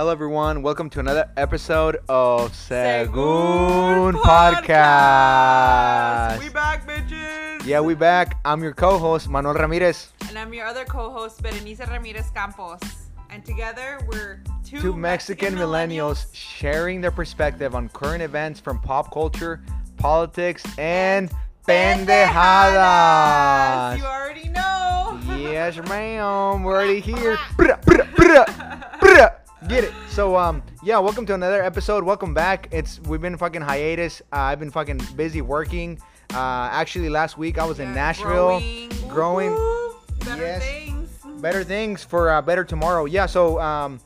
Hello, 0.00 0.12
everyone. 0.12 0.62
Welcome 0.62 0.88
to 0.96 1.00
another 1.00 1.30
episode 1.36 1.98
of 2.08 2.52
Segun 2.52 3.12
Segun 3.12 4.14
Podcast. 4.14 6.38
We 6.40 6.48
back, 6.48 6.88
bitches. 6.88 7.66
Yeah, 7.66 7.82
we 7.82 7.94
back. 7.94 8.38
I'm 8.46 8.62
your 8.62 8.72
co-host 8.72 9.28
Manuel 9.28 9.52
Ramirez. 9.52 10.08
And 10.26 10.38
I'm 10.38 10.54
your 10.54 10.64
other 10.64 10.86
co-host, 10.86 11.42
Berenice 11.42 11.86
Ramirez 11.86 12.30
Campos. 12.30 12.80
And 13.28 13.44
together 13.44 14.00
we're 14.08 14.42
two, 14.64 14.80
Two 14.80 14.96
Mexican 14.96 15.54
millennials 15.54 16.28
sharing 16.32 17.02
their 17.02 17.10
perspective 17.10 17.74
on 17.74 17.90
current 17.90 18.22
events 18.22 18.58
from 18.58 18.80
pop 18.80 19.12
culture, 19.12 19.60
politics, 19.98 20.62
and 20.78 21.30
pendejadas. 21.68 22.08
You 23.98 24.04
already 24.06 24.48
know. 24.48 25.20
Yes, 25.36 25.76
ma'am. 25.90 26.62
We're 26.62 26.76
already 26.76 27.00
here. 27.12 27.36
Get 29.70 29.84
it. 29.84 29.92
So 30.08 30.36
um 30.36 30.64
yeah, 30.82 30.98
welcome 30.98 31.24
to 31.26 31.34
another 31.34 31.62
episode. 31.62 32.02
Welcome 32.02 32.34
back. 32.34 32.66
It's 32.72 32.98
we've 33.02 33.20
been 33.20 33.36
fucking 33.36 33.62
hiatus. 33.62 34.20
Uh, 34.32 34.38
I've 34.50 34.58
been 34.58 34.70
fucking 34.72 35.00
busy 35.14 35.42
working. 35.42 36.00
Uh, 36.34 36.68
actually, 36.72 37.08
last 37.08 37.38
week 37.38 37.56
I 37.56 37.64
was 37.64 37.78
in 37.78 37.94
Nashville, 37.94 38.60
Growing. 39.08 39.52
Better 40.24 40.42
Yes. 40.42 40.62
things. 40.64 41.08
better 41.40 41.62
things 41.62 42.02
for 42.02 42.30
uh, 42.30 42.42
better 42.42 42.64
tomorrow. 42.64 43.04
Yeah. 43.04 43.26
So 43.26 43.60
um, 43.60 44.00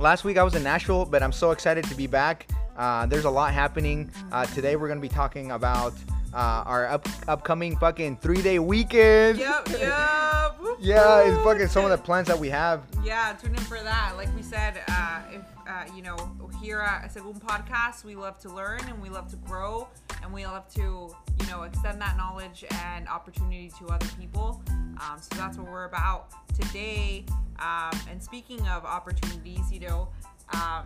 last 0.00 0.24
week 0.24 0.38
I 0.38 0.42
was 0.42 0.54
in 0.54 0.62
Nashville, 0.62 1.04
but 1.04 1.22
I'm 1.22 1.32
so 1.32 1.50
excited 1.50 1.84
to 1.84 1.94
be 1.94 2.06
back. 2.06 2.46
Uh, 2.74 3.04
there's 3.04 3.26
a 3.26 3.30
lot 3.30 3.52
happening. 3.52 4.10
Uh, 4.32 4.46
today 4.46 4.76
we're 4.76 4.88
gonna 4.88 4.98
be 5.00 5.08
talking 5.10 5.50
about 5.50 5.92
uh, 6.32 6.62
our 6.66 6.86
up- 6.86 7.08
upcoming 7.28 7.76
fucking 7.76 8.18
three 8.18 8.42
day 8.42 8.58
weekend. 8.58 9.38
Yep, 9.38 9.68
yep. 9.70 10.56
Whoop, 10.60 10.78
Yeah, 10.80 11.28
it's 11.28 11.42
fucking 11.42 11.68
some 11.68 11.84
of 11.84 11.90
the 11.90 11.98
plans 11.98 12.28
that 12.28 12.38
we 12.38 12.48
have. 12.50 12.82
Yeah, 13.02 13.34
tune 13.40 13.54
in 13.54 13.60
for 13.62 13.78
that. 13.82 14.12
Like 14.16 14.34
we 14.36 14.42
said, 14.42 14.82
uh, 14.88 15.22
if 15.32 15.42
uh, 15.66 15.84
you 15.94 16.02
know, 16.02 16.16
here 16.60 16.80
at 16.80 17.12
Segun 17.14 17.40
Podcast, 17.40 18.04
we 18.04 18.16
love 18.16 18.38
to 18.40 18.48
learn 18.48 18.80
and 18.88 19.00
we 19.00 19.08
love 19.08 19.28
to 19.28 19.36
grow 19.36 19.88
and 20.22 20.32
we 20.32 20.44
love 20.44 20.68
to, 20.74 20.80
you 20.80 21.46
know, 21.48 21.62
extend 21.62 22.00
that 22.00 22.16
knowledge 22.16 22.64
and 22.84 23.08
opportunity 23.08 23.70
to 23.78 23.86
other 23.86 24.06
people. 24.18 24.62
Um, 24.68 25.18
so 25.20 25.36
that's 25.36 25.56
what 25.56 25.70
we're 25.70 25.84
about 25.84 26.30
today. 26.54 27.24
Um, 27.60 27.98
and 28.10 28.22
speaking 28.22 28.60
of 28.68 28.84
opportunities, 28.84 29.70
you 29.72 29.80
know, 29.80 30.08
um, 30.52 30.84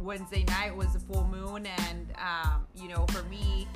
Wednesday 0.00 0.44
night 0.44 0.74
was 0.74 0.94
a 0.96 0.98
full 0.98 1.26
moon, 1.28 1.66
and 1.66 2.12
um, 2.18 2.66
you 2.74 2.88
know, 2.88 3.06
for 3.06 3.22
me, 3.28 3.68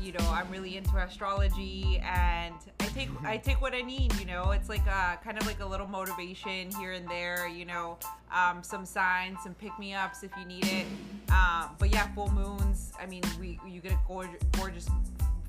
you 0.00 0.12
know, 0.12 0.26
I'm 0.30 0.50
really 0.50 0.76
into 0.76 0.96
astrology, 0.96 2.02
and 2.04 2.54
I 2.80 2.86
take 2.86 3.08
I 3.24 3.36
take 3.36 3.60
what 3.60 3.74
I 3.74 3.82
need. 3.82 4.14
You 4.20 4.26
know, 4.26 4.50
it's 4.50 4.68
like 4.68 4.86
a 4.86 5.18
kind 5.22 5.38
of 5.38 5.46
like 5.46 5.60
a 5.60 5.66
little 5.66 5.86
motivation 5.86 6.70
here 6.72 6.92
and 6.92 7.08
there. 7.08 7.48
You 7.48 7.64
know, 7.64 7.98
um, 8.34 8.62
some 8.62 8.84
signs, 8.84 9.38
some 9.42 9.54
pick 9.54 9.76
me 9.78 9.94
ups 9.94 10.22
if 10.22 10.30
you 10.38 10.44
need 10.44 10.66
it. 10.66 10.86
Um, 11.30 11.70
but 11.78 11.92
yeah, 11.92 12.06
full 12.14 12.30
moons. 12.30 12.92
I 13.00 13.06
mean, 13.06 13.22
we 13.40 13.58
you 13.68 13.80
get 13.80 13.92
a 13.92 13.98
gorgeous, 14.06 14.42
gorgeous 14.52 14.88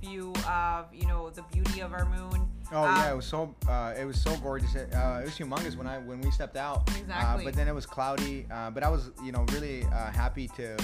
view 0.02 0.34
of 0.48 0.86
you 0.94 1.08
know 1.08 1.30
the 1.30 1.44
beauty 1.54 1.82
of 1.82 1.94
our 1.94 2.06
moon. 2.06 2.48
Oh 2.72 2.84
yeah, 2.84 3.06
Um, 3.06 3.14
it 3.14 3.16
was 3.16 3.26
so 3.26 3.56
uh, 3.68 3.94
it 3.98 4.06
was 4.06 4.20
so 4.20 4.36
gorgeous. 4.38 4.74
It, 4.76 4.94
uh, 4.94 5.20
it 5.22 5.26
was 5.26 5.38
humongous 5.38 5.76
when 5.76 5.88
I 5.88 5.98
when 6.00 6.22
we 6.22 6.32
stepped 6.32 6.58
out. 6.58 6.90
Exactly. 6.98 7.44
Uh, 7.44 7.50
but 7.50 7.56
then 7.56 7.68
it 7.68 7.76
was 7.76 7.86
cloudy. 7.86 8.46
Uh, 8.52 8.72
but 8.72 8.84
I 8.84 8.90
was 8.90 9.12
you 9.24 9.32
know 9.32 9.46
really 9.52 9.84
uh, 9.86 10.12
happy 10.12 10.48
to 10.58 10.78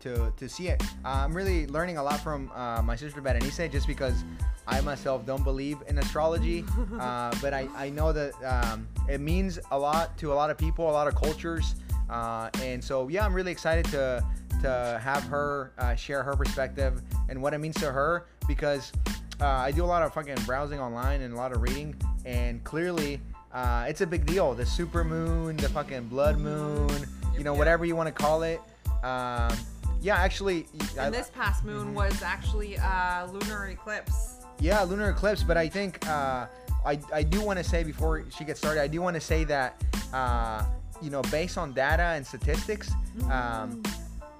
to 0.00 0.32
to 0.36 0.48
see 0.48 0.68
it. 0.68 0.82
Uh, 1.04 1.24
I'm 1.24 1.34
really 1.34 1.66
learning 1.66 1.98
a 1.98 2.02
lot 2.02 2.20
from 2.20 2.50
uh, 2.54 2.82
my 2.82 2.96
sister 2.96 3.20
Berenice 3.20 3.70
just 3.70 3.86
because 3.86 4.24
I 4.66 4.80
myself 4.80 5.24
don't 5.24 5.44
believe 5.44 5.78
in 5.88 5.98
astrology. 5.98 6.64
uh, 7.00 7.34
but 7.40 7.54
I 7.54 7.68
I 7.76 7.90
know 7.90 8.12
that 8.12 8.32
um, 8.44 8.88
it 9.08 9.20
means 9.20 9.58
a 9.70 9.78
lot 9.78 10.16
to 10.18 10.32
a 10.32 10.34
lot 10.34 10.50
of 10.50 10.58
people, 10.58 10.88
a 10.88 10.92
lot 10.92 11.08
of 11.08 11.14
cultures. 11.14 11.74
Uh, 12.08 12.50
and 12.62 12.82
so 12.82 13.08
yeah, 13.08 13.24
I'm 13.24 13.34
really 13.34 13.52
excited 13.52 13.84
to 13.86 14.24
to 14.62 15.00
have 15.02 15.22
her 15.24 15.72
uh, 15.78 15.94
share 15.94 16.22
her 16.22 16.34
perspective 16.34 17.02
and 17.28 17.40
what 17.40 17.52
it 17.54 17.58
means 17.58 17.76
to 17.76 17.92
her 17.92 18.26
because 18.48 18.92
uh, 19.40 19.46
I 19.46 19.70
do 19.70 19.84
a 19.84 19.86
lot 19.86 20.02
of 20.02 20.14
fucking 20.14 20.36
browsing 20.46 20.80
online 20.80 21.20
and 21.20 21.34
a 21.34 21.36
lot 21.36 21.52
of 21.52 21.60
reading, 21.60 21.94
and 22.24 22.62
clearly 22.64 23.20
uh, 23.52 23.86
it's 23.88 24.00
a 24.00 24.06
big 24.06 24.24
deal. 24.24 24.54
The 24.54 24.64
super 24.64 25.04
moon, 25.04 25.56
the 25.56 25.68
fucking 25.68 26.08
blood 26.08 26.38
moon, 26.38 26.90
you 27.36 27.44
know, 27.44 27.54
whatever 27.54 27.84
you 27.84 27.96
want 27.96 28.06
to 28.06 28.12
call 28.12 28.42
it. 28.42 28.60
Um, 29.02 29.56
yeah, 30.00 30.16
actually, 30.16 30.66
I, 30.98 31.06
And 31.06 31.14
this 31.14 31.30
past 31.30 31.64
moon 31.64 31.88
Mhm. 31.88 31.94
was 31.94 32.22
actually 32.22 32.76
a 32.76 33.28
lunar 33.32 33.66
eclipse. 33.68 34.36
yeah, 34.60 34.82
lunar 34.82 35.10
eclipse. 35.10 35.42
But 35.42 35.56
I 35.56 35.68
think 35.68 36.06
uh, 36.08 36.46
I 36.84 36.98
I 37.12 37.22
do 37.22 37.40
want 37.40 37.58
to 37.58 37.64
say 37.64 37.82
before 37.84 38.24
she 38.30 38.44
gets 38.44 38.58
started, 38.60 38.80
I 38.82 38.86
do 38.88 39.00
want 39.02 39.14
to 39.14 39.20
say 39.20 39.44
that 39.44 39.82
uh, 40.12 40.64
you 41.02 41.10
know, 41.10 41.22
based 41.22 41.58
on 41.58 41.72
data 41.74 42.02
and 42.16 42.26
statistics, 42.26 42.90
um, 43.30 43.82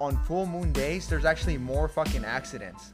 on 0.00 0.16
full 0.25 0.47
moon 0.47 0.72
days, 0.72 1.06
there's 1.09 1.25
actually 1.27 1.59
more 1.59 1.89
fucking 1.89 2.25
accidents. 2.25 2.93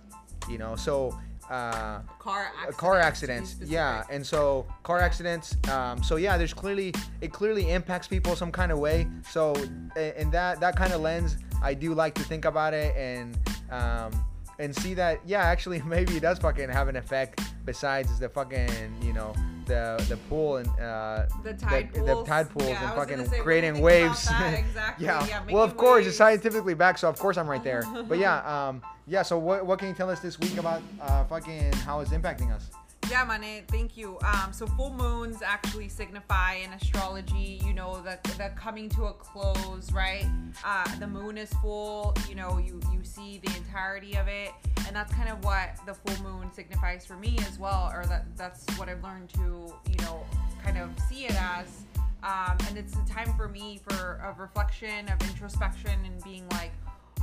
You 0.49 0.59
know, 0.59 0.77
so. 0.77 1.19
Uh, 1.53 2.01
car 2.19 2.45
uh, 2.45 2.47
accidents. 2.47 2.77
car 2.79 2.99
accidents 2.99 3.57
yeah 3.63 4.05
and 4.09 4.27
so 4.27 4.65
car 4.85 5.01
accidents 5.01 5.55
um, 5.71 6.03
so 6.03 6.17
yeah 6.17 6.39
there's 6.39 6.55
clearly 6.55 6.95
it 7.21 7.31
clearly 7.31 7.71
impacts 7.71 8.09
people 8.09 8.35
some 8.35 8.51
kind 8.51 8.73
of 8.73 8.79
way 8.79 9.07
so 9.31 9.53
in 9.97 10.31
that 10.31 10.61
that 10.61 10.75
kind 10.77 10.95
of 10.95 11.03
lens 11.03 11.37
i 11.63 11.75
do 11.75 11.93
like 11.93 12.15
to 12.15 12.23
think 12.23 12.47
about 12.47 12.73
it 12.73 12.97
and 12.97 13.37
um, 13.71 14.11
and 14.59 14.75
see 14.77 14.95
that 14.95 15.21
yeah 15.27 15.43
actually 15.43 15.81
maybe 15.87 16.17
it 16.17 16.21
does 16.21 16.39
fucking 16.39 16.69
have 16.69 16.89
an 16.89 16.97
effect 16.97 17.41
besides 17.65 18.19
the 18.19 18.29
fucking 18.29 18.69
you 19.03 19.13
know 19.13 19.35
the 19.67 20.05
the 20.09 20.17
pool 20.29 20.57
and 20.57 20.69
uh, 20.81 21.25
The 21.45 21.55
tide 21.55 21.93
the, 21.95 22.01
pools. 22.01 22.27
tide 22.27 22.51
pools 22.51 22.69
Yeah, 22.69 22.85
and 22.85 22.95
fucking 22.95 23.17
say, 23.19 23.23
what 23.23 23.31
do 23.31 23.37
you 23.37 23.43
creating 23.43 23.81
waves? 23.81 24.29
Exactly, 24.43 25.07
yeah, 25.07 25.25
yeah, 25.27 25.43
well 25.53 25.63
of 25.63 25.77
course 25.77 26.05
it's 26.07 26.17
scientifically 26.17 26.75
back 26.75 26.99
so 26.99 27.09
of 27.09 27.17
course 27.19 27.37
i'm 27.37 27.49
right 27.49 27.63
there. 27.63 27.85
But 28.09 28.19
yeah 28.19 28.39
um 28.69 28.83
yeah 29.07 29.23
so 29.23 29.39
what, 29.39 29.65
what 29.67 29.79
can 29.79 29.89
you 29.89 29.95
tell 29.95 30.11
us 30.11 30.21
this 30.21 30.39
week 30.41 30.59
about 30.59 30.83
uh 31.01 31.25
fucking 31.25 31.73
how 31.87 32.01
it's 32.01 32.11
impacting 32.11 32.51
us 32.53 32.71
Yeah, 33.11 33.25
Mane, 33.25 33.65
thank 33.69 33.97
you. 33.97 34.19
Um, 34.25 34.53
so 34.53 34.67
full 34.67 34.93
moons 34.95 35.43
actually 35.43 35.89
signify 35.89 36.55
in 36.55 36.73
astrology, 36.73 37.61
you 37.65 37.75
know, 37.75 38.01
the, 38.01 38.19
the 38.39 38.51
coming 38.57 38.89
to 38.91 39.05
a 39.05 39.13
close, 39.13 39.93
right? 39.93 40.25
Uh, 40.65 40.87
the 40.99 41.07
moon 41.07 41.37
is 41.37 41.53
full, 41.55 42.15
you 42.29 42.35
know, 42.35 42.59
you, 42.59 42.81
you 42.91 43.01
see 43.03 43.39
the 43.45 43.55
entirety 43.57 44.17
of 44.17 44.29
it. 44.29 44.53
And 44.87 44.97
that's 44.97 45.13
kind 45.13 45.29
of 45.29 45.45
what 45.45 45.79
the 45.87 45.95
full 45.95 46.23
moon 46.25 46.51
signifies 46.53 47.05
for 47.05 47.17
me 47.17 47.39
as 47.49 47.59
well, 47.59 47.91
or 47.93 48.07
that 48.07 48.25
that's 48.37 48.65
what 48.79 48.89
I've 48.89 49.03
learned 49.03 49.29
to, 49.31 49.75
you 49.89 49.97
know, 50.01 50.25
kind 50.65 50.79
of 50.79 50.91
see 51.09 51.27
it 51.27 51.37
as. 51.41 51.85
Um, 52.23 52.57
and 52.69 52.79
it's 52.79 52.95
a 52.95 53.13
time 53.13 53.35
for 53.37 53.49
me 53.49 53.81
for 53.89 54.23
of 54.25 54.39
reflection, 54.39 55.09
of 55.09 55.21
introspection, 55.29 55.99
and 56.05 56.23
being 56.23 56.49
like, 56.51 56.73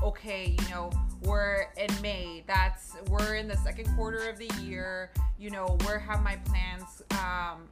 okay, 0.04 0.56
you 0.60 0.70
know, 0.70 0.92
we're 1.22 1.68
in 1.78 1.90
May. 2.02 2.44
That's 2.48 2.96
we're 3.10 3.36
in 3.36 3.48
the 3.48 3.58
second 3.58 3.94
quarter 3.96 4.30
of 4.30 4.38
the 4.38 4.50
year. 4.62 5.12
You 5.38 5.50
know, 5.50 5.78
where 5.86 6.00
have 6.00 6.24
my 6.24 6.38
plans 6.38 7.02
um, 7.12 7.68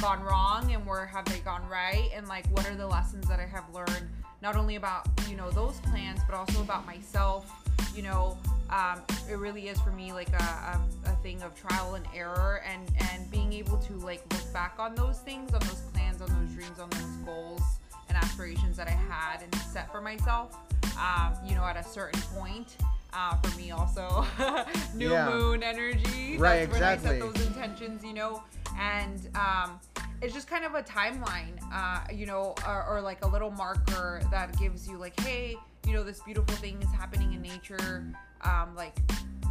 gone 0.00 0.22
wrong 0.22 0.72
and 0.72 0.84
where 0.86 1.06
have 1.06 1.24
they 1.26 1.38
gone 1.40 1.66
right? 1.68 2.10
And 2.14 2.26
like, 2.28 2.46
what 2.48 2.68
are 2.68 2.74
the 2.74 2.86
lessons 2.86 3.28
that 3.28 3.40
I 3.40 3.46
have 3.46 3.64
learned? 3.72 4.08
Not 4.42 4.56
only 4.56 4.76
about 4.76 5.08
you 5.28 5.36
know 5.36 5.50
those 5.50 5.78
plans, 5.80 6.20
but 6.28 6.36
also 6.36 6.60
about 6.60 6.86
myself. 6.86 7.50
You 7.94 8.02
know, 8.02 8.36
um, 8.70 9.00
it 9.30 9.38
really 9.38 9.68
is 9.68 9.80
for 9.80 9.90
me 9.90 10.12
like 10.12 10.32
a, 10.32 10.42
a, 10.42 10.80
a 11.06 11.16
thing 11.22 11.40
of 11.42 11.54
trial 11.54 11.94
and 11.94 12.06
error, 12.14 12.62
and 12.68 12.90
and 13.12 13.30
being 13.30 13.52
able 13.52 13.78
to 13.78 13.94
like 13.94 14.22
look 14.32 14.52
back 14.52 14.74
on 14.78 14.94
those 14.94 15.20
things, 15.20 15.54
on 15.54 15.60
those 15.60 15.82
plans, 15.92 16.20
on 16.20 16.28
those 16.28 16.54
dreams, 16.54 16.78
on 16.78 16.90
those 16.90 17.16
goals 17.24 17.62
and 18.08 18.18
aspirations 18.18 18.76
that 18.76 18.88
I 18.88 18.92
had 18.92 19.42
and 19.42 19.54
set 19.56 19.90
for 19.90 20.00
myself. 20.00 20.56
Um, 20.98 21.34
you 21.46 21.54
know, 21.54 21.64
at 21.64 21.76
a 21.76 21.84
certain 21.84 22.20
point. 22.36 22.76
Uh, 23.16 23.36
for 23.36 23.56
me, 23.56 23.70
also, 23.70 24.26
new 24.94 25.12
Yeah. 25.12 25.30
moon 25.30 25.62
energy. 25.62 26.36
Right, 26.36 26.68
That's 26.68 26.72
when 26.72 26.82
I 26.82 26.94
exactly. 26.94 27.20
set 27.20 27.20
those 27.20 27.46
intentions, 27.46 28.02
you 28.02 28.12
know, 28.12 28.42
and 28.76 29.28
um, 29.36 29.78
it's 30.20 30.34
just 30.34 30.48
kind 30.48 30.64
of 30.64 30.74
a 30.74 30.82
timeline, 30.82 31.52
uh, 31.72 32.00
you 32.12 32.26
know, 32.26 32.56
or, 32.66 32.84
or 32.88 33.00
like 33.00 33.24
a 33.24 33.28
little 33.28 33.52
marker 33.52 34.20
that 34.32 34.58
gives 34.58 34.88
you 34.88 34.98
like, 34.98 35.18
hey, 35.20 35.56
you 35.86 35.92
know, 35.92 36.02
this 36.02 36.20
beautiful 36.22 36.56
thing 36.56 36.82
is 36.82 36.90
happening 36.90 37.32
in 37.34 37.40
nature. 37.40 38.04
Um, 38.40 38.74
like, 38.74 38.96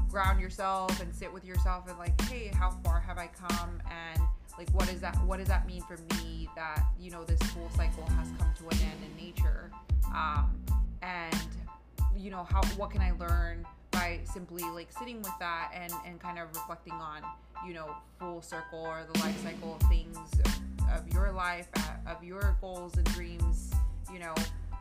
ground 0.09 0.39
yourself 0.41 0.99
and 1.01 1.15
sit 1.15 1.31
with 1.33 1.45
yourself 1.45 1.87
and 1.89 1.97
like, 1.97 2.19
hey, 2.23 2.51
how 2.53 2.69
far 2.83 2.99
have 2.99 3.17
I 3.17 3.27
come? 3.27 3.81
And 3.89 4.21
like, 4.57 4.69
what 4.71 4.91
is 4.91 4.99
that? 5.01 5.15
What 5.25 5.39
does 5.39 5.47
that 5.47 5.65
mean 5.65 5.81
for 5.83 5.97
me? 6.17 6.49
That 6.55 6.83
you 6.99 7.11
know, 7.11 7.23
this 7.23 7.41
whole 7.51 7.69
cycle 7.77 8.05
has 8.17 8.27
come 8.37 8.53
to 8.59 8.63
an 8.75 8.77
end 8.83 8.99
in 9.09 9.25
nature. 9.25 9.71
Um, 10.13 10.59
and 11.03 11.35
you 12.17 12.31
know 12.31 12.43
how 12.43 12.63
what 12.77 12.89
can 12.89 13.01
i 13.01 13.11
learn 13.19 13.65
by 13.91 14.19
simply 14.23 14.63
like 14.71 14.91
sitting 14.91 15.17
with 15.17 15.33
that 15.39 15.71
and 15.75 15.93
and 16.05 16.19
kind 16.19 16.39
of 16.39 16.47
reflecting 16.55 16.93
on 16.93 17.21
you 17.67 17.73
know 17.73 17.95
full 18.19 18.41
circle 18.41 18.79
or 18.79 19.05
the 19.11 19.19
life 19.19 19.37
cycle 19.43 19.77
of 19.79 19.87
things 19.89 20.17
of, 20.17 20.97
of 20.97 21.13
your 21.13 21.31
life 21.31 21.67
uh, 21.77 22.11
of 22.11 22.23
your 22.23 22.57
goals 22.61 22.95
and 22.97 23.05
dreams 23.13 23.71
you 24.11 24.19
know 24.19 24.33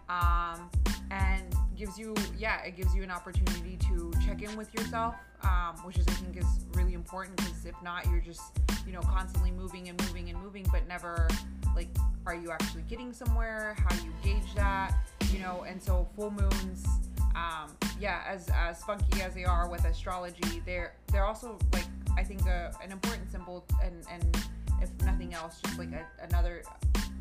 um 0.09 0.71
and 1.11 1.45
gives 1.77 1.99
you 1.99 2.15
yeah 2.39 2.63
it 2.63 2.77
gives 2.77 2.95
you 2.95 3.03
an 3.03 3.11
opportunity 3.11 3.77
to 3.77 4.13
check 4.25 4.43
in 4.43 4.57
with 4.57 4.73
yourself 4.75 5.15
um, 5.43 5.75
which 5.85 5.99
is 5.99 6.07
i 6.09 6.13
think 6.13 6.37
is 6.37 6.47
really 6.75 6.95
important 6.95 7.37
because 7.37 7.67
if 7.67 7.75
not 7.83 8.07
you're 8.07 8.21
just 8.21 8.43
you 8.87 8.93
know 8.93 9.01
constantly 9.01 9.51
moving 9.51 9.89
and 9.89 10.01
moving 10.07 10.29
and 10.31 10.41
moving 10.41 10.67
but 10.71 10.87
never 10.87 11.29
like 11.75 11.89
are 12.27 12.35
you 12.35 12.51
actually 12.51 12.83
getting 12.83 13.13
somewhere? 13.13 13.75
How 13.79 13.97
do 13.97 14.05
you 14.05 14.13
gauge 14.23 14.55
that 14.55 14.95
you 15.33 15.39
know 15.39 15.65
and 15.67 15.83
so 15.83 16.07
full 16.15 16.31
moons 16.31 16.87
um, 17.35 17.71
yeah 17.99 18.23
as 18.29 18.49
as 18.55 18.83
funky 18.85 19.23
as 19.23 19.35
they 19.35 19.45
are 19.45 19.69
with 19.69 19.85
astrology 19.85 20.63
they're 20.67 20.95
they're 21.11 21.25
also 21.25 21.59
like 21.73 21.87
i 22.17 22.23
think 22.23 22.43
a, 22.47 22.73
an 22.83 22.93
important 22.93 23.31
symbol 23.31 23.65
and 23.83 24.05
and 24.11 24.45
if 24.83 24.91
nothing 25.05 25.33
else 25.33 25.61
just 25.65 25.79
like 25.79 25.91
a, 25.93 26.07
another 26.25 26.63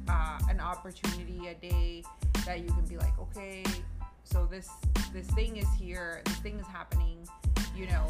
uh, 0.09 0.39
an 0.49 0.59
opportunity 0.59 1.47
a 1.47 1.53
day 1.53 2.03
that 2.45 2.59
you 2.59 2.67
can 2.67 2.85
be 2.85 2.97
like 2.97 3.17
okay 3.19 3.63
so 4.23 4.47
this 4.49 4.69
this 5.13 5.27
thing 5.27 5.57
is 5.57 5.67
here 5.79 6.21
this 6.25 6.37
thing 6.37 6.59
is 6.59 6.67
happening 6.67 7.17
you 7.75 7.85
know 7.87 8.07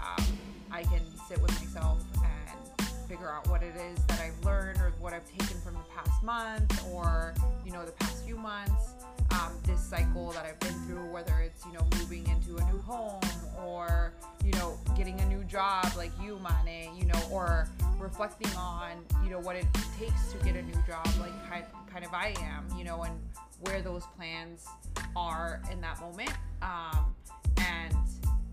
um, 0.00 0.24
i 0.70 0.82
can 0.82 1.00
sit 1.28 1.40
with 1.40 1.52
myself 1.60 1.98
and 2.16 2.88
figure 3.08 3.30
out 3.30 3.46
what 3.48 3.62
it 3.62 3.74
is 3.76 3.98
that 4.06 4.20
i've 4.20 4.44
learned 4.44 4.78
or 4.78 4.92
what 5.00 5.12
i've 5.12 5.26
taken 5.26 5.60
from 5.60 5.74
the 5.74 5.84
past 5.94 6.22
month 6.22 6.86
or 6.92 7.34
you 7.64 7.72
know 7.72 7.84
the 7.84 7.92
past 7.92 8.24
few 8.24 8.36
months 8.36 8.94
um, 9.32 9.52
this 9.64 9.80
cycle 9.80 10.30
that 10.32 10.44
i've 10.44 10.58
been 10.60 10.74
through 10.86 11.10
whether 11.12 11.40
it's 11.40 11.64
you 11.66 11.72
know 11.72 11.86
moving 11.98 12.26
into 12.28 12.56
a 12.56 12.72
new 12.72 12.78
home 12.80 13.20
or 13.64 14.12
you 14.44 14.52
know 14.52 14.78
getting 14.96 15.20
a 15.20 15.26
new 15.26 15.42
job 15.44 15.86
like 15.96 16.10
you 16.22 16.38
mane 16.64 16.94
you 16.96 17.04
know 17.04 17.20
or 17.30 17.68
reflecting 17.98 18.50
on 18.56 18.92
you 19.24 19.30
know 19.30 19.38
what 19.38 19.56
it 19.56 19.66
takes 19.98 20.32
to 20.32 20.38
get 20.44 20.56
a 20.56 20.62
new 20.62 20.82
job 20.86 21.06
like 21.20 21.32
kind, 21.48 21.64
kind 21.90 22.04
of 22.04 22.12
i 22.12 22.34
am 22.40 22.66
you 22.76 22.84
know 22.84 23.02
and 23.02 23.14
where 23.60 23.80
those 23.80 24.04
plans 24.16 24.66
are 25.14 25.62
in 25.70 25.80
that 25.80 26.00
moment 26.00 26.32
um, 26.62 27.14
and 27.58 27.94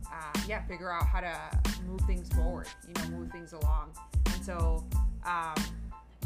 uh, 0.05 0.39
yeah 0.47 0.61
figure 0.67 0.91
out 0.91 1.05
how 1.05 1.19
to 1.19 1.35
move 1.87 2.01
things 2.01 2.29
forward 2.29 2.67
you 2.87 2.93
know 2.93 3.17
move 3.17 3.31
things 3.31 3.53
along. 3.53 3.89
And 4.33 4.45
so 4.45 4.85
um, 5.25 5.55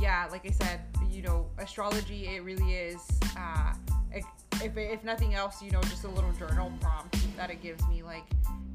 yeah 0.01 0.27
like 0.31 0.45
i 0.45 0.51
said 0.51 0.81
you 1.09 1.21
know 1.21 1.47
astrology 1.59 2.27
it 2.27 2.44
really 2.44 2.73
is 2.73 2.99
uh, 3.38 3.73
if, 4.63 4.77
if 4.77 5.04
nothing 5.04 5.33
else 5.33 5.62
you 5.62 5.71
know 5.71 5.81
just 5.83 6.04
a 6.04 6.07
little 6.07 6.31
journal 6.33 6.71
prompt 6.80 7.18
that 7.36 7.50
it 7.50 7.62
gives 7.62 7.86
me 7.88 8.01
like 8.01 8.24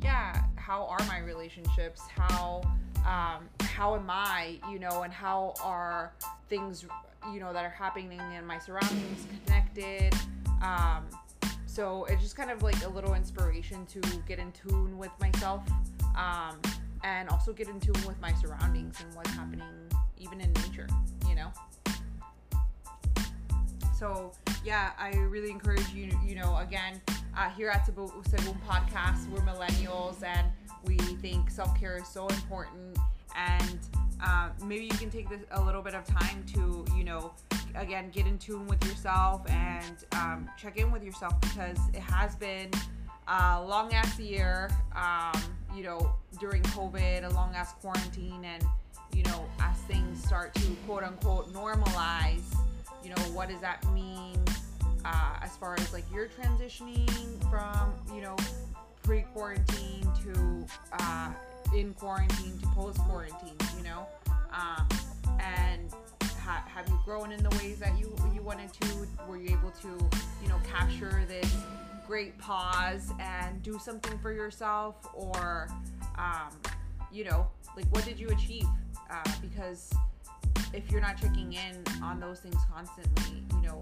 yeah 0.03 0.43
how 0.69 0.85
are 0.85 0.99
my 1.07 1.19
relationships? 1.21 2.03
How 2.15 2.61
um, 3.07 3.49
how 3.63 3.95
am 3.95 4.11
i 4.11 4.59
you 4.71 4.79
know 4.79 5.03
and 5.03 5.11
how 5.11 5.55
are 5.65 6.13
things 6.51 6.85
you 7.33 7.41
know 7.41 7.55
that 7.55 7.65
are 7.65 7.71
happening 7.71 8.21
in 8.37 8.45
my 8.45 8.59
surroundings 8.59 9.27
connected? 9.47 10.13
Um, 10.61 11.07
so 11.65 12.05
it's 12.05 12.21
just 12.21 12.37
kind 12.37 12.51
of 12.51 12.63
like 12.63 12.85
a 12.85 12.89
little 12.89 13.15
inspiration 13.15 13.87
to 13.87 14.01
get 14.27 14.39
in 14.39 14.53
tune 14.53 14.99
with 14.99 15.13
myself 15.21 15.63
um, 16.17 16.61
and 17.03 17.31
also 17.31 17.55
get 17.55 17.69
in 17.69 17.81
tune 17.81 18.07
with 18.07 18.21
my 18.21 18.35
surroundings 18.35 19.01
and 19.01 19.15
what's 19.15 19.31
happening 19.31 19.63
even 20.19 20.39
in 20.39 20.53
nature 20.53 20.89
you 21.27 21.35
know 21.35 21.51
so 23.99 24.33
yeah 24.65 24.91
i 24.99 25.11
really 25.17 25.51
encourage 25.51 25.89
you 25.93 26.11
you 26.25 26.35
know 26.35 26.57
again 26.59 27.01
uh, 27.37 27.49
here 27.51 27.71
at 27.71 27.87
Cebu, 27.87 28.11
Cebu 28.29 28.57
podcast 28.69 29.29
we're 29.31 29.41
millennials 29.41 30.25
and 30.25 30.49
we 30.85 30.97
think 30.97 31.51
self-care 31.51 31.97
is 31.99 32.09
so 32.09 32.27
important. 32.29 32.99
And 33.37 33.79
uh, 34.25 34.51
maybe 34.65 34.85
you 34.85 34.91
can 34.91 35.11
take 35.11 35.29
this 35.29 35.41
a 35.53 35.63
little 35.63 35.83
bit 35.83 35.95
of 35.95 36.05
time 36.05 36.45
to 36.55 36.85
you 36.97 37.05
know 37.05 37.33
again 37.77 38.11
get 38.11 38.27
in 38.27 38.39
tune 38.39 38.67
with 38.67 38.85
yourself 38.85 39.49
and 39.49 40.05
um, 40.13 40.49
check 40.57 40.77
in 40.79 40.91
with 40.91 41.05
yourself 41.05 41.41
because 41.41 41.79
it 41.95 42.01
has 42.01 42.35
been 42.35 42.71
a 43.29 43.63
long 43.63 43.93
ass 43.93 44.19
year 44.19 44.71
um, 44.97 45.41
you 45.77 45.85
know 45.85 46.13
during 46.41 46.63
covid 46.63 47.25
a 47.25 47.33
long 47.35 47.55
ass 47.55 47.75
quarantine 47.75 48.45
and 48.45 48.65
you 49.15 49.23
know 49.25 49.45
as 49.61 49.77
things 49.83 50.25
start 50.25 50.53
to 50.55 50.67
quote 50.87 51.05
unquote 51.05 51.53
normalize 51.53 52.43
you 53.09 53.15
know 53.15 53.23
what 53.33 53.49
does 53.49 53.61
that 53.61 53.83
mean 53.95 54.37
uh, 55.05 55.37
as 55.41 55.57
far 55.57 55.75
as 55.79 55.93
like 55.95 56.05
you're 56.13 56.29
transitioning 56.29 57.51
from 57.51 57.95
you 58.15 58.21
know 58.21 58.37
pre-quarantine 59.03 60.07
to 60.23 60.67
uh, 60.93 61.33
in 61.75 61.95
quarantine 61.95 62.59
to 62.61 62.67
post 62.69 62.99
quarantine, 62.99 63.57
you 63.77 63.85
know? 63.85 64.07
Um, 64.53 64.87
and 65.41 65.91
ha- 66.39 66.65
have 66.67 66.89
you 66.89 66.99
grown 67.05 67.33
in 67.33 67.43
the 67.43 67.51
ways 67.63 67.79
that 67.79 67.99
you 67.99 68.15
you 68.35 68.43
wanted 68.43 68.71
to? 68.75 69.07
Were 69.27 69.39
you 69.39 69.57
able 69.57 69.71
to, 69.83 69.89
you 70.43 70.49
know, 70.49 70.59
capture 70.71 71.25
this 71.27 71.51
great 72.07 72.37
pause 72.39 73.13
and 73.19 73.63
do 73.63 73.79
something 73.79 74.19
for 74.19 74.33
yourself, 74.33 75.07
or, 75.15 75.69
um, 76.19 76.51
you 77.13 77.25
know, 77.25 77.47
like 77.77 77.87
what 77.91 78.05
did 78.05 78.19
you 78.19 78.29
achieve? 78.29 78.67
Uh, 79.11 79.23
because 79.41 79.95
if 80.73 80.91
you're 80.91 81.01
not 81.01 81.21
checking 81.21 81.53
in 81.53 81.83
on 82.03 82.21
those 82.21 82.41
things 82.41 82.57
constantly, 82.73 83.43
you 83.55 83.63
know, 83.63 83.81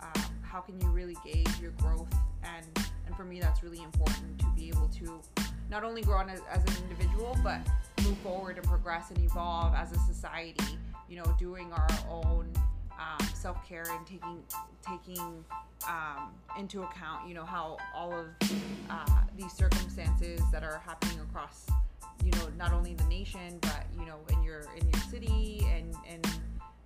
um, 0.00 0.22
how 0.42 0.60
can 0.60 0.80
you 0.80 0.88
really 0.88 1.16
gauge 1.24 1.48
your 1.60 1.72
growth? 1.72 2.12
And 2.44 2.66
and 3.06 3.16
for 3.16 3.24
me, 3.24 3.40
that's 3.40 3.62
really 3.62 3.82
important 3.82 4.38
to 4.40 4.46
be 4.56 4.68
able 4.68 4.88
to 4.88 5.20
not 5.70 5.84
only 5.84 6.02
grow 6.02 6.18
on 6.18 6.28
as, 6.28 6.40
as 6.50 6.62
an 6.64 6.82
individual, 6.82 7.36
but 7.42 7.60
move 8.02 8.16
forward 8.18 8.56
and 8.56 8.66
progress 8.66 9.10
and 9.10 9.18
evolve 9.24 9.74
as 9.74 9.92
a 9.92 9.98
society. 10.00 10.78
You 11.08 11.16
know, 11.16 11.36
doing 11.38 11.72
our 11.72 11.88
own 12.08 12.52
um, 12.98 13.26
self 13.34 13.66
care 13.66 13.84
and 13.88 14.06
taking 14.06 14.42
taking 14.86 15.44
um, 15.88 16.30
into 16.58 16.82
account, 16.82 17.28
you 17.28 17.34
know, 17.34 17.44
how 17.44 17.76
all 17.94 18.12
of 18.12 18.26
uh, 18.90 19.04
these 19.36 19.52
circumstances 19.52 20.40
that 20.52 20.62
are 20.62 20.80
happening 20.84 21.20
across, 21.20 21.66
you 22.26 22.32
know, 22.32 22.48
not 22.58 22.72
only 22.72 22.94
the 22.94 23.04
nation, 23.04 23.58
but 23.60 23.86
you 23.98 24.04
know, 24.04 24.18
in 24.32 24.42
your 24.42 24.66
in 24.76 24.88
your 24.92 25.02
city 25.02 25.64
and 25.72 25.94
and 26.10 26.26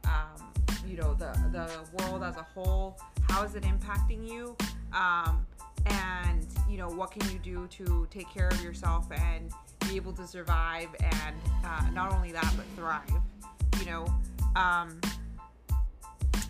um, 0.05 0.53
you 0.87 0.99
know 0.99 1.15
the 1.15 1.33
the 1.51 1.69
world 1.99 2.23
as 2.23 2.37
a 2.37 2.43
whole. 2.43 3.01
How 3.31 3.43
is 3.43 3.55
it 3.55 3.63
impacting 3.63 4.29
you? 4.29 4.55
Um, 4.93 5.47
and 5.87 6.47
you 6.69 6.77
know 6.77 6.89
what 6.89 7.11
can 7.11 7.29
you 7.31 7.39
do 7.39 7.67
to 7.69 8.07
take 8.11 8.29
care 8.29 8.49
of 8.49 8.63
yourself 8.63 9.07
and 9.11 9.51
be 9.89 9.97
able 9.97 10.13
to 10.13 10.27
survive 10.27 10.89
and 11.01 11.37
uh, 11.65 11.89
not 11.95 12.13
only 12.13 12.33
that 12.33 12.53
but 12.55 12.67
thrive 12.77 13.11
you 13.79 13.87
know 13.87 14.05
um, 14.57 15.01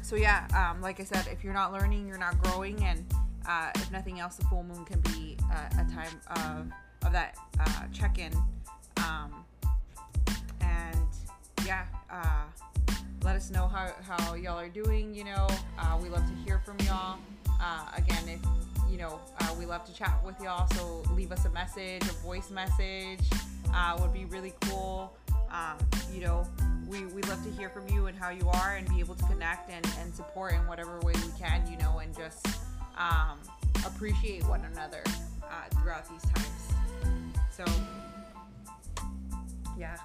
so 0.02 0.16
yeah 0.16 0.48
um, 0.56 0.82
like 0.82 0.98
i 0.98 1.04
said 1.04 1.28
if 1.30 1.44
you're 1.44 1.54
not 1.54 1.72
learning 1.72 2.08
you're 2.08 2.18
not 2.18 2.36
growing 2.42 2.82
and 2.84 3.04
uh, 3.48 3.70
if 3.76 3.90
nothing 3.92 4.18
else 4.18 4.34
the 4.34 4.44
full 4.46 4.64
moon 4.64 4.84
can 4.84 5.00
be 5.00 5.36
uh, 5.52 5.68
a 5.80 5.92
time 5.92 6.20
of, 6.30 7.06
of 7.06 7.12
that 7.12 7.36
uh, 7.60 7.84
check-in 7.92 8.32
um, 9.06 9.44
and 10.60 10.96
yeah 11.64 11.84
uh, 12.10 12.44
let 13.22 13.36
us 13.36 13.50
know 13.50 13.66
how, 13.66 13.92
how 14.02 14.34
y'all 14.34 14.58
are 14.58 14.68
doing 14.68 15.14
you 15.14 15.24
know 15.24 15.46
uh, 15.78 15.98
we 16.02 16.08
love 16.08 16.26
to 16.26 16.34
hear 16.44 16.60
from 16.64 16.76
y'all 16.86 17.18
again 17.96 18.28
if 18.28 18.40
you 18.90 18.98
know, 18.98 19.20
uh, 19.40 19.54
we 19.58 19.66
love 19.66 19.84
to 19.86 19.94
chat 19.94 20.18
with 20.24 20.34
y'all. 20.42 20.66
So 20.74 21.02
leave 21.14 21.30
us 21.30 21.44
a 21.44 21.50
message, 21.50 22.02
a 22.02 22.12
voice 22.24 22.50
message 22.50 23.20
uh, 23.72 23.96
would 24.00 24.12
be 24.12 24.24
really 24.24 24.52
cool. 24.62 25.12
Um, 25.50 25.78
you 26.12 26.20
know, 26.20 26.46
we, 26.88 27.06
we 27.06 27.22
love 27.22 27.42
to 27.44 27.50
hear 27.50 27.68
from 27.68 27.88
you 27.88 28.06
and 28.06 28.18
how 28.18 28.30
you 28.30 28.48
are 28.48 28.76
and 28.76 28.88
be 28.88 28.98
able 28.98 29.14
to 29.14 29.24
connect 29.24 29.70
and, 29.70 29.86
and 30.00 30.14
support 30.14 30.54
in 30.54 30.66
whatever 30.66 30.98
way 31.00 31.12
we 31.14 31.32
can, 31.38 31.62
you 31.70 31.78
know, 31.78 31.98
and 31.98 32.16
just 32.16 32.46
um, 32.98 33.38
appreciate 33.86 34.44
one 34.48 34.64
another 34.72 35.02
uh, 35.44 35.80
throughout 35.80 36.08
these 36.08 36.22
times. 36.22 36.46
So, 37.50 37.64
yeah. 39.80 39.96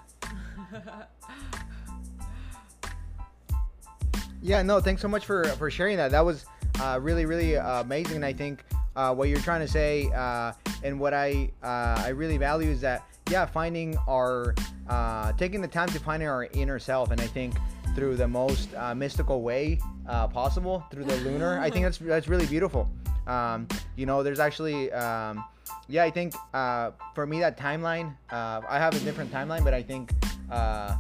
yeah, 4.42 4.62
no, 4.62 4.80
thanks 4.80 5.02
so 5.02 5.10
much 5.10 5.26
for, 5.26 5.44
for 5.44 5.70
sharing 5.70 5.98
that. 5.98 6.12
That 6.12 6.24
was 6.24 6.46
uh, 6.80 6.98
really, 7.02 7.26
really 7.26 7.58
uh, 7.58 7.82
amazing. 7.82 8.16
And 8.16 8.26
I 8.26 8.32
think 8.32 8.64
uh, 8.96 9.14
what 9.14 9.28
you're 9.28 9.42
trying 9.42 9.60
to 9.60 9.68
say 9.68 10.10
uh, 10.16 10.54
and 10.84 10.98
what 11.00 11.14
I 11.14 11.52
uh, 11.62 12.02
I 12.06 12.10
really 12.10 12.38
value 12.38 12.70
is 12.70 12.80
that 12.82 13.04
yeah, 13.30 13.46
finding 13.46 13.98
our 14.08 14.56
uh, 14.88 15.34
taking 15.34 15.62
the 15.62 15.68
time 15.68 15.90
to 15.90 16.00
find 16.00 16.24
our 16.24 16.46
inner 16.54 16.80
self, 16.80 17.12
and 17.12 17.20
I 17.20 17.28
think 17.28 17.56
through 17.96 18.16
the 18.16 18.28
most 18.28 18.70
mystical 18.96 19.42
way 19.42 19.80
possible 20.06 20.86
through 20.92 21.06
the 21.06 21.18
lunar. 21.18 21.60
I 21.60 21.70
think 21.70 21.84
that's 21.86 21.98
that's 21.98 22.28
really 22.28 22.46
beautiful. 22.46 22.90
Um, 23.28 23.68
you 23.98 24.06
know, 24.06 24.24
there's 24.24 24.40
actually. 24.40 24.92
Um, 24.94 25.44
yeah, 25.88 26.04
I 26.04 26.12
think 26.12 26.34
for 26.52 27.26
me 27.28 27.40
that 27.40 27.58
timeline, 27.58 28.16
I 28.30 28.78
have 28.78 28.96
a 28.96 29.00
different 29.00 29.32
timeline, 29.32 29.64
but 29.64 29.74
I 29.74 29.82
think 29.82 30.12
uh, 30.52 30.96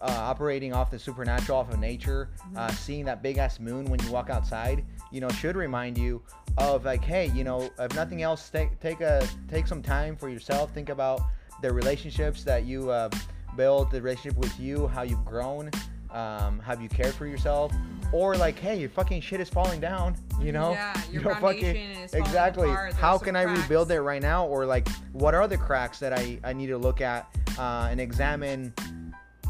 operating 0.00 0.72
off 0.72 0.90
the 0.90 0.98
supernatural, 0.98 1.58
off 1.58 1.72
of 1.72 1.78
nature, 1.78 2.30
uh, 2.56 2.66
mm-hmm. 2.66 2.76
seeing 2.76 3.04
that 3.04 3.22
big 3.22 3.38
ass 3.38 3.60
moon 3.60 3.84
when 3.86 4.00
you 4.00 4.10
walk 4.10 4.30
outside, 4.30 4.84
you 5.10 5.20
know, 5.20 5.28
should 5.28 5.56
remind 5.56 5.98
you 5.98 6.22
of 6.58 6.84
like, 6.84 7.04
hey, 7.04 7.30
you 7.34 7.44
know, 7.44 7.70
if 7.78 7.94
nothing 7.94 8.22
else, 8.22 8.48
take 8.50 8.78
take 8.80 9.00
a 9.00 9.26
take 9.48 9.66
some 9.66 9.82
time 9.82 10.16
for 10.16 10.28
yourself. 10.28 10.72
Think 10.72 10.88
about 10.88 11.20
the 11.62 11.72
relationships 11.72 12.44
that 12.44 12.64
you 12.64 12.90
uh, 12.90 13.10
built, 13.56 13.90
the 13.90 14.00
relationship 14.00 14.38
with 14.38 14.58
you, 14.58 14.88
how 14.88 15.02
you've 15.02 15.24
grown, 15.24 15.70
um, 16.12 16.58
have 16.60 16.80
you 16.82 16.88
cared 16.88 17.14
for 17.14 17.26
yourself? 17.26 17.72
Or 18.12 18.36
like 18.36 18.58
hey 18.58 18.78
your 18.78 18.88
fucking 18.88 19.20
shit 19.20 19.40
is 19.40 19.48
falling 19.48 19.80
down 19.80 20.16
you 20.40 20.52
know? 20.52 20.72
Yeah, 20.72 20.94
your 21.12 21.22
You 21.22 21.28
is 21.30 22.10
falling 22.10 22.26
exactly. 22.26 22.68
how 22.94 23.18
can 23.18 23.36
i 23.36 23.44
cracks. 23.44 23.62
rebuild 23.62 23.90
it 23.92 24.00
right 24.00 24.22
now? 24.22 24.46
Or 24.46 24.66
like 24.66 24.88
what 25.12 25.34
are 25.34 25.46
the 25.46 25.58
cracks 25.58 25.98
that 26.00 26.12
i 26.12 26.38
i 26.42 26.52
need 26.52 26.68
to 26.68 26.78
look 26.78 27.00
at 27.00 27.28
uh, 27.58 27.88
and 27.90 28.00
examine 28.00 28.72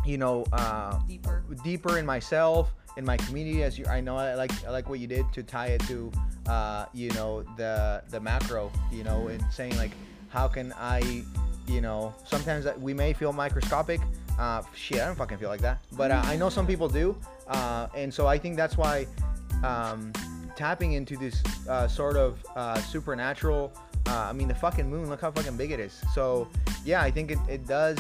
you 0.05 0.19
know 0.19 0.45
uh, 0.53 0.99
deeper. 1.07 1.45
deeper 1.63 1.99
in 1.99 2.07
myself 2.07 2.73
in 2.97 3.05
my 3.05 3.17
community? 3.17 3.63
As 3.63 3.79
you 3.79 3.87
i 3.87 4.01
know 4.01 4.17
i 4.17 4.35
like 4.35 4.53
i 4.67 4.71
like 4.71 4.89
what 4.89 4.99
you 4.99 5.07
did 5.07 5.31
to 5.33 5.43
tie 5.43 5.69
it 5.69 5.81
to 5.83 6.11
uh 6.47 6.87
you 6.93 7.11
know 7.13 7.43
the 7.57 8.03
the 8.11 8.21
macro 8.21 8.71
you 8.91 9.05
know 9.05 9.29
and 9.29 9.43
saying 9.51 9.77
like 9.77 9.93
how 10.29 10.49
can 10.49 10.73
i 10.79 11.23
you 11.67 11.81
know 11.81 12.15
sometimes 12.27 12.67
we 12.79 12.93
may 12.93 13.13
feel 13.13 13.33
microscopic 13.33 14.01
uh 14.41 14.63
shit 14.75 15.01
i 15.01 15.07
don't 15.07 15.17
fucking 15.17 15.39
feel 15.39 15.51
like 15.51 15.61
that. 15.61 15.85
But 15.93 16.11
uh, 16.11 16.23
i 16.25 16.35
know 16.37 16.49
some 16.49 16.67
people 16.67 16.89
do. 16.89 17.17
Uh 17.47 17.87
and 17.95 18.13
so 18.13 18.27
i 18.27 18.39
think 18.39 18.57
that's 18.57 18.77
why 18.77 19.07
um 19.63 20.13
tapping 20.57 20.93
into 20.93 21.17
this 21.17 21.43
uh, 21.69 21.87
sort 21.89 22.17
of 22.17 22.45
uh, 22.57 22.77
supernatural 22.81 23.73
uh, 24.09 24.29
i 24.31 24.33
mean 24.33 24.49
the 24.49 24.55
fucking 24.55 24.89
moon 24.91 25.09
look 25.09 25.21
how 25.21 25.31
fucking 25.31 25.57
big 25.57 25.71
it 25.71 25.81
is. 25.81 26.03
So 26.15 26.49
yeah 26.85 27.03
i 27.03 27.11
think 27.11 27.31
it, 27.31 27.39
it 27.49 27.67
does. 27.67 27.99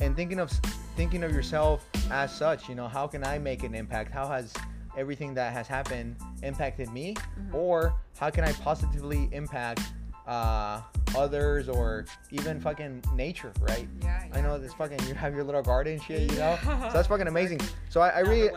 And 0.00 0.14
thinking 0.16 0.40
of 0.40 0.50
thinking 0.96 1.22
of 1.22 1.32
yourself 1.32 1.86
as 2.10 2.34
such 2.34 2.68
you 2.68 2.74
know 2.74 2.88
how 2.88 3.06
can 3.06 3.22
i 3.24 3.38
make 3.38 3.62
an 3.62 3.74
impact? 3.74 4.10
How 4.12 4.26
has 4.28 4.52
everything 4.96 5.34
that 5.34 5.52
has 5.52 5.66
happened 5.68 6.16
impacted 6.42 6.90
me? 6.90 7.16
Or 7.52 7.94
how 8.18 8.30
can 8.30 8.44
i 8.44 8.52
positively 8.52 9.28
impact 9.32 9.80
uh, 10.26 10.80
others 11.16 11.68
or 11.68 12.04
even 12.30 12.60
fucking 12.60 13.02
nature 13.14 13.52
right 13.60 13.88
Yeah, 14.02 14.24
i 14.32 14.40
know 14.40 14.58
this 14.58 14.74
fucking 14.74 14.98
you 15.06 15.14
have 15.14 15.34
your 15.34 15.44
little 15.44 15.62
garden 15.62 16.00
shit 16.00 16.22
you 16.22 16.36
know 16.38 16.58
Yeah. 16.64 16.88
so 16.88 16.92
that's 16.94 17.08
fucking 17.08 17.28
amazing 17.28 17.60
so 17.88 18.00
i, 18.00 18.08
I 18.10 18.18
really. 18.20 18.50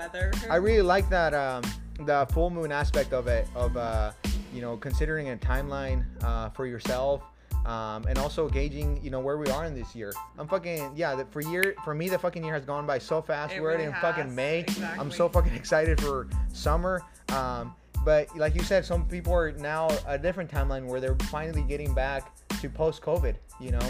I 0.50 0.56
really 0.58 0.82
like 0.82 1.10
that 1.10 1.34
um, 1.34 1.64
the 2.06 2.28
full 2.34 2.50
moon 2.50 2.72
aspect 2.72 3.14
of 3.14 3.28
it, 3.28 3.48
of 3.56 3.76
uh, 3.78 4.12
you 4.54 4.62
know 4.62 4.78
considering 4.78 5.30
a 5.30 5.38
timeline 5.38 6.06
uh, 6.24 6.50
for 6.50 6.66
yourself, 6.66 7.22
um, 7.66 8.06
and 8.08 8.18
also 8.18 8.48
gauging 8.50 9.00
you 9.04 9.10
know 9.12 9.20
where 9.20 9.38
we 9.38 9.48
are 9.50 9.66
in 9.66 9.76
this 9.76 9.94
year. 9.96 10.12
I'm 10.38 10.48
fucking 10.48 10.94
yeah. 10.96 11.16
The, 11.16 11.26
for 11.26 11.42
year 11.42 11.76
for 11.84 11.94
me, 11.94 12.08
the 12.10 12.18
fucking 12.18 12.44
year 12.44 12.54
has 12.54 12.66
gone 12.66 12.86
by 12.88 12.98
so 13.00 13.22
fast. 13.22 13.54
It 13.54 13.60
We're 13.62 13.68
already 13.70 13.84
really 13.84 13.96
in 13.96 14.02
fucking 14.02 14.26
has. 14.28 14.34
May. 14.36 14.66
I'm 14.98 15.12
so 15.12 15.28
fucking 15.30 15.54
excited 15.62 16.00
for 16.02 16.28
summer. 16.54 17.02
Um, 17.30 17.76
but 18.06 18.36
like 18.38 18.56
you 18.56 18.64
said, 18.64 18.86
some 18.86 19.06
people 19.06 19.34
are 19.34 19.52
now 19.54 19.90
a 20.08 20.18
different 20.18 20.50
timeline 20.50 20.86
where 20.86 21.00
they're 21.00 21.16
finally 21.30 21.62
getting 21.64 21.94
back 21.94 22.32
to 22.62 22.70
post 22.70 23.02
COVID. 23.02 23.36
You 23.60 23.72
know, 23.72 23.90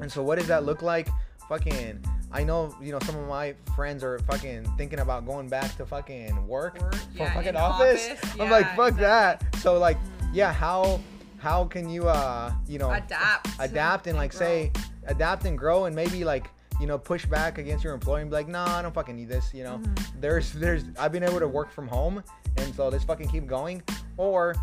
and 0.00 0.10
so 0.10 0.22
what 0.22 0.38
does 0.38 0.48
that 0.48 0.64
look 0.64 0.82
like? 0.82 1.08
Fucking 1.48 2.04
I 2.30 2.44
know, 2.44 2.74
you 2.82 2.92
know, 2.92 2.98
some 3.00 3.16
of 3.16 3.26
my 3.26 3.54
friends 3.74 4.04
are 4.04 4.18
fucking 4.20 4.64
thinking 4.76 4.98
about 5.00 5.24
going 5.26 5.48
back 5.48 5.74
to 5.78 5.86
fucking 5.86 6.46
work, 6.46 6.78
Work, 6.80 6.94
for 6.94 7.00
yeah, 7.14 7.32
fucking 7.32 7.48
in 7.50 7.56
office. 7.56 8.10
office, 8.10 8.32
I'm 8.40 8.50
like, 8.50 8.66
fuck 8.76 8.88
exactly. 8.94 9.48
that. 9.50 9.56
So 9.62 9.78
like, 9.78 9.96
yeah, 10.32 10.52
how 10.52 11.00
how 11.38 11.64
can 11.64 11.88
you 11.88 12.08
uh 12.08 12.52
you 12.66 12.78
know 12.78 12.90
adapt, 12.90 13.48
adapt 13.60 14.06
and 14.08 14.18
like 14.18 14.32
say 14.32 14.72
adapt 15.06 15.44
and 15.46 15.56
grow 15.56 15.84
and 15.86 15.94
maybe 15.96 16.22
like 16.24 16.50
you 16.80 16.86
know 16.86 16.98
push 16.98 17.24
back 17.24 17.56
against 17.58 17.82
your 17.82 17.94
employer 17.94 18.20
and 18.20 18.30
be 18.30 18.34
like, 18.36 18.48
nah 18.48 18.78
I 18.78 18.82
don't 18.82 18.94
fucking 18.94 19.16
need 19.16 19.28
this. 19.28 19.54
You 19.54 19.64
know, 19.64 19.78
Mm-hmm. 19.78 20.20
there's 20.20 20.52
there's 20.52 20.84
I've 20.98 21.12
been 21.12 21.22
able 21.22 21.38
to 21.40 21.48
work 21.48 21.70
from 21.72 21.88
home 21.88 22.22
and 22.60 22.74
so 22.74 22.88
let's 22.88 23.04
fucking 23.04 23.28
keep 23.28 23.46
going. 23.46 23.82
Or 24.16 24.54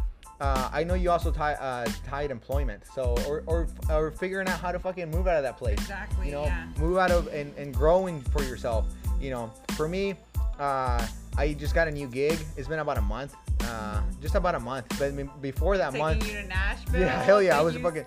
uh, 0.42 0.70
I 0.74 0.84
know 0.84 0.96
you 0.96 1.10
also 1.12 1.32
tie 1.32 1.54
uh, 1.54 1.88
tied 2.06 2.30
employment, 2.32 2.84
so 2.94 3.16
or, 3.28 3.44
or 3.48 3.68
or 3.90 4.12
figuring 4.12 4.48
out 4.48 4.60
how 4.60 4.72
to 4.72 4.80
fucking 4.80 5.10
move 5.10 5.28
out 5.28 5.38
of 5.38 5.44
that 5.44 5.58
place 5.58 5.80
Exactly. 5.80 6.26
you 6.28 6.32
know 6.34 6.44
yeah. 6.46 6.68
move 6.78 6.98
out 6.98 7.12
of 7.12 7.28
and, 7.28 7.54
and 7.58 7.74
growing 7.74 8.22
for 8.22 8.44
yourself 8.44 8.86
you 9.20 9.30
know 9.30 9.50
for 9.78 9.88
me 9.88 10.14
uh 10.60 11.06
i 11.38 11.54
just 11.54 11.74
got 11.74 11.88
a 11.88 11.92
new 11.92 12.08
gig 12.08 12.38
it's 12.58 12.68
been 12.68 12.80
about 12.80 12.98
a 12.98 13.02
month 13.02 13.34
uh 13.62 14.02
just 14.22 14.36
about 14.36 14.56
a 14.56 14.60
month 14.60 14.86
but 15.00 15.06
I 15.08 15.12
mean, 15.12 15.30
before 15.42 15.78
that 15.78 15.92
Taking 15.92 16.06
month 16.06 16.28
you 16.28 16.34
to 16.42 16.48
Nashville. 16.48 17.00
Yeah, 17.00 17.24
hell 17.24 17.42
yeah, 17.42 17.58
I 17.58 17.62
was 17.62 17.76
fucking- 17.78 18.06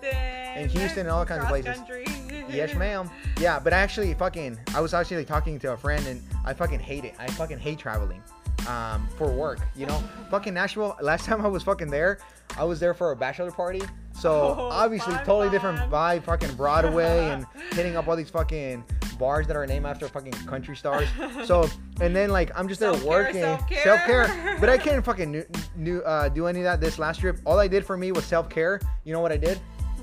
in 0.55 0.69
Houston 0.69 0.99
and 1.01 1.09
all 1.09 1.25
kinds 1.25 1.43
of 1.43 1.49
places. 1.49 1.77
country. 1.77 2.05
yes 2.49 2.75
ma'am 2.75 3.09
yeah 3.39 3.59
but 3.59 3.73
actually 3.73 4.13
fucking 4.13 4.57
i 4.75 4.81
was 4.81 4.93
actually 4.93 5.17
like, 5.17 5.27
talking 5.27 5.57
to 5.59 5.71
a 5.73 5.77
friend 5.77 6.05
and 6.05 6.21
i 6.45 6.53
fucking 6.53 6.79
hate 6.79 7.05
it 7.05 7.15
i 7.19 7.25
fucking 7.27 7.57
hate 7.57 7.79
traveling 7.79 8.21
um 8.67 9.07
for 9.17 9.31
work 9.31 9.59
you 9.75 9.85
know? 9.85 10.01
Fucking 10.31 10.53
nashville 10.53 10.95
last 11.01 11.25
time 11.25 11.43
i 11.45 11.47
was 11.47 11.63
fucking 11.63 11.89
there 11.89 12.19
i 12.57 12.63
was 12.63 12.79
there 12.79 12.93
for 12.93 13.11
a 13.11 13.15
bachelor 13.15 13.51
party. 13.51 13.81
So 14.13 14.31
Oh, 14.57 14.69
obviously 14.71 15.13
fun, 15.13 15.25
totally 15.25 15.49
different 15.49 15.79
fun. 15.79 15.89
vibe 15.91 16.23
fucking 16.25 16.53
broadway 16.55 17.29
and 17.29 17.45
hitting 17.71 17.95
up 17.95 18.07
all 18.09 18.15
these 18.17 18.29
fucking 18.29 18.83
bars 19.17 19.47
that 19.47 19.55
are 19.55 19.65
named 19.65 19.85
after 19.85 20.07
fucking 20.09 20.33
country 20.45 20.75
stars. 20.75 21.07
So 21.45 21.69
and 22.01 22.13
then 22.15 22.29
like 22.29 22.51
i'm 22.57 22.67
just 22.67 22.79
there 22.81 22.91
Self-care, 22.93 23.09
working. 23.09 23.41
self-care. 23.41 23.83
self-care. 23.83 24.57
But 24.59 24.69
i 24.69 24.77
can't 24.77 25.03
fucking 25.05 25.31
new, 25.31 25.45
new, 25.77 25.99
uh, 26.01 26.27
do 26.29 26.47
any 26.47 26.59
of 26.59 26.65
that 26.65 26.81
this 26.81 26.99
last 26.99 27.19
trip. 27.21 27.37
All 27.45 27.59
i 27.59 27.67
did 27.67 27.85
for 27.85 27.95
me 27.97 28.11
was 28.11 28.25
self-care. 28.25 28.81
You 29.05 29.13
know 29.13 29.21
what 29.21 29.31
i 29.31 29.37
did 29.37 29.59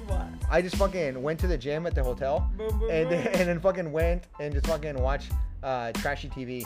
What? 0.06 0.26
I 0.50 0.62
just 0.62 0.76
fucking 0.76 1.20
went 1.22 1.40
to 1.40 1.46
the 1.46 1.58
gym 1.58 1.86
at 1.86 1.94
the 1.94 2.02
hotel 2.04 2.50
Boom, 2.56 2.78
boom, 2.78 2.90
and, 2.90 3.08
boom. 3.08 3.18
and 3.32 3.48
then 3.48 3.60
fucking 3.60 3.90
went 3.92 4.24
and 4.40 4.52
just 4.54 4.66
fucking 4.66 4.96
watched 5.00 5.32
uh, 5.62 5.90
trashy 5.92 6.28
TV 6.28 6.62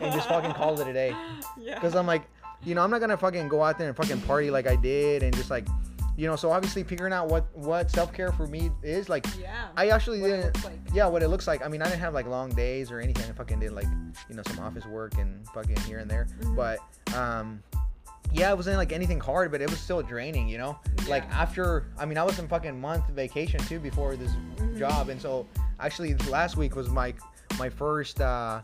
and 0.00 0.12
just 0.12 0.28
fucking 0.28 0.52
called 0.52 0.80
it 0.80 0.86
a 0.88 0.92
day. 0.92 1.14
Yeah. 1.58 1.74
Because 1.74 1.94
I'm 1.94 2.06
like, 2.06 2.22
you 2.64 2.74
know, 2.74 2.82
I'm 2.82 2.90
not 2.90 3.00
gonna 3.00 3.16
fucking 3.16 3.48
go 3.48 3.62
out 3.62 3.78
there 3.78 3.88
and 3.88 3.96
fucking 3.96 4.20
party 4.22 4.50
like 4.50 4.66
I 4.66 4.76
did 4.76 5.22
and 5.22 5.34
just 5.34 5.50
like, 5.50 5.66
you 6.16 6.26
know. 6.26 6.36
So 6.36 6.50
obviously 6.50 6.82
figuring 6.84 7.12
out 7.12 7.28
what 7.28 7.46
what 7.56 7.90
self 7.90 8.12
care 8.12 8.30
for 8.32 8.46
me 8.46 8.70
is 8.82 9.08
like. 9.08 9.26
yeah. 9.40 9.68
I 9.76 9.88
actually 9.88 10.20
What 10.20 10.28
didn't. 10.28 10.64
like. 10.64 10.78
Yeah, 10.92 11.06
what 11.06 11.22
it 11.22 11.28
looks 11.28 11.46
like. 11.46 11.64
I 11.64 11.68
mean, 11.68 11.82
I 11.82 11.86
didn't 11.88 12.00
have 12.00 12.14
like 12.14 12.26
long 12.26 12.50
days 12.50 12.90
or 12.90 13.00
anything. 13.00 13.28
I 13.28 13.32
fucking 13.32 13.60
did 13.60 13.72
like, 13.72 13.86
you 14.28 14.34
know, 14.36 14.42
some 14.46 14.58
office 14.60 14.84
work 14.86 15.14
and 15.18 15.46
fucking 15.48 15.76
here 15.80 15.98
and 15.98 16.10
there. 16.10 16.26
Mhm. 16.40 16.56
But 16.56 16.78
um, 17.16 17.62
yeah, 18.32 18.50
it 18.50 18.56
wasn't 18.56 18.76
like 18.76 18.92
anything 18.92 19.20
hard, 19.20 19.50
but 19.50 19.60
it 19.60 19.68
was 19.70 19.78
still 19.80 20.02
draining. 20.02 20.48
You 20.48 20.58
know, 20.58 20.78
like 21.08 21.24
after. 21.30 21.86
I 21.98 22.04
mean, 22.06 22.18
I 22.18 22.22
was 22.22 22.38
in 22.38 22.46
fucking 22.48 22.80
month 22.80 23.08
vacation 23.08 23.60
too 23.60 23.78
before 23.80 24.16
this 24.16 24.30
Mhm. 24.56 24.78
job, 24.78 25.08
and 25.08 25.20
so 25.20 25.46
actually 25.80 26.14
last 26.30 26.56
week 26.56 26.76
was 26.76 26.88
my 26.88 27.12
my 27.58 27.68
first 27.68 28.20
uh, 28.20 28.60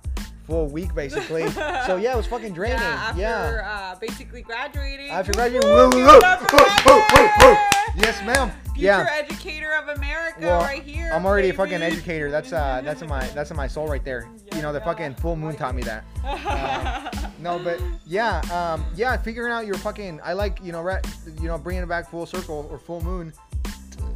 full 0.47 0.67
week 0.69 0.95
basically. 0.95 1.49
so 1.87 1.97
yeah, 1.97 2.15
it 2.15 2.17
was 2.17 2.27
fucking 2.27 2.55
draining. 2.55 2.79
Yeah, 2.81 3.09
after 3.11 3.21
yeah. 3.21 3.91
Uh, 3.93 3.99
basically 3.99 4.43
graduating. 4.43 5.11
After 5.11 5.33
graduating, 5.33 5.69
woo, 5.69 5.91
woo! 5.91 7.57
Yes, 7.97 8.23
ma'am. 8.25 8.51
Future 8.75 8.81
Yeah. 8.87 9.07
educator 9.11 9.73
of 9.75 9.89
America, 9.97 10.39
Well, 10.41 10.61
right 10.61 10.83
here. 10.85 11.11
I'm 11.13 11.27
already 11.27 11.49
a 11.49 11.53
fucking 11.53 11.83
educator. 11.83 12.31
That's 12.31 12.53
uh, 12.53 12.81
that's 12.85 13.03
in 13.03 13.09
my 13.09 13.27
that's 13.29 13.51
in 13.51 13.57
my 13.57 13.67
soul 13.67 13.89
right 13.89 14.05
there. 14.05 14.29
You 14.55 14.63
know, 14.63 14.73
the 14.73 14.79
Yeah, 14.81 14.85
fucking 14.87 15.15
full 15.17 15.37
moon 15.37 15.55
taught 15.57 15.75
me 15.77 15.83
that. 15.83 16.05
Uh, 16.25 17.11
No, 17.41 17.59
but 17.59 17.81
yeah, 18.07 18.41
um, 18.53 18.85
yeah, 18.97 19.17
figuring 19.17 19.53
out 19.53 19.67
your 19.67 19.77
fucking. 19.77 20.21
I 20.25 20.33
like 20.33 20.59
you 20.63 20.73
know, 20.73 20.83
right, 20.83 21.05
you 21.41 21.47
know, 21.49 21.57
bringing 21.59 21.83
it 21.83 21.89
back 21.89 22.11
full 22.11 22.27
circle 22.27 22.69
or 22.71 22.79
full 22.79 23.01
moon. 23.03 23.33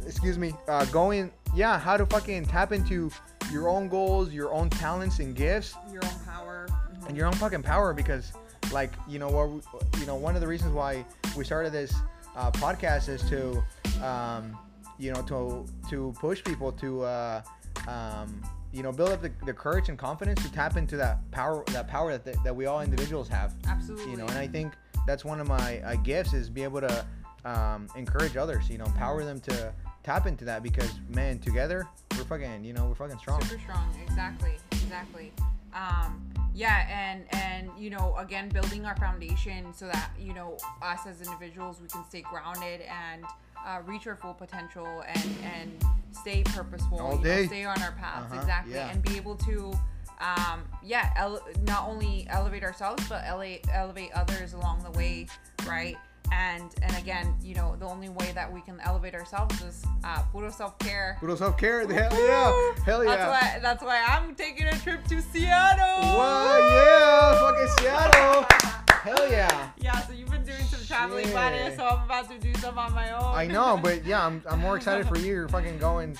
Excuse 0.05 0.37
me. 0.37 0.53
Uh, 0.67 0.83
going, 0.85 1.31
yeah, 1.55 1.79
how 1.79 1.95
to 1.95 2.05
fucking 2.05 2.45
tap 2.45 2.71
into 2.73 3.09
your 3.51 3.69
own 3.69 3.87
goals, 3.87 4.31
your 4.31 4.53
own 4.53 4.69
talents 4.69 5.19
and 5.19 5.35
gifts, 5.35 5.75
Your 5.91 6.03
own 6.03 6.19
power. 6.25 6.67
and 7.07 7.15
your 7.15 7.25
own 7.27 7.33
fucking 7.33 7.63
power. 7.63 7.93
Because, 7.93 8.33
like, 8.71 8.91
you 9.07 9.19
know, 9.19 9.29
what, 9.29 9.49
we- 9.49 9.61
you 10.01 10.05
know, 10.05 10.15
one 10.15 10.35
of 10.35 10.41
the 10.41 10.47
reasons 10.47 10.73
why 10.73 11.05
we 11.37 11.45
started 11.45 11.71
this 11.71 11.93
uh, 12.35 12.51
podcast 12.51 13.07
is 13.07 13.21
to, 13.29 13.63
um, 14.05 14.57
you 14.99 15.13
know, 15.13 15.21
to 15.23 15.65
to 15.89 16.13
push 16.19 16.43
people 16.43 16.71
to. 16.73 17.01
Uh, 17.03 17.41
um, 17.87 18.41
you 18.73 18.81
know, 18.81 18.91
build 18.91 19.11
up 19.11 19.21
the, 19.21 19.31
the 19.45 19.53
courage 19.53 19.89
and 19.89 19.97
confidence 19.97 20.41
to 20.43 20.51
tap 20.51 20.77
into 20.77 20.97
that 20.97 21.19
power, 21.31 21.63
that 21.67 21.87
power 21.87 22.17
that, 22.17 22.43
that 22.43 22.55
we 22.55 22.65
all 22.65 22.81
individuals 22.81 23.27
have 23.27 23.53
Absolutely. 23.67 24.11
you 24.11 24.17
know 24.17 24.25
and 24.25 24.37
i 24.37 24.47
think 24.47 24.73
that's 25.05 25.23
one 25.23 25.39
of 25.39 25.47
my 25.47 25.79
uh, 25.81 25.95
gifts 25.97 26.33
is 26.33 26.49
be 26.49 26.63
able 26.63 26.81
to 26.81 27.05
um, 27.45 27.87
encourage 27.95 28.35
others 28.35 28.69
you 28.69 28.77
know 28.77 28.85
empower 28.85 29.23
them 29.23 29.39
to 29.39 29.73
tap 30.03 30.25
into 30.25 30.43
that 30.45 30.63
because 30.63 30.91
man 31.09 31.39
together 31.39 31.87
we're 32.17 32.23
fucking 32.23 32.63
you 32.63 32.73
know 32.73 32.85
we're 32.87 32.95
fucking 32.95 33.17
strong 33.17 33.41
Super 33.43 33.61
strong. 33.61 33.89
Exactly. 34.03 34.53
Exactly. 34.71 35.31
Um, 35.73 36.21
yeah, 36.53 36.87
and 36.89 37.25
and 37.31 37.71
you 37.77 37.89
know, 37.89 38.15
again, 38.17 38.49
building 38.49 38.85
our 38.85 38.95
foundation 38.97 39.73
so 39.73 39.85
that 39.85 40.11
you 40.19 40.33
know 40.33 40.57
us 40.81 40.99
as 41.07 41.21
individuals 41.21 41.81
we 41.81 41.87
can 41.87 42.05
stay 42.05 42.21
grounded 42.21 42.81
and 42.81 43.23
uh, 43.65 43.79
reach 43.85 44.07
our 44.07 44.15
full 44.15 44.33
potential 44.33 45.03
and 45.07 45.35
and 45.43 45.85
stay 46.11 46.43
purposeful. 46.43 46.99
All 46.99 47.11
you 47.11 47.17
know, 47.17 47.23
day. 47.23 47.47
stay 47.47 47.65
on 47.65 47.81
our 47.81 47.91
paths. 47.93 48.31
Uh-huh, 48.31 48.41
Exactly, 48.41 48.73
yeah. 48.75 48.89
and 48.91 49.01
be 49.01 49.17
able 49.17 49.35
to. 49.37 49.73
Um, 50.21 50.63
yeah, 50.83 51.09
ele- 51.17 51.43
not 51.63 51.87
only 51.87 52.25
elevate 52.29 52.63
ourselves, 52.63 53.05
but 53.09 53.23
elevate 53.25 53.65
elevate 53.73 54.11
others 54.13 54.53
along 54.53 54.83
the 54.83 54.91
way, 54.97 55.27
right? 55.67 55.97
And 56.31 56.73
and 56.81 56.95
again, 56.97 57.35
you 57.43 57.55
know, 57.55 57.75
the 57.77 57.85
only 57.85 58.09
way 58.09 58.31
that 58.33 58.51
we 58.51 58.61
can 58.61 58.79
elevate 58.81 59.15
ourselves 59.15 59.61
is 59.61 59.83
uh, 60.03 60.21
puro 60.31 60.49
self 60.49 60.79
care. 60.79 61.17
Puro 61.19 61.35
self-care 61.35 61.81
hell 61.91 62.11
yeah 62.13 62.83
hell 62.85 63.03
That's 63.03 63.27
why 63.27 63.59
that's 63.61 63.83
why 63.83 64.03
I'm 64.07 64.33
taking 64.35 64.67
a 64.67 64.77
trip 64.79 65.03
to 65.09 65.21
Seattle. 65.21 66.17
Wow, 66.17 66.57
yeah 66.57 67.39
fucking 67.41 67.67
seattle 67.79 68.45
hell 69.03 69.29
yeah 69.29 69.69
Yeah, 69.77 69.99
so 70.01 70.13
you've 70.13 70.29
been 70.31 70.43
doing 70.43 70.63
some 70.63 70.85
traveling, 70.85 71.25
Shit. 71.25 71.75
So 71.75 71.85
I'm 71.85 72.03
about 72.05 72.29
to 72.29 72.37
do 72.39 72.53
some 72.55 72.77
on 72.77 72.93
my 72.93 73.11
own. 73.11 73.35
i 73.35 73.45
know 73.47 73.79
but 73.81 74.05
yeah 74.11 74.25
i'm, 74.25 74.41
I'm 74.49 74.59
more 74.59 74.75
excited 74.77 75.07
for 75.07 75.17
you 75.17 75.25
you're 75.33 75.47
fucking 75.49 75.77
going 75.77 76.17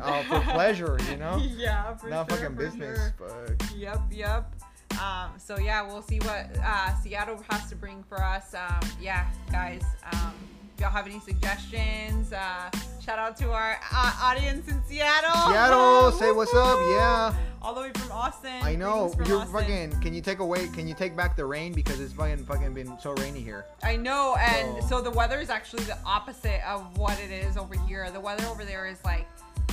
uh, 0.00 0.22
for 0.24 0.40
pleasure 0.52 0.98
you 1.10 1.16
know 1.16 1.36
yeah, 1.56 1.94
for 1.96 2.08
not 2.10 2.28
sure, 2.30 2.38
fucking 2.38 2.56
for 2.56 2.62
business 2.62 2.98
sure. 2.98 3.14
but 3.58 3.72
Yep, 3.76 4.00
yep. 4.10 4.54
Um, 5.02 5.32
so 5.36 5.58
yeah, 5.58 5.82
we'll 5.82 6.00
see 6.00 6.18
what 6.20 6.48
uh, 6.64 6.94
Seattle 7.02 7.42
has 7.50 7.68
to 7.68 7.76
bring 7.76 8.02
for 8.08 8.22
us. 8.22 8.54
Um, 8.54 8.80
yeah, 8.98 9.28
guys. 9.52 9.82
Um, 10.12 10.32
if 10.76 10.80
y'all 10.82 10.90
have 10.90 11.06
any 11.06 11.18
suggestions, 11.20 12.34
uh, 12.34 12.70
shout 13.02 13.18
out 13.18 13.34
to 13.38 13.50
our 13.50 13.78
uh, 13.92 14.12
audience 14.20 14.68
in 14.68 14.82
Seattle. 14.84 15.50
Seattle, 15.50 16.12
say 16.12 16.30
what's 16.32 16.52
up, 16.54 16.78
yeah. 16.90 17.34
All 17.62 17.74
the 17.74 17.80
way 17.80 17.90
from 17.94 18.12
Austin. 18.12 18.50
I 18.62 18.76
know. 18.76 19.10
You're 19.26 19.38
Austin. 19.38 19.52
fucking. 19.54 20.00
Can 20.02 20.12
you 20.12 20.20
take 20.20 20.38
away? 20.40 20.68
Can 20.68 20.86
you 20.86 20.94
take 20.94 21.16
back 21.16 21.34
the 21.34 21.46
rain 21.46 21.72
because 21.72 21.98
it's 21.98 22.12
fucking 22.12 22.44
fucking 22.44 22.74
been 22.74 22.98
so 23.00 23.12
rainy 23.14 23.40
here? 23.40 23.64
I 23.82 23.96
know, 23.96 24.36
and 24.38 24.82
So- 24.82 24.88
so 24.96 25.00
the 25.00 25.10
weather 25.12 25.40
is 25.40 25.48
actually 25.48 25.84
the 25.84 25.96
opposite 26.04 26.60
of 26.68 26.98
what 26.98 27.18
it 27.20 27.30
is 27.30 27.56
over 27.56 27.74
here. 27.86 28.10
The 28.10 28.20
weather 28.20 28.44
over 28.46 28.64
there 28.66 28.86
is 28.86 29.02
like 29.02 29.26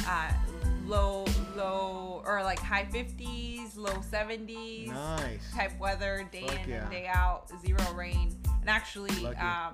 uh, 0.08 0.32
low, 0.86 1.26
low, 1.58 2.24
or 2.26 2.44
like 2.44 2.60
high 2.60 2.86
50s, 2.86 3.76
low 3.76 3.92
70s 4.10 4.88
Nice. 4.88 5.52
type 5.54 5.78
weather, 5.80 6.28
day 6.32 6.48
Fuck 6.48 6.64
in 6.64 6.70
yeah. 6.70 6.82
and 6.84 6.92
day 6.92 7.08
out, 7.14 7.52
zero 7.66 7.84
rain. 7.94 8.36
And 8.62 8.70
actually, 8.70 9.28
um, 9.36 9.74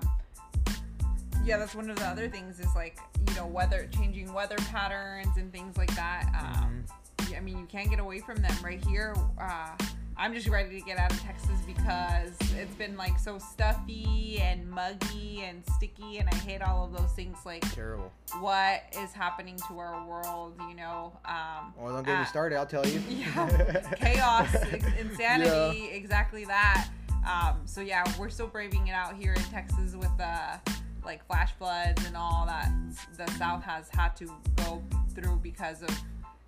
yeah, 1.44 1.56
that's 1.58 1.74
one 1.74 1.90
of 1.90 1.96
the 1.96 2.06
other 2.06 2.28
things 2.28 2.60
is 2.60 2.74
like 2.74 2.98
you 3.28 3.34
know 3.34 3.46
weather, 3.46 3.88
changing 3.92 4.32
weather 4.32 4.56
patterns 4.70 5.36
and 5.36 5.52
things 5.52 5.76
like 5.76 5.94
that. 5.96 6.26
Um, 6.38 6.84
Mm-hmm. 7.20 7.36
I 7.36 7.40
mean, 7.40 7.58
you 7.58 7.66
can't 7.66 7.88
get 7.88 8.00
away 8.00 8.18
from 8.18 8.42
them 8.42 8.52
right 8.64 8.84
here. 8.84 9.14
Uh, 9.40 9.68
I'm 10.16 10.34
just 10.34 10.48
ready 10.48 10.80
to 10.80 10.84
get 10.84 10.98
out 10.98 11.12
of 11.12 11.20
Texas 11.20 11.60
because 11.64 12.32
it's 12.58 12.74
been 12.74 12.96
like 12.96 13.18
so 13.20 13.38
stuffy 13.38 14.38
and 14.42 14.68
muggy 14.68 15.42
and 15.42 15.62
sticky, 15.76 16.18
and 16.18 16.28
I 16.28 16.34
hate 16.34 16.60
all 16.60 16.84
of 16.86 16.92
those 16.92 17.12
things. 17.12 17.36
Like, 17.46 17.62
Terrible. 17.72 18.12
what 18.40 18.82
is 19.00 19.12
happening 19.12 19.56
to 19.68 19.78
our 19.78 20.04
world? 20.06 20.54
You 20.68 20.74
know, 20.74 21.12
um, 21.24 21.72
Well, 21.78 21.94
don't 21.94 22.04
get 22.04 22.16
me 22.16 22.22
uh, 22.22 22.24
started. 22.24 22.56
I'll 22.56 22.66
tell 22.66 22.84
you. 22.86 23.00
yeah, 23.08 23.80
chaos, 23.96 24.52
insanity, 24.98 25.88
exactly 25.92 26.44
that. 26.46 26.88
Um, 27.24 27.60
so 27.64 27.80
yeah, 27.80 28.02
we're 28.18 28.30
still 28.30 28.48
braving 28.48 28.88
it 28.88 28.92
out 28.92 29.14
here 29.14 29.34
in 29.34 29.42
Texas 29.44 29.94
with 29.94 30.10
uh, 30.20 30.56
like 31.04 31.26
flash 31.26 31.52
floods 31.58 32.04
and 32.06 32.16
all 32.16 32.44
that 32.46 32.70
the 33.16 33.30
South 33.32 33.62
has 33.62 33.88
had 33.90 34.16
to 34.16 34.26
go 34.56 34.82
through 35.14 35.40
because 35.42 35.82
of. 35.82 35.90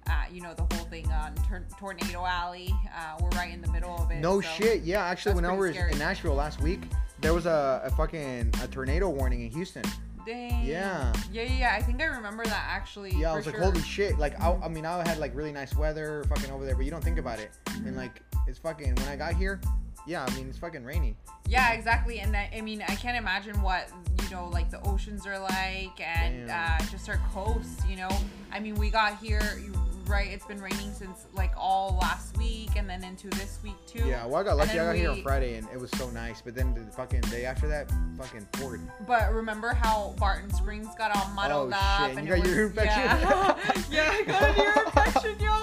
Uh, 0.08 0.24
you 0.32 0.40
know 0.40 0.52
the 0.52 0.74
whole 0.74 0.86
thing 0.86 1.06
on 1.12 1.32
tor- 1.48 1.64
Tornado 1.78 2.24
Alley. 2.26 2.74
Uh, 2.92 3.16
we're 3.20 3.28
right 3.38 3.54
in 3.54 3.62
the 3.62 3.70
middle 3.70 3.96
of 3.98 4.10
it. 4.10 4.18
No 4.18 4.40
so- 4.40 4.48
shit. 4.48 4.82
Yeah, 4.82 5.04
actually, 5.04 5.36
when 5.36 5.44
I 5.44 5.52
was 5.52 5.76
scary. 5.76 5.92
in 5.92 5.98
Nashville 5.98 6.34
last 6.34 6.60
week, 6.60 6.80
there 7.20 7.32
was 7.32 7.46
a, 7.46 7.82
a 7.84 7.90
fucking 7.90 8.52
a 8.62 8.66
tornado 8.66 9.08
warning 9.08 9.42
in 9.42 9.52
Houston. 9.52 9.84
Dang. 10.26 10.64
Yeah. 10.64 11.12
Yeah, 11.32 11.42
yeah, 11.42 11.58
yeah. 11.58 11.74
I 11.78 11.82
think 11.82 12.00
I 12.00 12.06
remember 12.06 12.44
that 12.44 12.66
actually. 12.68 13.12
Yeah, 13.14 13.32
I 13.32 13.36
was 13.36 13.46
like, 13.46 13.54
sure. 13.54 13.64
holy 13.64 13.80
shit! 13.82 14.18
Like, 14.18 14.38
I, 14.40 14.52
I 14.64 14.68
mean, 14.68 14.84
I 14.84 15.06
had 15.06 15.18
like 15.18 15.34
really 15.36 15.52
nice 15.52 15.74
weather, 15.76 16.24
fucking 16.28 16.50
over 16.50 16.64
there, 16.64 16.74
but 16.74 16.84
you 16.84 16.90
don't 16.90 17.02
think 17.02 17.18
about 17.18 17.38
it. 17.38 17.50
And 17.68 17.96
like, 17.96 18.22
it's 18.48 18.58
fucking 18.58 18.96
when 18.96 19.08
I 19.08 19.14
got 19.16 19.34
here, 19.34 19.60
yeah, 20.06 20.24
I 20.28 20.34
mean, 20.34 20.48
it's 20.48 20.58
fucking 20.58 20.84
rainy. 20.84 21.16
Yeah, 21.48 21.72
exactly. 21.72 22.20
And 22.20 22.36
I, 22.36 22.50
I 22.56 22.60
mean, 22.60 22.82
I 22.88 22.94
can't 22.94 23.16
imagine 23.16 23.60
what 23.62 23.88
you 24.22 24.30
know, 24.30 24.48
like 24.48 24.70
the 24.70 24.80
oceans 24.86 25.26
are 25.26 25.38
like, 25.38 26.00
and 26.00 26.50
uh, 26.50 26.78
just 26.90 27.08
our 27.08 27.20
coast. 27.32 27.86
You 27.88 27.96
know, 27.96 28.10
I 28.52 28.60
mean, 28.60 28.74
we 28.76 28.90
got 28.90 29.18
here, 29.18 29.42
you- 29.62 29.72
right? 30.08 30.28
It's 30.28 30.44
been 30.46 30.60
raining 30.60 30.92
since 30.92 31.26
like 31.34 31.52
all 31.56 31.96
last 32.00 32.36
week, 32.38 32.70
and 32.76 32.88
then 32.88 33.04
into 33.04 33.28
this 33.30 33.58
week 33.62 33.76
too. 33.86 34.04
Yeah, 34.06 34.24
well, 34.26 34.36
I 34.40 34.42
got 34.44 34.56
lucky. 34.56 34.72
I 34.78 34.84
got 34.86 34.96
here 34.96 35.10
on 35.10 35.22
Friday, 35.22 35.54
and 35.56 35.66
it 35.72 35.78
was 35.80 35.90
so 35.92 36.08
nice. 36.10 36.40
But 36.42 36.54
then 36.54 36.74
the 36.74 36.80
fucking 36.92 37.20
day 37.22 37.44
after 37.44 37.68
that, 37.68 37.90
fucking 38.18 38.46
poured. 38.52 38.80
But 39.06 39.32
remember 39.32 39.70
how 39.74 40.14
Barton 40.18 40.52
Springs 40.54 40.88
got 40.98 41.14
all 41.16 41.28
muddled 41.34 41.72
Oh, 41.74 41.76
up? 41.78 42.08
shit, 42.10 42.18
and 42.18 42.26
you 42.28 42.36
got 42.36 42.46
your 42.46 42.68
was- 42.68 42.76
infection? 42.76 43.02
Yeah, 43.02 43.56
yeah, 43.90 44.12
I 44.12 44.22
got 44.24 44.42
an 44.42 44.64
ear 44.64 44.82
infection, 44.86 45.40
y'all. 45.40 45.60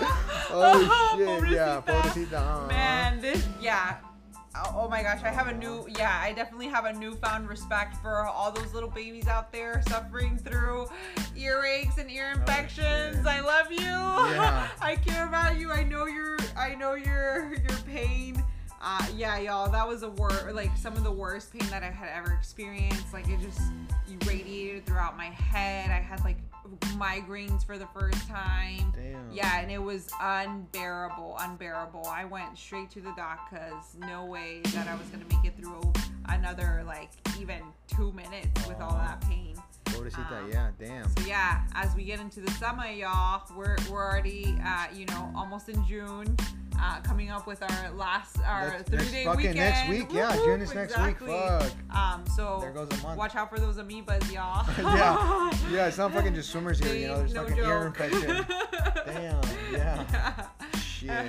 Oh 0.52 1.16
shit! 1.42 1.52
Yeah, 1.52 1.82
Pobrecita. 1.82 2.02
pobrecita. 2.02 2.34
uh-huh. 2.34 2.68
Man, 2.68 3.22
this 3.22 3.46
yeah. 3.62 3.98
Oh, 4.72 4.82
oh 4.84 4.90
my 4.90 5.02
gosh, 5.02 5.22
I 5.24 5.30
have 5.30 5.48
a 5.48 5.54
new 5.54 5.88
yeah, 5.98 6.20
I 6.22 6.34
definitely 6.34 6.68
have 6.68 6.86
a 6.86 6.94
newfound 6.94 7.50
respect 7.50 7.96
for 7.98 8.26
all 8.26 8.52
those 8.52 8.74
little 8.74 8.90
babies 8.90 9.28
out 9.28 9.52
there 9.52 9.82
suffering 9.88 10.38
through 10.38 10.88
earaches 11.36 11.98
and 11.98 12.10
ear 12.12 12.34
oh, 12.36 12.40
infections. 12.40 13.26
Oh. 13.26 13.30
I 13.30 13.40
love 13.40 13.72
you. 13.72 13.80
Yeah. 13.80 14.68
I 14.82 14.96
care 14.96 15.28
about 15.28 15.58
you. 15.58 15.72
I 15.72 15.84
know 15.84 16.06
your 16.06 16.38
I 16.58 16.76
know 16.76 16.94
your 16.94 17.54
your 17.54 17.78
pain. 17.88 18.44
Uh, 18.82 19.06
yeah, 19.16 19.38
y'all, 19.40 19.70
that 19.70 19.88
was 19.88 20.04
a 20.04 20.10
wor 20.10 20.30
like 20.54 20.76
some 20.78 20.96
of 20.96 21.04
the 21.04 21.12
worst 21.12 21.52
pain 21.52 21.70
that 21.70 21.84
I 21.84 21.90
had 21.90 22.10
ever 22.10 22.34
experienced. 22.34 23.14
Like 23.14 23.28
it 23.28 23.40
just 23.42 23.60
radiated 24.26 24.86
throughout 24.86 25.18
my 25.18 25.26
head. 25.26 25.90
I 25.90 26.00
had 26.00 26.24
like 26.24 26.38
migraines 26.98 27.66
for 27.66 27.78
the 27.78 27.88
first 27.88 28.28
time. 28.28 28.94
Damn. 28.96 29.32
Yeah, 29.32 29.60
and 29.60 29.72
it 29.72 29.82
was 29.82 30.10
unbearable, 30.22 31.36
unbearable. 31.40 32.06
I 32.08 32.26
went 32.26 32.58
straight 32.58 32.90
to 32.92 33.02
the 33.02 33.12
doc 33.18 33.50
because 33.50 33.96
no 34.08 34.26
way 34.26 34.62
that 34.74 34.88
I 34.88 34.96
was 34.96 35.08
gonna 35.08 35.26
make 35.30 35.52
it 35.52 35.58
through 35.60 35.82
another 36.30 36.84
like 36.86 37.12
even 37.40 37.62
two 37.88 38.12
minutes 38.14 38.68
with 38.68 38.80
all 38.80 38.94
that 38.94 39.22
pain. 39.22 39.56
Pobrecita. 39.90 40.44
Um, 40.44 40.50
yeah. 40.52 40.70
Damn. 40.80 41.04
So 41.18 41.26
yeah, 41.28 41.62
as 41.76 41.96
we 41.96 42.04
get 42.04 42.20
into 42.20 42.40
the 42.42 42.52
summer, 42.52 42.86
y'all, 42.88 43.42
we're 43.56 43.76
we're 43.92 44.04
already 44.06 44.56
uh, 44.66 44.86
you 44.94 45.06
know 45.08 45.32
almost 45.36 45.70
in 45.70 45.86
June. 45.88 46.36
Uh, 46.82 47.02
coming 47.02 47.30
up 47.30 47.46
with 47.46 47.62
our 47.62 47.92
last 47.92 48.38
our 48.48 48.70
Next- 48.70 48.88
three 48.88 48.98
next 49.00 49.12
day 49.12 49.26
fucking 49.26 49.38
weekend. 49.50 49.58
next 49.58 49.90
week, 49.90 50.08
yeah, 50.14 50.34
Whoop, 50.34 50.46
June 50.46 50.62
is 50.62 50.74
next 50.74 50.94
exactly. 50.94 51.30
week. 51.30 51.38
Fuck. 51.38 51.72
Um, 51.94 52.24
so 52.38 52.60
There 52.62 52.72
goes 52.72 52.88
a 52.90 53.04
month. 53.04 53.18
watch 53.18 53.36
out 53.36 53.50
for 53.50 53.60
those 53.60 53.76
amoebas, 53.76 54.32
y'all. 54.32 54.66
yeah. 54.78 55.52
Yeah, 55.70 55.88
it's 55.88 55.98
not 55.98 56.14
fucking 56.14 56.36
just 56.36 56.52
swimmers 56.52 56.80
here. 56.80 56.96
You 56.96 57.08
know, 57.08 57.18
there's 57.18 57.34
No 57.34 57.44
fucking 57.44 57.58
ear 57.66 57.86
infection. 57.88 58.46
Damn. 59.06 59.42
Yeah. 59.74 60.48
Shit. 60.82 61.28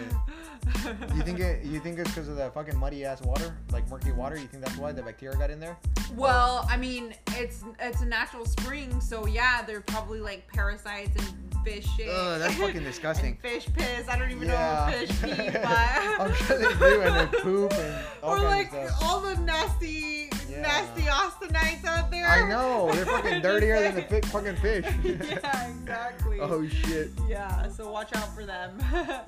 You 1.15 1.23
think 1.23 1.41
it? 1.41 1.65
You 1.65 1.79
think 1.81 1.99
it's 1.99 2.11
because 2.11 2.29
of 2.29 2.37
the 2.37 2.51
fucking 2.51 2.77
muddy 2.77 3.05
ass 3.05 3.21
water, 3.23 3.55
like 3.73 3.89
murky 3.91 4.13
water? 4.13 4.37
You 4.37 4.47
think 4.47 4.65
that's 4.65 4.77
why 4.79 4.93
the 4.93 5.03
bacteria 5.03 5.37
got 5.37 5.51
in 5.51 5.61
there? 5.61 5.77
Well, 6.17 6.67
I 6.71 6.77
mean, 6.77 7.15
it's 7.37 7.63
it's 7.79 8.01
a 8.03 8.07
natural 8.07 8.45
spring, 8.47 9.01
so 9.01 9.27
yeah, 9.27 9.63
they're 9.63 9.83
probably 9.83 10.21
like 10.21 10.47
parasites 10.49 11.15
and 11.17 11.65
fish 11.65 11.87
shit. 11.97 12.09
Ugh, 12.09 12.39
that's 12.39 12.55
fucking 12.59 12.79
and 12.79 12.85
disgusting. 12.87 13.37
fish 13.43 13.67
piss. 13.75 14.09
I 14.09 14.19
don't 14.19 14.31
even 14.31 14.49
Yeah. 14.49 14.91
know 14.91 14.97
if 14.99 15.11
fish 15.11 15.23
pee, 15.37 15.51
but 15.51 15.65
I'm 15.67 16.35
sure 16.35 16.59
they 16.59 16.79
do, 16.79 17.01
and 17.03 17.17
they 17.33 17.39
poop 17.41 17.73
and 17.75 18.05
all 18.23 18.37
or 18.37 18.41
like 18.49 18.73
all 19.03 19.21
the 19.21 19.37
nasty. 19.43 20.20
Nasty 20.61 21.03
Austinites 21.03 21.85
out 21.85 22.11
there. 22.11 22.27
I 22.27 22.49
know 22.49 22.91
they're 22.93 23.07
fucking 23.17 23.43
dirtier 23.43 23.81
than 23.81 23.95
the 23.97 24.03
fi- 24.03 24.21
fucking 24.29 24.57
fish. 24.57 24.85
yeah, 25.05 25.69
exactly. 25.81 26.41
oh 26.41 26.67
shit. 26.69 27.11
Yeah, 27.29 27.69
so 27.69 27.91
watch 27.91 28.15
out 28.15 28.35
for 28.35 28.45
them. 28.45 28.79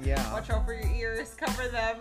Yeah. 0.03 0.33
Watch 0.33 0.51
out 0.51 0.65
for 0.65 0.75
your 0.75 0.91
ears. 0.93 1.35
Cover 1.35 1.69
them. 1.69 1.97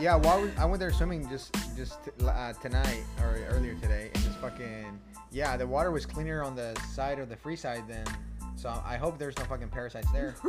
Yeah, 0.00 0.16
while 0.16 0.42
we, 0.42 0.50
I 0.58 0.64
went 0.64 0.80
there 0.80 0.92
swimming 0.92 1.28
just 1.28 1.54
just 1.76 1.98
uh, 2.24 2.52
tonight 2.54 3.04
or 3.20 3.38
earlier 3.50 3.74
today, 3.74 4.10
and 4.14 4.24
just 4.24 4.38
fucking 4.38 4.98
yeah, 5.30 5.56
the 5.56 5.66
water 5.66 5.90
was 5.90 6.06
cleaner 6.06 6.42
on 6.42 6.56
the 6.56 6.74
side 6.94 7.18
of 7.18 7.28
the 7.28 7.36
free 7.36 7.56
side 7.56 7.84
than. 7.88 8.04
So 8.58 8.82
I 8.84 8.96
hope 8.96 9.18
there's 9.18 9.38
no 9.38 9.44
fucking 9.44 9.68
parasites 9.68 10.10
there. 10.10 10.34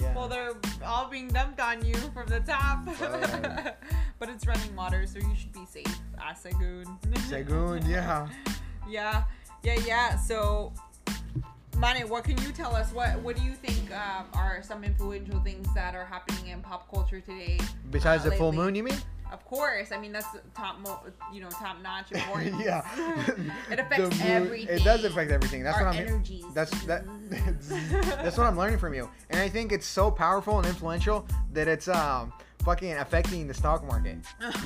Yeah. 0.00 0.14
Well, 0.14 0.28
they're 0.28 0.52
all 0.84 1.08
being 1.08 1.28
dumped 1.28 1.60
on 1.60 1.84
you 1.84 1.94
from 1.94 2.26
the 2.26 2.40
top. 2.40 2.86
Fuck. 2.96 3.76
but 4.18 4.28
it's 4.28 4.46
running 4.46 4.74
water, 4.76 5.06
so 5.06 5.18
you 5.18 5.34
should 5.34 5.52
be 5.52 5.64
safe. 5.64 5.98
Asagoon. 6.18 6.84
Segun, 7.28 7.88
yeah. 7.88 8.28
yeah, 8.88 9.24
yeah, 9.62 9.78
yeah. 9.86 10.16
So, 10.16 10.72
Mane, 11.78 12.08
what 12.08 12.24
can 12.24 12.36
you 12.42 12.52
tell 12.52 12.74
us? 12.74 12.92
What 12.92 13.18
What 13.20 13.36
do 13.36 13.42
you 13.42 13.54
think 13.54 13.90
um, 13.92 14.26
are 14.34 14.62
some 14.62 14.84
influential 14.84 15.40
things 15.40 15.66
that 15.74 15.94
are 15.94 16.04
happening 16.04 16.48
in 16.48 16.60
pop 16.60 16.90
culture 16.92 17.20
today? 17.20 17.58
Besides 17.90 18.26
uh, 18.26 18.30
the 18.30 18.36
full 18.36 18.52
moon, 18.52 18.74
you 18.74 18.82
mean? 18.82 18.98
Of 19.34 19.44
course, 19.44 19.90
I 19.92 19.98
mean 19.98 20.12
that's 20.12 20.28
top, 20.56 20.78
mo- 20.78 21.00
you 21.32 21.40
know, 21.40 21.48
top 21.50 21.76
notch 21.82 22.10
importance. 22.12 22.56
yeah. 22.64 22.82
it 23.70 23.78
affects 23.80 23.98
moon- 23.98 24.12
everything. 24.22 24.76
It 24.78 24.84
does 24.84 25.04
affect 25.04 25.30
everything. 25.30 25.62
That's 25.64 25.76
Our 25.76 25.86
what 25.86 25.96
I'm. 25.96 26.06
energies. 26.06 26.44
That's 26.54 26.70
that. 26.86 27.04
that's 28.22 28.38
what 28.38 28.46
I'm 28.46 28.56
learning 28.56 28.78
from 28.78 28.94
you, 28.94 29.10
and 29.30 29.40
I 29.40 29.48
think 29.48 29.72
it's 29.72 29.86
so 29.86 30.10
powerful 30.10 30.58
and 30.58 30.66
influential 30.66 31.26
that 31.52 31.68
it's 31.68 31.88
um 31.88 32.32
fucking 32.64 32.92
affecting 32.94 33.46
the 33.46 33.54
stock 33.54 33.84
market. 33.86 34.16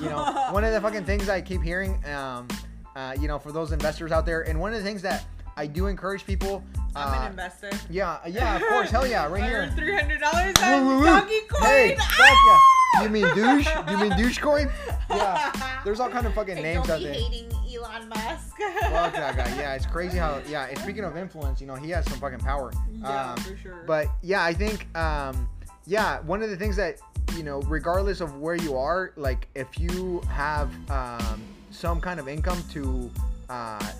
You 0.00 0.10
know, 0.10 0.48
one 0.52 0.62
of 0.64 0.72
the 0.72 0.80
fucking 0.80 1.04
things 1.04 1.28
I 1.28 1.40
keep 1.40 1.62
hearing, 1.62 1.98
um, 2.06 2.46
uh, 2.94 3.16
you 3.18 3.26
know, 3.26 3.38
for 3.38 3.50
those 3.52 3.72
investors 3.72 4.12
out 4.12 4.24
there, 4.26 4.42
and 4.42 4.60
one 4.60 4.72
of 4.72 4.78
the 4.78 4.84
things 4.84 5.02
that 5.02 5.24
I 5.56 5.66
do 5.66 5.86
encourage 5.86 6.24
people. 6.26 6.62
I'm 6.94 7.12
an 7.14 7.22
uh, 7.26 7.30
investor. 7.30 7.70
Yeah, 7.90 8.18
yeah, 8.26 8.56
of 8.56 8.62
course, 8.62 8.90
hell 8.90 9.06
yeah, 9.06 9.26
right 9.26 9.42
here. 9.42 9.72
three 9.76 9.94
hundred 9.94 10.20
dollars 10.20 10.54
on. 10.62 11.02
Dogecoin. 11.26 11.64
Hey, 11.64 11.96
Ah! 11.98 12.14
fuck 12.16 12.36
yeah. 12.46 12.60
You 13.02 13.08
mean 13.08 13.34
douche? 13.34 13.68
You 13.90 13.98
mean 13.98 14.16
douche 14.16 14.38
coin? 14.38 14.70
Yeah. 15.10 15.80
There's 15.84 16.00
all 16.00 16.08
kind 16.10 16.26
of 16.26 16.34
fucking 16.34 16.56
Hey, 16.56 16.62
names 16.62 16.86
don't 16.86 16.96
out 16.96 16.98
be 16.98 17.04
there. 17.06 17.14
hating 17.14 17.52
Elon 17.76 18.08
Musk. 18.08 18.56
Fuck 18.90 19.12
that 19.12 19.36
guy. 19.36 19.54
Yeah, 19.56 19.74
it's 19.74 19.86
crazy 19.86 20.18
how. 20.18 20.40
Yeah, 20.48 20.66
and 20.66 20.78
speaking 20.78 21.04
of 21.04 21.16
influence, 21.16 21.60
you 21.60 21.66
know, 21.66 21.74
he 21.74 21.90
has 21.90 22.04
some 22.08 22.18
fucking 22.18 22.38
power. 22.40 22.72
Yeah, 22.92 23.32
Um, 23.32 23.36
for 23.38 23.56
sure. 23.56 23.84
But 23.86 24.06
yeah, 24.22 24.42
I 24.44 24.52
think, 24.54 24.86
um, 24.96 25.48
yeah, 25.86 26.20
one 26.20 26.42
of 26.42 26.50
the 26.50 26.56
things 26.56 26.76
that 26.76 26.98
you 27.36 27.42
know, 27.42 27.60
regardless 27.62 28.20
of 28.22 28.38
where 28.40 28.54
you 28.56 28.76
are, 28.76 29.12
like 29.16 29.48
if 29.54 29.78
you 29.78 30.20
have 30.30 30.70
um, 30.90 31.42
some 31.70 32.00
kind 32.00 32.18
of 32.18 32.26
income 32.26 32.62
to, 32.72 33.10
uh, 33.50 33.92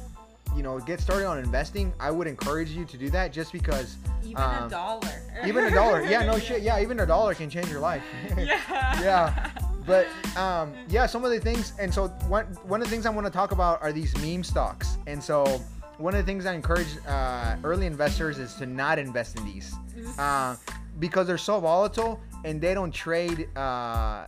you 0.57 0.63
know, 0.63 0.79
get 0.79 1.01
started 1.01 1.27
on 1.27 1.39
investing, 1.39 1.93
I 2.01 2.11
would 2.11 2.27
encourage 2.27 2.71
you 2.71 2.85
to 2.85 2.97
do 2.97 3.11
that, 3.11 3.33
just 3.33 3.53
because 3.53 3.97
even 4.25 4.43
a 4.43 4.47
um, 4.47 4.69
dollar. 4.69 5.23
even 5.47 5.65
a 5.65 5.71
dollar, 5.71 6.03
yeah, 6.05 6.25
no 6.25 6.39
shit, 6.47 6.63
yeah, 6.63 6.81
even 6.81 7.01
a 7.01 7.07
dollar 7.07 7.35
can 7.35 7.49
change 7.51 7.69
your 7.69 7.81
life. 7.81 8.03
yeah. 8.37 9.01
Yeah. 9.01 9.51
but 9.87 10.07
um, 10.37 10.73
yeah, 10.89 11.07
some 11.07 11.25
of 11.25 11.31
the 11.31 11.41
things, 11.41 11.73
and 11.79 11.93
so 11.93 12.09
one 12.29 12.47
one 12.65 12.81
of 12.81 12.87
the 12.89 12.91
things 12.91 13.07
I 13.07 13.11
want 13.11 13.27
to 13.27 13.33
talk 13.33 13.53
about 13.53 13.81
are 13.83 13.93
these 13.93 14.17
meme 14.19 14.45
stocks, 14.45 14.99
and 15.07 15.23
so 15.23 15.61
one 15.99 16.15
of 16.15 16.25
the 16.25 16.27
things 16.27 16.47
I 16.47 16.55
encourage 16.55 16.89
uh, 17.07 17.57
early 17.65 17.87
investors 17.87 18.39
is 18.39 18.55
to 18.55 18.67
not 18.67 18.99
invest 18.99 19.37
in 19.39 19.45
these 19.45 19.75
uh, 20.19 20.57
because 21.01 21.27
they're 21.27 21.39
so 21.39 21.59
volatile 21.61 22.21
and 22.45 22.61
they 22.61 22.75
don't 22.75 22.93
trade. 22.93 23.49
Uh, 23.57 24.27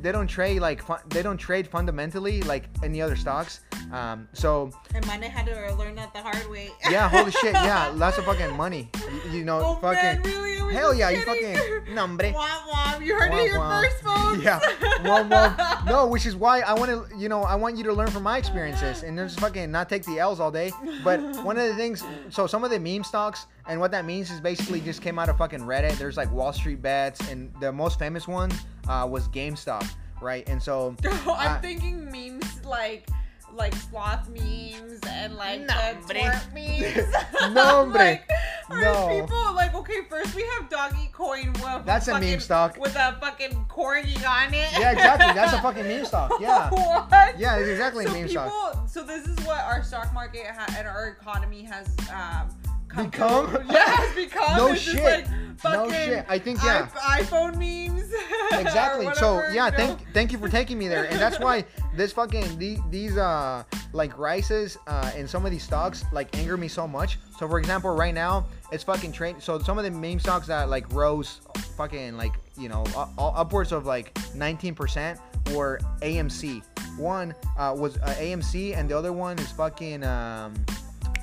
they 0.00 0.12
don't 0.12 0.26
trade 0.26 0.60
like 0.60 0.82
fun- 0.82 1.00
they 1.08 1.22
don't 1.22 1.36
trade 1.36 1.66
fundamentally 1.68 2.42
like 2.42 2.64
any 2.82 3.00
other 3.02 3.16
stocks. 3.16 3.60
Um, 3.92 4.28
so 4.32 4.70
And 4.94 5.04
mine 5.06 5.22
had 5.22 5.46
to 5.46 5.74
learn 5.74 5.94
that 5.96 6.12
the 6.14 6.20
hard 6.22 6.48
way. 6.50 6.70
yeah, 6.90 7.08
holy 7.08 7.32
shit, 7.32 7.52
yeah, 7.54 7.88
lots 7.94 8.18
of 8.18 8.24
fucking 8.24 8.56
money. 8.56 8.88
You, 9.26 9.38
you 9.38 9.44
know, 9.44 9.60
Oh 9.64 9.74
fucking 9.76 10.02
man, 10.02 10.22
really? 10.22 10.74
Hell 10.74 10.94
yeah, 10.94 11.10
you 11.10 11.22
fucking 11.22 11.94
nombre. 11.94 12.26
Womp 12.32 12.60
womp. 12.70 13.04
You 13.04 13.18
heard 13.18 13.32
Womp 13.32 13.38
it 13.44 13.50
here 13.50 13.58
womp. 13.58 13.82
first, 13.82 14.02
folks. 14.02 14.42
Yeah, 14.44 14.60
well, 15.02 15.28
well, 15.28 15.82
no, 15.86 16.06
which 16.14 16.26
is 16.26 16.36
why 16.36 16.60
I 16.60 16.74
want 16.74 16.90
to, 16.90 17.18
you 17.18 17.28
know, 17.28 17.42
I 17.42 17.56
want 17.56 17.76
you 17.76 17.82
to 17.84 17.92
learn 17.92 18.06
from 18.08 18.22
my 18.22 18.38
experiences 18.38 19.02
and 19.02 19.18
just 19.18 19.40
fucking 19.40 19.70
not 19.72 19.88
take 19.88 20.04
the 20.04 20.18
L's 20.20 20.38
all 20.38 20.52
day. 20.52 20.70
But 21.02 21.20
one 21.44 21.58
of 21.58 21.66
the 21.66 21.74
things, 21.74 22.04
so 22.30 22.46
some 22.46 22.62
of 22.62 22.70
the 22.70 22.78
meme 22.78 23.02
stocks, 23.02 23.46
and 23.66 23.80
what 23.80 23.90
that 23.90 24.04
means 24.04 24.30
is 24.30 24.40
basically 24.40 24.80
just 24.80 25.02
came 25.02 25.18
out 25.18 25.28
of 25.28 25.36
fucking 25.38 25.60
Reddit. 25.60 25.98
There's 25.98 26.16
like 26.16 26.30
Wall 26.30 26.52
Street 26.52 26.80
bets, 26.80 27.20
and 27.28 27.52
the 27.60 27.72
most 27.72 27.98
famous 27.98 28.28
one 28.28 28.50
uh, 28.90 29.06
was 29.06 29.28
GameStop, 29.28 29.88
right? 30.20 30.46
And 30.48 30.60
so, 30.62 30.96
I'm 31.04 31.56
uh, 31.56 31.60
thinking 31.60 32.10
memes 32.10 32.64
like 32.64 33.08
like 33.52 33.74
sloth 33.74 34.28
memes 34.28 35.00
and 35.08 35.34
like 35.34 35.66
the 35.66 35.74
Nombre. 35.74 36.14
twerp 36.14 36.54
memes. 36.54 37.52
Nombre. 37.54 37.98
like, 37.98 38.30
are 38.68 38.80
No. 38.80 39.20
people 39.22 39.54
like 39.54 39.74
okay? 39.74 40.02
First 40.08 40.34
we 40.36 40.44
have 40.54 40.68
doggy 40.70 41.10
coin 41.12 41.52
with 41.54 41.84
That's 41.84 42.06
a 42.08 42.20
meme 42.20 42.38
stock. 42.38 42.76
with 42.78 42.94
a 42.94 43.16
fucking 43.20 43.64
corgi 43.68 44.24
on 44.28 44.54
it. 44.54 44.68
yeah, 44.78 44.92
exactly. 44.92 45.32
That's 45.34 45.52
a 45.52 45.60
fucking 45.62 45.86
meme 45.88 46.04
stock. 46.04 46.30
Yeah. 46.40 46.70
what? 46.70 47.38
Yeah, 47.40 47.56
it's 47.56 47.68
exactly 47.68 48.04
so 48.06 48.12
a 48.12 48.14
meme 48.14 48.28
people, 48.28 48.44
stock. 48.48 48.88
So 48.88 49.02
this 49.02 49.26
is 49.26 49.36
what 49.44 49.58
our 49.64 49.82
stock 49.82 50.12
market 50.14 50.46
ha- 50.46 50.72
and 50.78 50.86
our 50.86 51.08
economy 51.08 51.64
has 51.64 51.88
um, 52.12 52.48
come 52.90 53.06
Become? 53.10 53.66
Yeah, 53.70 54.12
become. 54.14 54.56
No 54.56 54.66
It's 54.72 54.80
shit. 54.80 55.02
like 55.02 55.26
No 55.64 55.90
shit. 55.90 56.24
I 56.28 56.38
think, 56.38 56.62
yeah. 56.64 56.88
i- 57.02 57.20
iPhone 57.22 57.52
memes. 57.56 58.12
or 58.52 58.58
exactly. 58.60 59.08
so 59.14 59.42
yeah, 59.52 59.66
you 59.66 59.70
know? 59.70 59.76
thank 59.76 60.12
thank 60.14 60.32
you 60.32 60.38
for 60.38 60.48
taking 60.48 60.78
me 60.78 60.88
there, 60.88 61.04
and 61.04 61.18
that's 61.18 61.38
why 61.38 61.64
this 61.96 62.12
fucking 62.12 62.58
these, 62.58 62.80
these 62.90 63.16
uh 63.16 63.62
like 63.92 64.16
rises 64.18 64.78
uh 64.86 65.10
in 65.16 65.28
some 65.28 65.44
of 65.44 65.50
these 65.52 65.62
stocks 65.62 66.04
like 66.12 66.34
anger 66.36 66.56
me 66.56 66.66
so 66.68 66.88
much. 66.88 67.18
So 67.38 67.46
for 67.48 67.58
example, 67.58 67.94
right 67.94 68.14
now 68.14 68.46
it's 68.72 68.82
fucking 68.84 69.12
trade. 69.12 69.36
So 69.42 69.58
some 69.60 69.78
of 69.78 69.84
the 69.84 69.90
meme 69.90 70.18
stocks 70.18 70.46
that 70.48 70.68
like 70.68 70.90
rose 70.92 71.40
fucking 71.76 72.16
like 72.16 72.32
you 72.58 72.68
know 72.68 72.84
u- 72.88 73.06
u- 73.18 73.24
upwards 73.42 73.70
of 73.72 73.86
like 73.86 74.12
19% 74.34 75.18
were 75.54 75.78
AMC. 76.02 76.62
One 76.98 77.34
uh, 77.58 77.74
was 77.78 77.96
uh, 77.98 78.14
AMC, 78.18 78.76
and 78.76 78.88
the 78.88 78.96
other 78.98 79.12
one 79.12 79.38
is 79.38 79.50
fucking 79.52 80.02
um 80.04 80.54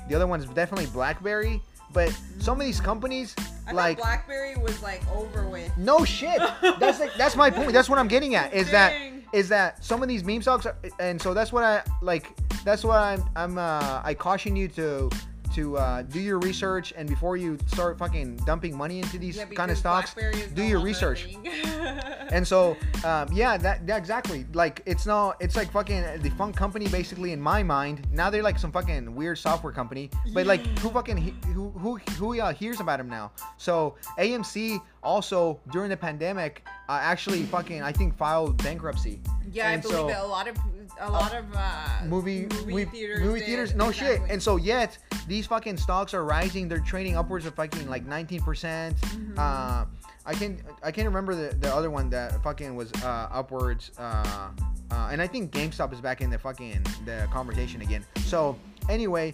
the 0.08 0.14
other 0.14 0.26
one 0.26 0.40
is 0.40 0.46
definitely 0.50 0.86
BlackBerry. 0.86 1.62
But 1.92 2.10
some 2.38 2.60
of 2.60 2.66
these 2.66 2.80
companies 2.80 3.34
I 3.66 3.72
like 3.72 3.98
BlackBerry 3.98 4.56
was 4.56 4.82
like 4.82 5.02
over 5.10 5.48
with. 5.48 5.74
no 5.78 6.04
shit. 6.04 6.38
That's 6.78 7.00
like 7.00 7.14
that's 7.14 7.34
my 7.34 7.50
point. 7.50 7.72
That's 7.72 7.88
what 7.88 7.98
I'm 7.98 8.08
getting 8.08 8.34
at. 8.34 8.52
Is 8.52 8.70
that 8.72 8.90
Dang. 8.90 9.24
is 9.32 9.48
that 9.48 9.82
some 9.82 10.02
of 10.02 10.08
these 10.08 10.22
meme 10.22 10.42
stocks, 10.42 10.66
are, 10.66 10.76
and 11.00 11.20
so 11.20 11.32
that's 11.32 11.50
what 11.52 11.64
I 11.64 11.82
like. 12.02 12.36
That's 12.62 12.84
what 12.84 12.98
I'm. 12.98 13.24
I'm. 13.36 13.56
Uh, 13.56 14.02
I 14.04 14.12
caution 14.12 14.54
you 14.54 14.68
to 14.68 15.10
to 15.58 15.76
uh, 15.76 16.02
do 16.02 16.20
your 16.20 16.38
research 16.38 16.92
and 16.96 17.08
before 17.08 17.36
you 17.36 17.58
start 17.66 17.98
fucking 17.98 18.36
dumping 18.46 18.76
money 18.76 19.00
into 19.00 19.18
these 19.18 19.36
Yeah, 19.36 19.46
kind 19.46 19.72
of 19.72 19.76
stocks, 19.76 20.14
do 20.54 20.62
your 20.62 20.80
research. 20.80 21.26
And 22.30 22.46
so, 22.46 22.76
um, 23.04 23.26
yeah, 23.32 23.56
that, 23.56 23.86
that 23.86 23.96
exactly. 23.96 24.44
Like, 24.52 24.82
it's 24.84 25.06
not. 25.06 25.38
It's 25.40 25.56
like 25.56 25.72
fucking 25.72 26.04
a 26.04 26.18
defunct 26.18 26.58
company, 26.58 26.86
basically. 26.88 27.32
In 27.32 27.40
my 27.40 27.62
mind, 27.62 28.06
now 28.12 28.28
they're 28.28 28.42
like 28.42 28.58
some 28.58 28.70
fucking 28.70 29.14
weird 29.14 29.38
software 29.38 29.72
company. 29.72 30.10
But 30.34 30.46
like, 30.46 30.60
who 30.80 30.90
fucking 30.90 31.16
he, 31.16 31.34
who 31.54 31.70
who 31.70 31.96
who 32.18 32.38
uh, 32.38 32.52
hears 32.52 32.80
about 32.80 32.98
them 32.98 33.08
now? 33.08 33.32
So 33.56 33.94
AMC 34.18 34.78
also 35.02 35.58
during 35.72 35.88
the 35.88 35.96
pandemic 35.96 36.66
uh, 36.90 36.98
actually 37.00 37.44
fucking 37.44 37.80
I 37.82 37.92
think 37.92 38.14
filed 38.14 38.62
bankruptcy. 38.62 39.22
yeah, 39.50 39.70
I 39.70 39.76
believe 39.78 39.96
so- 39.96 40.08
it. 40.10 40.16
A 40.18 40.26
lot 40.26 40.48
of 40.48 40.56
a 41.00 41.10
lot 41.10 41.34
of 41.34 41.44
uh, 41.54 42.04
movie 42.06 42.46
movie 42.46 42.72
we- 42.72 42.84
theaters. 42.84 43.20
movie 43.20 43.40
theaters? 43.40 43.74
No 43.74 43.90
shit. 43.92 44.20
And 44.28 44.42
so 44.42 44.56
yet 44.56 44.98
these 45.26 45.46
fucking 45.46 45.76
stocks 45.76 46.14
are 46.14 46.24
rising. 46.24 46.68
They're 46.68 46.78
trading 46.80 47.16
upwards 47.16 47.46
of 47.46 47.54
fucking 47.54 47.88
like 47.88 48.06
19%. 48.06 48.40
Mm-hmm. 48.42 49.38
uh 49.38 49.84
i 50.26 50.34
can't 50.34 50.60
i 50.82 50.90
can't 50.90 51.06
remember 51.06 51.34
the, 51.34 51.54
the 51.56 51.74
other 51.74 51.90
one 51.90 52.10
that 52.10 52.42
fucking 52.42 52.76
was 52.76 52.92
uh 53.02 53.28
upwards 53.32 53.92
uh, 53.98 54.50
uh 54.90 55.08
and 55.10 55.22
i 55.22 55.26
think 55.26 55.50
gamestop 55.52 55.90
is 55.92 56.00
back 56.02 56.20
in 56.20 56.28
the 56.28 56.36
fucking 56.38 56.84
the 57.06 57.26
conversation 57.32 57.80
again. 57.80 58.04
So 58.26 58.56
anyway 58.90 59.32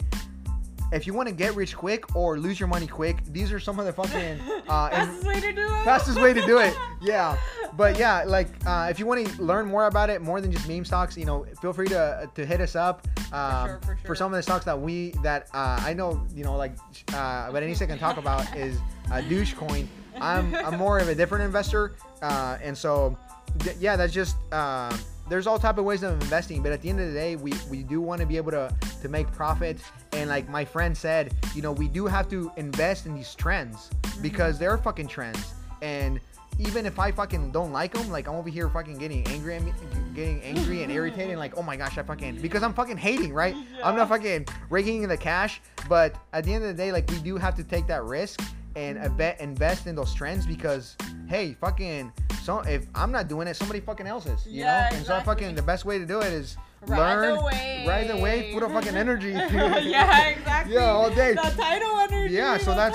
if 0.95 1.07
you 1.07 1.13
want 1.13 1.29
to 1.29 1.35
get 1.35 1.55
rich 1.55 1.77
quick 1.77 2.15
or 2.15 2.39
lose 2.39 2.59
your 2.61 2.69
money 2.69 2.87
quick 2.87 3.17
these 3.27 3.53
are 3.53 3.59
some 3.59 3.79
of 3.81 3.85
the 3.85 3.93
fucking 3.93 4.41
uh 4.69 4.89
fastest 4.91 5.27
way 5.27 5.41
to 5.41 5.53
do 5.53 5.65
it. 5.65 5.85
fastest 5.85 6.21
way 6.21 6.33
to 6.33 6.47
do 6.47 6.59
it. 6.59 6.75
Yeah, 7.03 7.37
but 7.77 7.99
yeah, 7.99 8.25
like 8.25 8.49
uh, 8.65 8.87
if 8.91 8.99
you 8.99 9.05
want 9.05 9.27
to 9.27 9.43
learn 9.43 9.67
more 9.67 9.89
about 9.89 10.09
it, 10.09 10.23
more 10.23 10.41
than 10.41 10.51
just 10.51 10.67
meme 10.67 10.87
stocks, 10.87 11.19
you 11.19 11.27
know, 11.27 11.45
feel 11.61 11.75
free 11.75 11.89
to 11.89 12.31
to 12.35 12.47
hit 12.47 12.63
us 12.63 12.75
up 12.75 13.07
um, 13.31 13.69
sure, 13.69 13.81
for 13.81 13.99
sure. 14.07 14.15
some 14.15 14.33
of 14.33 14.37
the 14.39 14.43
stocks 14.43 14.65
that 14.65 14.81
we 14.81 15.11
that 15.23 15.49
uh, 15.53 15.79
I 15.85 15.93
know, 15.93 16.27
you 16.35 16.45
know, 16.45 16.57
like 16.57 16.77
uh, 17.13 17.53
but 17.53 17.63
any 17.63 17.75
second 17.75 17.99
talk 17.99 18.17
about 18.17 18.57
is 18.57 18.79
uh, 19.11 19.21
Dogecoin. 19.29 19.87
I'm 20.19 20.55
I'm 20.55 20.79
more 20.79 20.99
of 20.99 21.09
a 21.09 21.15
different 21.15 21.45
investor, 21.45 21.97
uh, 22.23 22.57
and 22.63 22.77
so 22.79 23.19
th- 23.59 23.77
yeah, 23.79 23.97
that's 23.97 24.15
just. 24.15 24.37
Uh, 24.51 24.97
there's 25.29 25.47
all 25.47 25.59
type 25.59 25.79
of 25.79 25.85
ways 25.85 26.03
of 26.03 26.13
investing, 26.23 26.63
but 26.63 26.73
at 26.73 26.83
the 26.83 26.91
end 26.91 27.01
of 27.01 27.09
the 27.09 27.15
day, 27.15 27.37
we, 27.37 27.53
we 27.71 27.83
do 27.83 28.01
want 28.01 28.21
to 28.21 28.27
be 28.27 28.37
able 28.37 28.51
to, 28.51 28.75
to 29.03 29.09
make 29.09 29.31
profits. 29.33 29.85
And 30.13 30.29
like 30.29 30.49
my 30.49 30.65
friend 30.65 30.97
said, 30.97 31.35
you 31.55 31.63
know, 31.63 31.73
we 31.73 31.89
do 31.89 32.07
have 32.07 32.29
to 32.31 32.53
invest 32.57 33.07
in 33.07 33.15
these 33.15 33.35
trends 33.35 33.91
mm-hmm. 34.03 34.23
because 34.23 34.59
they're 34.59 34.79
fucking 34.79 35.09
trends. 35.09 35.55
And 35.83 36.21
even 36.59 36.87
if 36.87 36.99
I 36.99 37.11
fucking 37.11 37.51
don't 37.51 37.73
like 37.73 37.95
them, 37.95 38.11
like 38.11 38.29
I'm 38.29 38.35
over 38.35 38.49
here 38.49 38.69
fucking 38.69 38.99
getting 38.99 39.27
angry, 39.27 39.57
at 39.57 39.63
me, 39.63 39.73
getting 40.15 40.41
angry 40.43 40.83
and 40.83 40.93
irritated, 40.93 41.31
and 41.31 41.39
like 41.39 41.57
oh 41.57 41.63
my 41.63 41.77
gosh, 41.77 41.99
I 41.99 42.03
fucking 42.03 42.41
because 42.41 42.63
I'm 42.63 42.75
fucking 42.75 42.97
hating, 42.97 43.33
right? 43.33 43.57
I'm 43.83 43.97
not 43.97 44.09
fucking 44.09 44.47
raking 44.71 45.03
in 45.03 45.09
the 45.09 45.17
cash, 45.17 45.61
but 45.89 46.15
at 46.33 46.45
the 46.45 46.55
end 46.55 46.65
of 46.65 46.69
the 46.69 46.81
day, 46.81 46.93
like 46.93 47.11
we 47.11 47.19
do 47.19 47.37
have 47.37 47.55
to 47.57 47.65
take 47.65 47.87
that 47.89 48.05
risk 48.05 48.41
and 48.77 48.99
inve- 48.99 49.39
invest 49.41 49.87
in 49.87 49.95
those 49.95 50.15
trends 50.15 50.47
because 50.47 50.97
hey, 51.29 51.55
fucking 51.55 52.13
so 52.45 52.59
if 52.61 52.87
I'm 52.95 53.11
not 53.11 53.27
doing 53.29 53.49
it, 53.49 53.57
somebody 53.57 53.81
fucking 53.81 54.07
else 54.07 54.27
is, 54.27 54.47
you 54.47 54.61
Yeah, 54.61 54.89
know. 54.91 54.97
And 54.97 55.07
so 55.07 55.15
exactly. 55.17 55.25
fucking 55.35 55.55
the 55.57 55.63
best 55.63 55.85
way 55.85 55.99
to 55.99 56.05
do 56.07 56.21
it 56.21 56.33
is 56.33 56.57
Ride 56.87 57.15
learn, 57.15 57.35
the 57.37 57.43
wave. 57.43 57.89
ride 57.89 58.09
the 58.11 58.17
wave, 58.19 58.53
put 58.53 58.63
a 58.63 58.69
fucking 58.69 58.95
energy. 58.95 59.31
yeah, 59.33 60.29
exactly. 60.29 60.75
Yeah, 60.75 60.85
all 60.91 61.09
day. 61.09 61.33
The 61.33 61.41
tidal 61.57 61.99
energy. 62.01 62.35
Yeah, 62.35 62.59
so 62.59 62.75
that's 62.75 62.95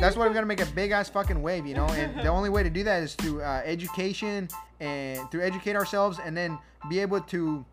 that's 0.00 0.16
why 0.16 0.26
we're 0.26 0.34
gonna 0.34 0.46
make 0.46 0.60
a 0.60 0.66
big 0.66 0.90
ass 0.90 1.08
fucking 1.08 1.40
wave, 1.40 1.64
you 1.64 1.74
know. 1.74 1.86
And 1.90 2.16
the 2.18 2.28
only 2.38 2.50
way 2.50 2.62
to 2.64 2.70
do 2.70 2.82
that 2.84 3.02
is 3.04 3.14
through 3.14 3.42
uh, 3.42 3.62
education 3.64 4.48
and 4.80 5.30
to 5.30 5.40
educate 5.40 5.76
ourselves, 5.76 6.18
and 6.24 6.36
then 6.36 6.58
be 6.90 6.98
able 6.98 7.20
to 7.20 7.64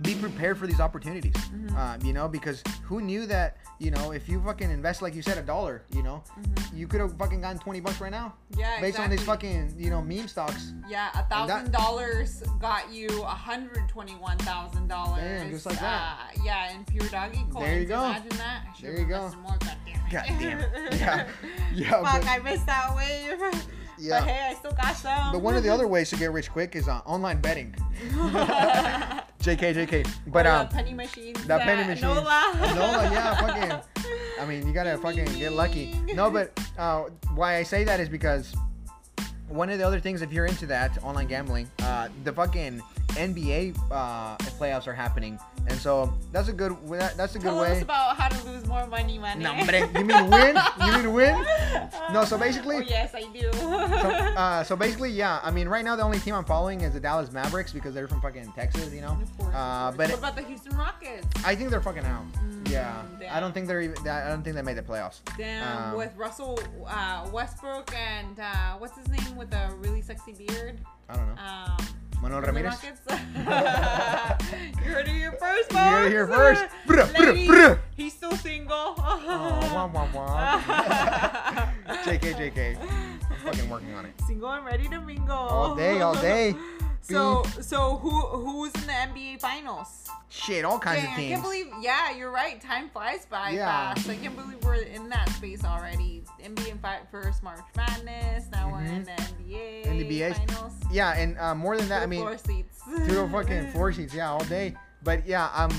be 0.00 0.14
prepared 0.14 0.58
for 0.58 0.66
these 0.66 0.80
opportunities. 0.80 1.34
Mm-hmm. 1.34 1.76
Uh, 1.76 1.96
you 2.02 2.12
know, 2.12 2.26
because 2.28 2.62
who 2.82 3.00
knew 3.00 3.26
that 3.26 3.58
you 3.78 3.90
know 3.90 4.12
if 4.12 4.28
you 4.28 4.40
fucking 4.42 4.70
invest 4.70 5.02
like 5.02 5.14
you 5.14 5.22
said 5.22 5.38
a 5.38 5.42
dollar, 5.42 5.82
you 5.94 6.02
know, 6.02 6.22
you 6.74 6.86
could 6.86 7.00
have 7.00 7.16
fucking 7.18 7.40
gotten 7.40 7.58
twenty 7.58 7.80
bucks 7.80 8.00
right 8.00 8.10
now 8.10 8.34
Mm-hmm. 8.52 8.60
Yeah, 8.60 8.80
based 8.80 8.98
on 9.00 9.10
these 9.10 9.22
fucking 9.22 9.74
you 9.78 9.90
know 9.90 10.02
meme 10.02 10.28
stocks. 10.28 10.72
Yeah, 10.88 11.10
a 11.14 11.22
thousand 11.24 11.72
dollars 11.72 12.42
got 12.60 12.92
you 12.92 13.08
a 13.22 13.26
hundred 13.26 13.88
twenty-one 13.88 14.38
thousand 14.38 14.88
dollars. 14.88 15.50
Just 15.50 15.66
like 15.66 15.78
that. 15.80 16.18
Uh, 16.36 16.42
yeah, 16.44 16.72
in 16.74 16.84
pure 16.84 17.08
doggy 17.08 17.44
coins. 17.50 17.64
There 17.66 17.78
you 17.80 17.86
go. 17.86 18.04
Imagine 18.04 18.28
that. 18.38 18.62
There 18.80 18.98
you 18.98 19.06
go. 19.06 19.32
More, 19.42 19.56
God 19.58 19.76
damn 19.86 20.06
it. 20.06 20.12
God 20.12 20.24
damn 20.40 20.60
it. 20.60 20.94
Yeah. 21.00 21.28
Yeah, 21.74 21.90
Fuck, 22.02 22.22
but- 22.22 22.28
I 22.28 22.38
missed 22.40 22.66
that 22.66 22.94
wave. 22.94 23.40
Yeah. 23.98 24.20
But 24.20 24.28
hey, 24.28 24.48
I 24.50 24.54
still 24.54 24.72
got 24.72 24.96
some. 24.96 25.32
But 25.32 25.40
one 25.42 25.56
of 25.56 25.62
the 25.62 25.68
other 25.68 25.86
ways 25.86 26.10
to 26.10 26.16
get 26.16 26.32
rich 26.32 26.50
quick 26.50 26.74
is 26.76 26.88
uh, 26.88 27.00
online 27.04 27.40
betting. 27.40 27.74
JK, 29.42 29.74
JK. 29.74 30.08
But 30.28 30.46
um, 30.46 30.68
the 30.68 30.74
penny 30.74 30.94
machines. 30.94 31.46
the 31.46 31.58
penny 31.58 31.82
machines. 31.82 32.02
Nola. 32.02 32.52
Nola, 32.74 33.10
yeah, 33.12 33.34
fucking. 33.36 34.12
I 34.40 34.46
mean, 34.46 34.66
you 34.66 34.72
gotta 34.72 34.96
fucking 34.98 35.26
get 35.38 35.52
lucky. 35.52 35.94
No, 36.14 36.30
but 36.30 36.58
uh, 36.78 37.04
why 37.34 37.56
I 37.56 37.62
say 37.62 37.84
that 37.84 38.00
is 38.00 38.08
because 38.08 38.54
one 39.48 39.70
of 39.70 39.78
the 39.78 39.86
other 39.86 40.00
things, 40.00 40.22
if 40.22 40.32
you're 40.32 40.46
into 40.46 40.66
that 40.66 41.02
online 41.04 41.26
gambling, 41.26 41.70
uh, 41.80 42.08
the 42.24 42.32
fucking 42.32 42.82
NBA 43.16 43.76
uh, 43.90 44.36
playoffs 44.58 44.86
are 44.86 44.92
happening, 44.94 45.38
and 45.68 45.78
so 45.78 46.12
that's 46.32 46.48
a 46.48 46.52
good. 46.52 46.76
That's 47.16 47.34
a 47.34 47.38
good 47.38 47.44
Tell 47.44 47.60
way. 47.60 47.72
us 47.72 47.82
about 47.82 48.16
how 48.16 48.28
to 48.28 48.46
lose 48.46 48.66
more 48.66 48.86
money, 48.86 49.18
man. 49.18 49.38
No, 49.40 49.52
hombre, 49.52 49.80
you 49.98 50.04
mean 50.04 50.30
win? 50.30 50.56
You 50.84 50.92
mean 50.92 51.12
win? 51.12 51.44
No, 52.12 52.24
so 52.24 52.38
basically- 52.38 52.76
Oh, 52.76 52.80
yes, 52.80 53.14
I 53.14 53.22
do. 53.32 53.50
So, 53.52 53.68
uh, 53.72 54.64
so 54.64 54.76
basically, 54.76 55.10
yeah. 55.10 55.40
I 55.42 55.50
mean, 55.50 55.68
right 55.68 55.84
now 55.84 55.94
the 55.96 56.02
only 56.02 56.18
team 56.18 56.34
I'm 56.34 56.44
following 56.44 56.80
is 56.82 56.94
the 56.94 57.00
Dallas 57.00 57.30
Mavericks 57.32 57.72
because 57.72 57.94
they're 57.94 58.08
from 58.08 58.20
fucking 58.20 58.52
Texas, 58.52 58.92
you 58.92 59.00
know. 59.02 59.18
Of 59.22 59.36
course, 59.38 59.48
of 59.50 59.54
Uh, 59.54 59.82
course. 59.92 59.96
but 59.96 60.08
what 60.10 60.18
about 60.18 60.36
the 60.36 60.42
Houston 60.42 60.76
Rockets? 60.76 61.26
I 61.44 61.54
think 61.54 61.70
they're 61.70 61.80
fucking 61.82 62.04
out. 62.06 62.24
yeah, 62.70 63.02
I 63.30 63.40
don't 63.40 63.52
think 63.52 63.66
they're 63.66 63.82
even. 63.82 64.06
I 64.08 64.28
don't 64.28 64.42
think 64.42 64.56
they 64.56 64.62
made 64.62 64.76
the 64.78 64.82
playoffs. 64.82 65.20
Damn, 65.36 65.90
Um, 65.92 65.96
with 65.98 66.14
Russell 66.16 66.58
uh, 66.86 67.28
Westbrook 67.32 67.92
and 67.94 68.38
uh, 68.40 68.76
what's 68.78 68.96
his 68.96 69.08
name 69.08 69.36
with 69.36 69.50
the 69.50 69.68
really 69.80 70.00
sexy 70.02 70.32
beard? 70.32 70.78
I 71.08 71.16
don't 71.16 71.26
know. 71.26 71.42
Um, 71.42 71.76
One 71.76 71.86
Manuel 72.22 72.40
Ramirez. 72.42 72.78
You 74.84 74.90
heard 74.90 75.06
it 75.08 75.12
here 75.12 75.32
first, 75.32 75.72
You 75.72 75.78
heard 75.78 76.06
it 76.06 76.10
here 76.12 76.26
first. 76.26 76.64
Ladies. 77.18 77.78
He's 77.96 78.12
still 78.12 78.32
single. 78.32 78.94
Oh, 78.98 79.70
wah, 79.74 79.86
wah, 79.86 80.08
wah. 80.14 80.60
JK, 82.04 82.34
JK. 82.34 82.78
I'm 82.80 83.36
fucking 83.44 83.68
working 83.68 83.94
on 83.94 84.06
it. 84.06 84.12
Single 84.26 84.50
and 84.50 84.64
ready 84.64 84.88
to 84.88 85.00
mingle. 85.00 85.36
All 85.36 85.74
day, 85.74 86.00
all 86.00 86.14
day. 86.14 86.54
So, 87.02 87.42
so 87.60 87.96
who 87.96 88.10
who's 88.10 88.72
in 88.74 88.86
the 88.86 88.92
NBA 88.92 89.40
Finals? 89.40 90.08
Shit, 90.28 90.64
all 90.64 90.78
kinds 90.78 91.02
Dang, 91.02 91.12
of 91.12 91.18
I 91.18 91.28
can't 91.28 91.42
believe. 91.42 91.66
Yeah, 91.80 92.16
you're 92.16 92.30
right. 92.30 92.60
Time 92.60 92.88
flies 92.90 93.26
by 93.26 93.50
Yeah. 93.50 93.66
fast. 93.94 94.08
I 94.08 94.16
can't 94.16 94.36
believe 94.36 94.62
we're 94.62 94.76
in 94.76 95.08
that 95.10 95.28
space 95.30 95.64
already. 95.64 96.22
NBA 96.42 96.78
first 97.10 97.42
March 97.42 97.60
Madness. 97.76 98.46
Now 98.50 98.70
we're 98.72 98.84
in 98.84 99.04
the 99.04 99.10
NBA. 99.10 99.86
NBA. 99.86 100.34
Finals. 100.46 100.72
yeah, 100.90 101.14
and 101.14 101.36
uh, 101.38 101.54
more 101.54 101.76
than 101.76 101.88
that, 101.88 102.02
I 102.02 102.06
mean, 102.06 102.20
floor 102.20 102.38
seats. 102.38 102.80
two 103.06 103.14
to 103.14 103.28
fucking 103.32 103.72
four 103.72 103.92
seats, 103.92 104.14
yeah, 104.14 104.30
all 104.30 104.44
day. 104.44 104.74
But 105.02 105.26
yeah, 105.26 105.48
um, 105.54 105.70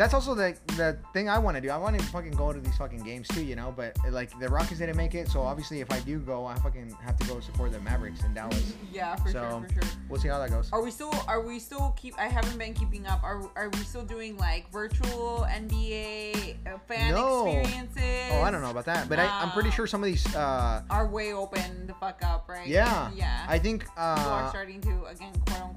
that's 0.00 0.14
also 0.14 0.34
the 0.34 0.56
the 0.78 0.96
thing 1.12 1.28
I 1.28 1.38
want 1.38 1.56
to 1.56 1.60
do. 1.60 1.68
I 1.68 1.76
want 1.76 1.98
to 1.98 2.04
fucking 2.06 2.32
go 2.32 2.52
to 2.54 2.58
these 2.58 2.74
fucking 2.78 3.02
games 3.02 3.28
too, 3.28 3.42
you 3.44 3.54
know. 3.54 3.70
But 3.76 3.96
like 4.10 4.30
the 4.40 4.48
Rockets 4.48 4.78
didn't 4.80 4.96
make 4.96 5.14
it, 5.14 5.28
so 5.28 5.42
obviously 5.42 5.80
if 5.82 5.92
I 5.92 6.00
do 6.00 6.18
go, 6.20 6.46
I 6.46 6.54
fucking 6.56 6.96
have 7.02 7.16
to 7.18 7.26
go 7.26 7.38
support 7.40 7.72
the 7.72 7.80
Mavericks 7.80 8.24
in 8.24 8.32
Dallas. 8.32 8.72
Yeah, 8.90 9.14
for 9.16 9.30
So- 9.30 9.40
sure, 9.50 9.68
for 9.68 9.74
sure. 9.74 9.92
We'll 10.08 10.20
see 10.20 10.28
how 10.28 10.38
that 10.38 10.48
goes. 10.50 10.70
Are 10.72 10.82
we 10.82 10.90
still? 10.90 11.12
Are 11.28 11.42
we 11.42 11.58
still 11.58 11.94
keep? 12.00 12.18
I 12.18 12.28
haven't 12.28 12.56
been 12.58 12.72
keeping 12.72 13.06
up. 13.06 13.22
Are 13.22 13.42
Are 13.56 13.68
we 13.68 13.78
still 13.80 14.02
doing 14.04 14.36
like 14.38 14.70
virtual 14.72 15.46
NBA 15.50 16.56
uh, 16.66 16.78
fan 16.88 17.12
No. 17.12 17.46
experiences? 17.46 18.30
Oh, 18.32 18.40
I 18.42 18.50
don't 18.50 18.62
know 18.62 18.70
about 18.70 18.86
that, 18.86 19.08
but 19.08 19.18
I, 19.18 19.26
I'm 19.42 19.50
pretty 19.52 19.68
Uh, 19.68 19.72
sure 19.72 19.86
some 19.86 20.02
of 20.02 20.06
these. 20.06 20.24
Uh, 20.34 20.82
Are 20.88 21.06
way 21.06 21.32
open 21.34 21.86
the 21.86 21.94
fuck 21.94 22.22
up, 22.24 22.48
right? 22.48 22.66
yeah, 22.66 23.10
Yeah. 23.14 23.44
I 23.48 23.58
think. 23.58 23.84
uh, 23.96 24.16
People 24.16 24.32
are 24.32 24.44
Uh, 24.44 24.48
starting 24.50 24.80
to 24.80 25.04
again, 25.06 25.32
quote 25.46 25.60
unquote, 25.60 25.60
normalize. 25.60 25.69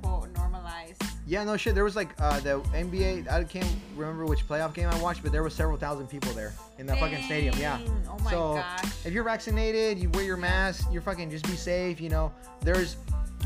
Yeah, 1.34 1.44
no 1.44 1.58
shit. 1.58 1.74
There 1.74 1.84
was 1.84 1.96
like 1.96 2.10
uh, 2.22 2.40
the 2.42 2.60
NBA. 2.76 3.28
I 3.28 3.44
can't 3.44 3.68
remember 3.96 4.28
which 4.28 4.48
playoff 4.48 4.76
game 4.76 4.88
I 4.88 5.02
watched, 5.02 5.24
but 5.24 5.32
there 5.32 5.42
was 5.42 5.56
several 5.56 5.78
thousand 5.78 6.06
people 6.06 6.32
there 6.34 6.54
in 6.78 6.86
that 6.86 7.00
fucking 7.00 7.24
stadium. 7.24 7.56
Yeah. 7.58 7.80
Oh 8.08 8.20
my 8.24 8.30
so 8.30 8.54
gosh. 8.54 8.84
if 9.04 9.14
you're 9.14 9.24
vaccinated, 9.24 9.98
you 9.98 10.12
wear 10.12 10.24
your 10.24 10.38
mask, 10.38 10.88
you're 10.92 11.02
fucking 11.02 11.32
just 11.32 11.48
be 11.48 11.56
safe, 11.56 12.00
you 12.00 12.10
know. 12.10 12.32
There's 12.62 12.98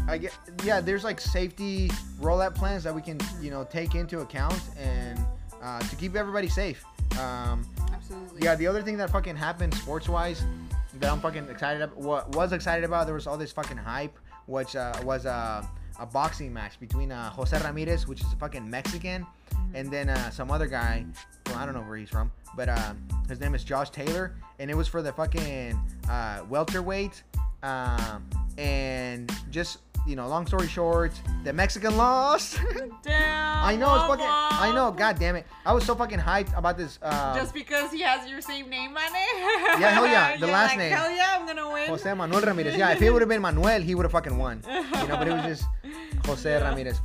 I 0.05 0.17
get 0.17 0.37
yeah, 0.65 0.81
there's 0.81 1.05
like 1.05 1.21
safety 1.21 1.87
rollout 2.19 2.55
plans 2.55 2.83
that 2.83 2.93
we 2.93 3.01
can, 3.01 3.19
you 3.41 3.51
know, 3.51 3.63
take 3.63 3.95
into 3.95 4.19
account 4.19 4.59
and 4.77 5.17
uh, 5.63 5.79
to 5.79 5.95
keep 5.95 6.13
everybody 6.17 6.49
safe. 6.49 6.83
Um, 7.17 7.65
Absolutely. 7.93 8.41
yeah, 8.43 8.55
the 8.55 8.67
other 8.67 8.81
thing 8.81 8.97
that 8.97 9.11
fucking 9.11 9.37
happened 9.37 9.73
sports 9.73 10.09
wise 10.09 10.43
that 10.99 11.09
I'm 11.09 11.21
fucking 11.21 11.47
excited 11.49 11.81
about 11.81 11.97
what 11.97 12.35
was 12.35 12.51
excited 12.51 12.83
about, 12.83 13.05
there 13.05 13.15
was 13.15 13.27
all 13.27 13.37
this 13.37 13.53
fucking 13.53 13.77
hype, 13.77 14.17
which 14.45 14.75
uh, 14.75 14.93
was 15.05 15.25
uh, 15.25 15.65
a 15.99 16.05
boxing 16.05 16.53
match 16.53 16.79
between 16.79 17.11
uh, 17.11 17.29
Jose 17.31 17.57
Ramirez, 17.59 18.07
which 18.07 18.21
is 18.21 18.31
a 18.33 18.35
fucking 18.35 18.69
Mexican, 18.69 19.25
and 19.73 19.91
then 19.91 20.09
uh, 20.09 20.29
some 20.29 20.51
other 20.51 20.67
guy. 20.67 21.05
Well, 21.47 21.57
I 21.57 21.65
don't 21.65 21.73
know 21.73 21.81
where 21.81 21.97
he's 21.97 22.09
from, 22.09 22.31
but 22.55 22.69
uh, 22.69 22.93
his 23.27 23.39
name 23.39 23.55
is 23.55 23.63
Josh 23.63 23.89
Taylor, 23.89 24.35
and 24.59 24.69
it 24.69 24.75
was 24.75 24.87
for 24.87 25.01
the 25.01 25.11
fucking 25.11 25.79
uh, 26.09 26.43
welterweight. 26.49 27.23
Um, 27.63 28.29
and 28.57 29.31
just 29.49 29.79
you 30.07 30.15
know, 30.15 30.27
long 30.27 30.47
story 30.47 30.67
short, 30.67 31.11
the 31.43 31.51
Mexican 31.51 31.97
lost. 31.97 32.59
Damn. 33.03 33.63
I 33.63 33.75
know 33.75 33.93
it's 33.95 34.05
fucking. 34.05 34.25
I 34.25 34.71
know. 34.73 34.91
God 34.91 35.19
damn 35.19 35.35
it! 35.35 35.45
I 35.65 35.73
was 35.73 35.85
so 35.85 35.93
fucking 35.95 36.19
hyped 36.19 36.57
about 36.57 36.77
this. 36.77 36.97
Uh, 37.01 37.35
Just 37.35 37.53
because 37.53 37.91
he 37.91 38.01
has 38.01 38.29
your 38.29 38.41
same 38.41 38.69
name 38.69 38.91
on 38.95 39.03
it. 39.03 39.79
Yeah, 39.79 39.89
hell 39.89 40.07
yeah, 40.07 40.33
the 40.39 40.45
You're 40.45 40.49
last 40.49 40.69
like, 40.69 40.77
name. 40.79 40.91
Hell 40.93 41.11
yeah, 41.11 41.37
I'm 41.37 41.45
gonna 41.45 41.71
win. 41.71 41.89
Jose 41.89 42.13
Manuel 42.13 42.41
Ramirez. 42.41 42.77
Yeah, 42.77 42.91
if 42.91 43.01
it 43.01 43.11
would 43.11 43.21
have 43.21 43.29
been 43.29 43.41
Manuel, 43.41 43.81
he 43.81 43.95
would 43.95 44.03
have 44.03 44.11
fucking 44.11 44.37
won. 44.37 44.63
You 44.67 45.07
know, 45.07 45.17
but 45.17 45.27
it 45.27 45.33
was 45.33 45.43
just 45.43 45.65
Jose 46.27 46.49
Yeah. 46.49 46.59
Ramirez. 46.69 46.99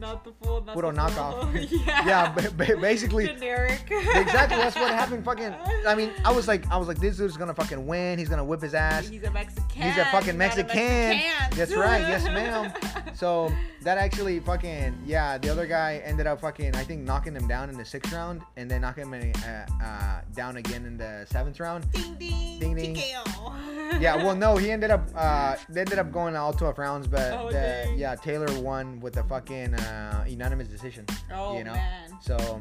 Not 0.00 0.24
the 0.24 0.32
full. 0.42 0.62
Not 0.64 0.74
Puro 0.74 0.90
the 0.92 0.98
full. 1.00 1.08
knockoff. 1.10 1.70
yeah. 1.86 2.06
Yeah, 2.06 2.32
ba- 2.32 2.50
ba- 2.50 2.76
basically. 2.80 3.26
Generic. 3.26 3.82
Exactly, 3.90 4.56
that's 4.56 4.76
what 4.76 4.90
happened. 4.92 5.24
Fucking, 5.24 5.54
I 5.86 5.94
mean, 5.94 6.10
I 6.24 6.32
was 6.32 6.48
like, 6.48 6.68
I 6.70 6.76
was 6.76 6.88
like, 6.88 6.98
this 6.98 7.16
dude's 7.18 7.36
gonna 7.36 7.54
fucking 7.54 7.86
win. 7.86 8.18
He's 8.18 8.28
gonna 8.28 8.44
whip 8.44 8.62
his 8.62 8.74
ass. 8.74 9.06
He's 9.08 9.22
a 9.24 9.30
Mexican. 9.30 9.82
He's 9.82 9.96
a 9.98 10.04
fucking 10.06 10.36
not 10.38 10.56
a 10.56 10.64
Mexican. 10.64 10.76
Mexican. 10.76 11.58
That's 11.58 11.74
right, 11.74 12.00
yes, 12.00 12.24
ma'am. 12.24 12.72
So 13.14 13.52
that 13.82 13.98
actually 13.98 14.40
fucking, 14.40 14.98
yeah, 15.04 15.36
the 15.38 15.48
other 15.50 15.66
guy 15.66 16.00
ended 16.04 16.26
up 16.26 16.40
fucking, 16.40 16.74
I 16.74 16.84
think, 16.84 17.02
knocking 17.02 17.34
him 17.34 17.46
down 17.46 17.68
in 17.68 17.76
the 17.76 17.84
sixth 17.84 18.12
round, 18.12 18.42
and 18.56 18.70
then 18.70 18.80
knocking 18.82 19.12
him 19.12 19.32
uh, 19.44 19.84
uh, 19.84 20.20
down 20.34 20.56
again 20.56 20.86
in 20.86 20.96
the 20.96 21.26
seventh 21.30 21.60
round. 21.60 21.90
Ding 21.92 22.14
ding. 22.14 22.58
Ding, 22.60 22.74
ding. 22.74 22.94
TKO. 22.94 24.00
Yeah, 24.00 24.16
well, 24.16 24.36
no, 24.36 24.56
he 24.56 24.70
ended 24.70 24.90
up, 24.90 25.08
uh, 25.14 25.56
they 25.68 25.80
ended 25.80 25.98
up 25.98 26.12
going 26.12 26.36
all 26.36 26.52
12 26.52 26.78
rounds, 26.78 27.06
but 27.06 27.32
Oh, 27.32 27.50
the, 27.50 27.92
yeah, 27.96 28.14
Taylor 28.14 28.46
won 28.60 29.00
with 29.00 29.16
a 29.16 29.24
fucking 29.24 29.74
uh, 29.90 30.24
unanimous 30.26 30.68
decision. 30.68 31.04
Oh 31.32 31.58
you 31.58 31.64
know? 31.64 31.72
man. 31.74 32.10
So, 32.22 32.60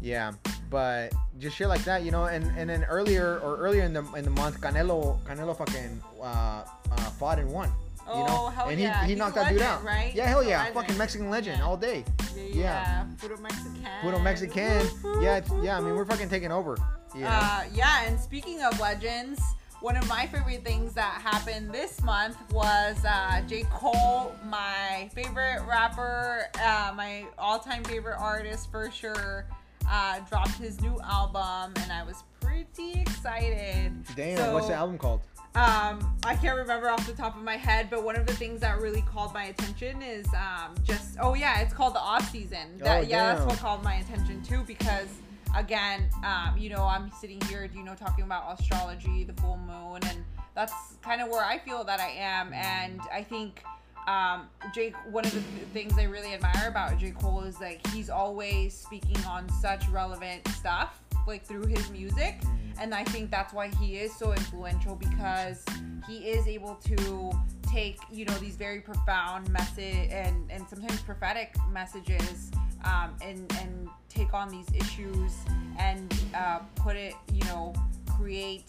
yeah, 0.00 0.32
but 0.70 1.12
just 1.38 1.56
shit 1.56 1.68
like 1.68 1.84
that, 1.84 2.02
you 2.04 2.10
know. 2.10 2.24
And 2.24 2.44
and 2.58 2.68
then 2.70 2.84
earlier 2.84 3.38
or 3.40 3.56
earlier 3.56 3.84
in 3.84 3.92
the 3.92 4.04
in 4.14 4.24
the 4.24 4.30
month, 4.30 4.60
Canelo 4.60 5.18
Canelo 5.24 5.56
fucking 5.56 6.02
uh, 6.20 6.24
uh, 6.24 6.96
fought 7.18 7.38
and 7.38 7.50
won. 7.50 7.68
You 7.68 8.12
Oh, 8.12 8.26
know, 8.26 8.46
hell 8.50 8.68
and 8.68 8.78
yeah. 8.78 9.00
he, 9.00 9.06
he 9.06 9.12
He's 9.12 9.18
knocked 9.18 9.34
that 9.34 9.50
dude 9.50 9.62
out. 9.62 9.82
right? 9.82 10.14
Yeah, 10.14 10.28
hell 10.28 10.44
yeah, 10.44 10.58
legend. 10.58 10.74
fucking 10.76 10.96
Mexican 10.98 11.28
legend 11.28 11.58
Yeah. 11.58 11.66
all 11.66 11.76
day. 11.76 12.04
Yeah. 12.36 12.42
Yeah. 12.44 12.52
yeah. 12.54 13.04
Puro 13.20 13.36
Mexican. 13.40 13.86
Puro 14.00 14.18
Mexican. 14.20 14.86
Yeah, 15.20 15.40
yeah. 15.60 15.76
I 15.76 15.80
mean, 15.80 15.94
we're 15.96 16.04
fucking 16.04 16.28
taking 16.28 16.52
over. 16.52 16.76
You 17.16 17.22
know? 17.22 17.28
Uh, 17.28 17.64
yeah, 17.74 18.04
and 18.06 18.20
speaking 18.20 18.62
of 18.62 18.78
legends, 18.78 19.40
one 19.86 19.96
of 19.96 20.08
my 20.08 20.26
favorite 20.26 20.64
things 20.64 20.94
that 20.94 21.20
happened 21.22 21.70
this 21.70 22.02
month 22.02 22.36
was 22.52 22.96
uh, 23.04 23.40
J. 23.46 23.62
Cole, 23.70 24.34
my 24.44 25.08
favorite 25.14 25.62
rapper, 25.64 26.48
uh, 26.60 26.92
my 26.96 27.24
all-time 27.38 27.84
favorite 27.84 28.16
artist 28.18 28.68
for 28.68 28.90
sure, 28.90 29.46
uh, 29.88 30.18
dropped 30.28 30.58
his 30.58 30.80
new 30.80 30.98
album, 31.04 31.72
and 31.80 31.92
I 31.92 32.02
was 32.02 32.24
pretty 32.40 33.00
excited. 33.00 33.92
Damn, 34.16 34.38
So, 34.38 34.54
what's 34.54 34.66
the 34.66 34.74
album 34.74 34.98
called? 34.98 35.20
Um, 35.54 36.16
I 36.24 36.34
can't 36.34 36.58
remember 36.58 36.88
off 36.88 37.06
the 37.06 37.12
top 37.12 37.36
of 37.36 37.44
my 37.44 37.56
head, 37.56 37.86
but 37.88 38.02
one 38.02 38.16
of 38.16 38.26
the 38.26 38.34
things 38.34 38.60
that 38.62 38.80
really 38.80 39.02
called 39.02 39.32
my 39.34 39.44
attention 39.44 40.02
is 40.02 40.26
um, 40.34 40.74
just 40.82 41.16
oh 41.20 41.34
yeah, 41.34 41.60
it's 41.60 41.72
called 41.72 41.94
the 41.94 42.00
off 42.00 42.28
season. 42.32 42.76
That, 42.78 43.04
Oh, 43.04 43.06
yeah, 43.06 43.36
that's 43.36 43.46
what 43.46 43.58
called 43.60 43.84
my 43.84 43.94
attention 43.94 44.42
too 44.42 44.64
because 44.66 45.06
again, 45.54 46.08
um, 46.24 46.56
you 46.56 46.70
know, 46.70 46.82
I'm 46.82 47.10
sitting 47.20 47.40
here, 47.42 47.68
you 47.74 47.82
know, 47.82 47.94
talking 47.94 48.24
about 48.24 48.58
astrology, 48.58 49.24
the 49.24 49.34
full 49.40 49.58
moon, 49.58 50.00
and 50.08 50.24
that's 50.54 50.74
kind 51.02 51.20
of 51.20 51.28
where 51.28 51.44
I 51.44 51.58
feel 51.58 51.84
that 51.84 52.00
I 52.00 52.10
am, 52.10 52.52
and 52.52 53.00
I 53.12 53.22
think. 53.22 53.62
Um, 54.08 54.46
Jake, 54.72 54.94
one 55.10 55.24
of 55.24 55.34
the 55.34 55.40
th- 55.40 55.66
things 55.72 55.98
I 55.98 56.04
really 56.04 56.32
admire 56.32 56.68
about 56.68 56.96
J. 56.96 57.10
Cole 57.10 57.40
is 57.40 57.60
like 57.60 57.84
he's 57.88 58.08
always 58.08 58.72
speaking 58.72 59.16
on 59.24 59.48
such 59.60 59.88
relevant 59.88 60.46
stuff, 60.46 61.00
like 61.26 61.44
through 61.44 61.66
his 61.66 61.90
music 61.90 62.36
and 62.78 62.94
I 62.94 63.04
think 63.04 63.30
that's 63.30 63.52
why 63.52 63.68
he 63.80 63.96
is 63.98 64.14
so 64.14 64.32
influential 64.32 64.96
because 64.96 65.64
he 66.06 66.28
is 66.28 66.46
able 66.46 66.74
to 66.86 67.32
take 67.62 67.98
you 68.10 68.24
know 68.24 68.34
these 68.34 68.56
very 68.56 68.80
profound 68.80 69.50
message 69.50 70.08
and 70.10 70.50
and 70.50 70.66
sometimes 70.68 71.00
prophetic 71.02 71.54
messages 71.70 72.50
um, 72.84 73.14
and 73.22 73.52
and 73.60 73.88
take 74.08 74.32
on 74.34 74.48
these 74.48 74.66
issues 74.74 75.32
and 75.78 76.14
uh, 76.34 76.60
put 76.76 76.96
it 76.96 77.14
you 77.32 77.44
know 77.44 77.74
create 78.16 78.64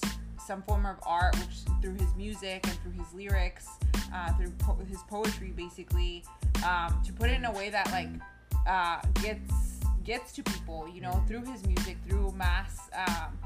some 0.46 0.62
form 0.64 0.86
of 0.86 0.98
art 1.06 1.36
which 1.40 1.58
through 1.82 1.94
his 1.94 2.14
music 2.16 2.66
and 2.66 2.74
through 2.80 2.92
his 2.92 3.14
lyrics 3.14 3.68
uh, 4.14 4.32
through 4.34 4.52
po- 4.60 4.78
his 4.88 5.00
poetry 5.10 5.52
basically 5.56 6.24
um, 6.66 7.02
to 7.06 7.14
put 7.14 7.30
it 7.30 7.34
in 7.34 7.46
a 7.46 7.52
way 7.52 7.70
that 7.70 7.90
like 7.92 8.10
uh, 8.68 9.00
gets 9.22 9.80
gets 10.04 10.32
to 10.32 10.44
people 10.44 10.88
you 10.94 11.02
know 11.02 11.24
through 11.28 11.44
his 11.44 11.66
music 11.66 11.98
through 12.08 12.32
mass 12.32 12.90
um, 13.08 13.38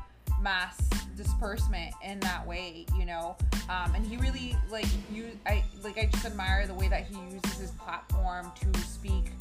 mass 0.41 0.77
disbursement 1.15 1.93
in 2.03 2.19
that 2.21 2.45
way 2.47 2.85
you 2.97 3.05
know? 3.05 3.35
Um, 3.69 3.93
and 3.95 4.05
he 4.05 4.17
really 4.17 4.55
like 4.69 4.87
you 5.11 5.27
i 5.45 5.63
like 5.83 5.97
i 5.97 6.09
just 6.11 6.25
admire 6.25 6.67
the 6.67 6.73
way 6.73 6.87
that 6.87 7.05
he 7.05 7.15
uses 7.33 7.59
his 7.59 7.71
platform 7.71 8.51
to 8.61 8.79
speak 8.81 9.31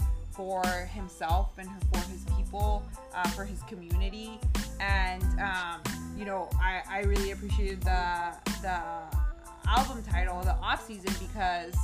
for 0.40 0.64
himself 0.94 1.50
and 1.58 1.68
for 1.92 2.00
his 2.10 2.24
people 2.34 2.82
uh, 3.14 3.28
for 3.28 3.44
his 3.44 3.60
community 3.64 4.40
and 4.80 5.22
um, 5.38 5.82
you 6.16 6.24
know 6.24 6.48
I, 6.58 6.80
I 6.88 7.00
really 7.02 7.32
appreciated 7.32 7.82
the 7.82 8.32
the 8.62 8.80
album 9.68 10.02
title 10.02 10.40
the 10.40 10.54
off 10.54 10.86
season 10.86 11.12
because 11.20 11.74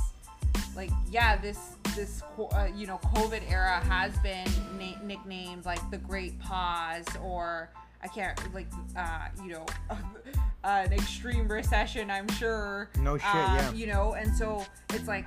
like 0.75 0.89
yeah 1.11 1.37
this 1.37 1.59
this 1.95 2.23
uh, 2.51 2.65
you 2.75 2.87
know 2.87 2.99
covid 3.15 3.43
era 3.47 3.79
has 3.87 4.17
been 4.19 4.47
na- 4.79 4.99
nicknamed 5.03 5.63
like 5.63 5.91
the 5.91 5.97
great 5.99 6.39
pause 6.39 7.05
or 7.23 7.69
i 8.03 8.07
can't 8.07 8.39
like 8.55 8.67
uh 8.97 9.27
you 9.43 9.51
know 9.51 9.65
an 10.63 10.91
extreme 10.93 11.47
recession 11.47 12.09
i'm 12.09 12.27
sure 12.29 12.89
No 12.99 13.17
shit, 13.19 13.35
Um, 13.35 13.55
yeah. 13.55 13.71
you 13.73 13.85
know 13.85 14.13
and 14.15 14.35
so 14.35 14.65
it's 14.95 15.07
like 15.07 15.25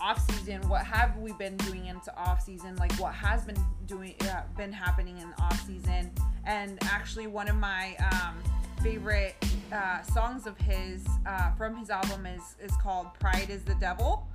off 0.00 0.30
season 0.30 0.60
what 0.68 0.84
have 0.84 1.16
we 1.16 1.32
been 1.32 1.56
doing 1.58 1.86
into 1.86 2.14
off 2.16 2.42
season 2.42 2.76
like 2.76 2.92
what 2.94 3.14
has 3.14 3.44
been 3.44 3.56
doing 3.86 4.14
uh, 4.22 4.42
been 4.56 4.72
happening 4.72 5.18
in 5.18 5.32
off 5.38 5.60
season 5.66 6.10
and 6.44 6.78
actually 6.82 7.26
one 7.26 7.48
of 7.48 7.56
my 7.56 7.96
um, 8.12 8.36
favorite 8.82 9.34
uh, 9.72 10.02
songs 10.02 10.46
of 10.46 10.56
his 10.58 11.06
uh, 11.26 11.50
from 11.52 11.76
his 11.76 11.90
album 11.90 12.26
is 12.26 12.56
is 12.62 12.72
called 12.82 13.06
pride 13.18 13.48
is 13.48 13.62
the 13.62 13.74
devil 13.76 14.28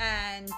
and 0.00 0.50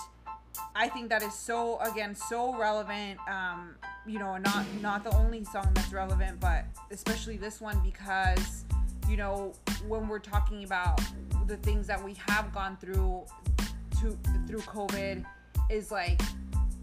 I 0.75 0.89
think 0.89 1.09
that 1.11 1.23
is 1.23 1.35
so 1.35 1.79
again 1.81 2.15
so 2.15 2.57
relevant. 2.57 3.19
Um, 3.29 3.77
you 4.07 4.19
know, 4.19 4.37
not 4.37 4.65
not 4.81 5.05
the 5.05 5.15
only 5.17 5.45
song 5.45 5.71
that's 5.75 5.93
relevant, 5.93 6.41
but 6.41 6.65
especially 6.91 7.37
this 7.37 7.61
one 7.61 7.81
because 7.83 8.65
you 9.09 9.17
know 9.17 9.53
when 9.87 10.09
we're 10.09 10.19
talking 10.19 10.65
about 10.65 11.01
the 11.47 11.57
things 11.59 11.87
that 11.87 12.03
we 12.03 12.15
have 12.29 12.53
gone 12.53 12.77
through 12.77 13.25
to 14.01 14.17
through 14.47 14.61
COVID 14.61 15.25
is 15.71 15.91
like 15.91 16.21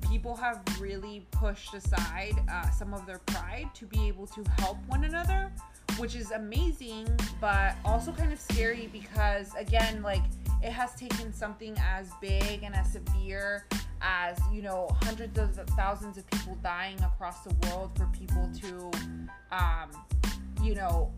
people 0.10 0.36
have 0.36 0.62
really 0.80 1.26
pushed 1.32 1.73
aside 1.73 2.36
uh, 2.52 2.69
some 2.69 2.93
of 2.93 3.06
their 3.06 3.19
pride 3.26 3.69
to 3.73 3.86
be 3.86 4.08
able 4.08 4.28
to 4.28 4.43
help 4.60 4.78
one 4.88 5.06
another, 5.06 5.52
which 5.97 6.15
is 6.15 6.32
amazing, 6.32 7.08
but 7.41 7.76
also 7.84 8.12
kind 8.12 8.32
of 8.32 8.39
scary 8.39 8.89
because, 8.93 9.52
again, 9.56 10.04
like 10.04 10.21
it 10.62 10.71
has 10.71 10.93
taken 10.95 11.34
something 11.34 11.76
as 11.80 12.12
big 12.21 12.62
and 12.63 12.76
as 12.76 12.91
severe 12.91 13.65
as, 14.02 14.38
you 14.52 14.62
know, 14.62 14.95
hundreds 15.02 15.39
of 15.39 15.56
thousands 15.69 16.17
of 16.17 16.30
people 16.30 16.58
dying 16.62 16.99
across 17.02 17.43
the 17.43 17.56
world 17.67 17.89
for 17.97 18.06
people 18.08 18.49
to, 18.62 18.91
um, 19.52 19.89
you 20.62 20.76
know, 20.76 21.12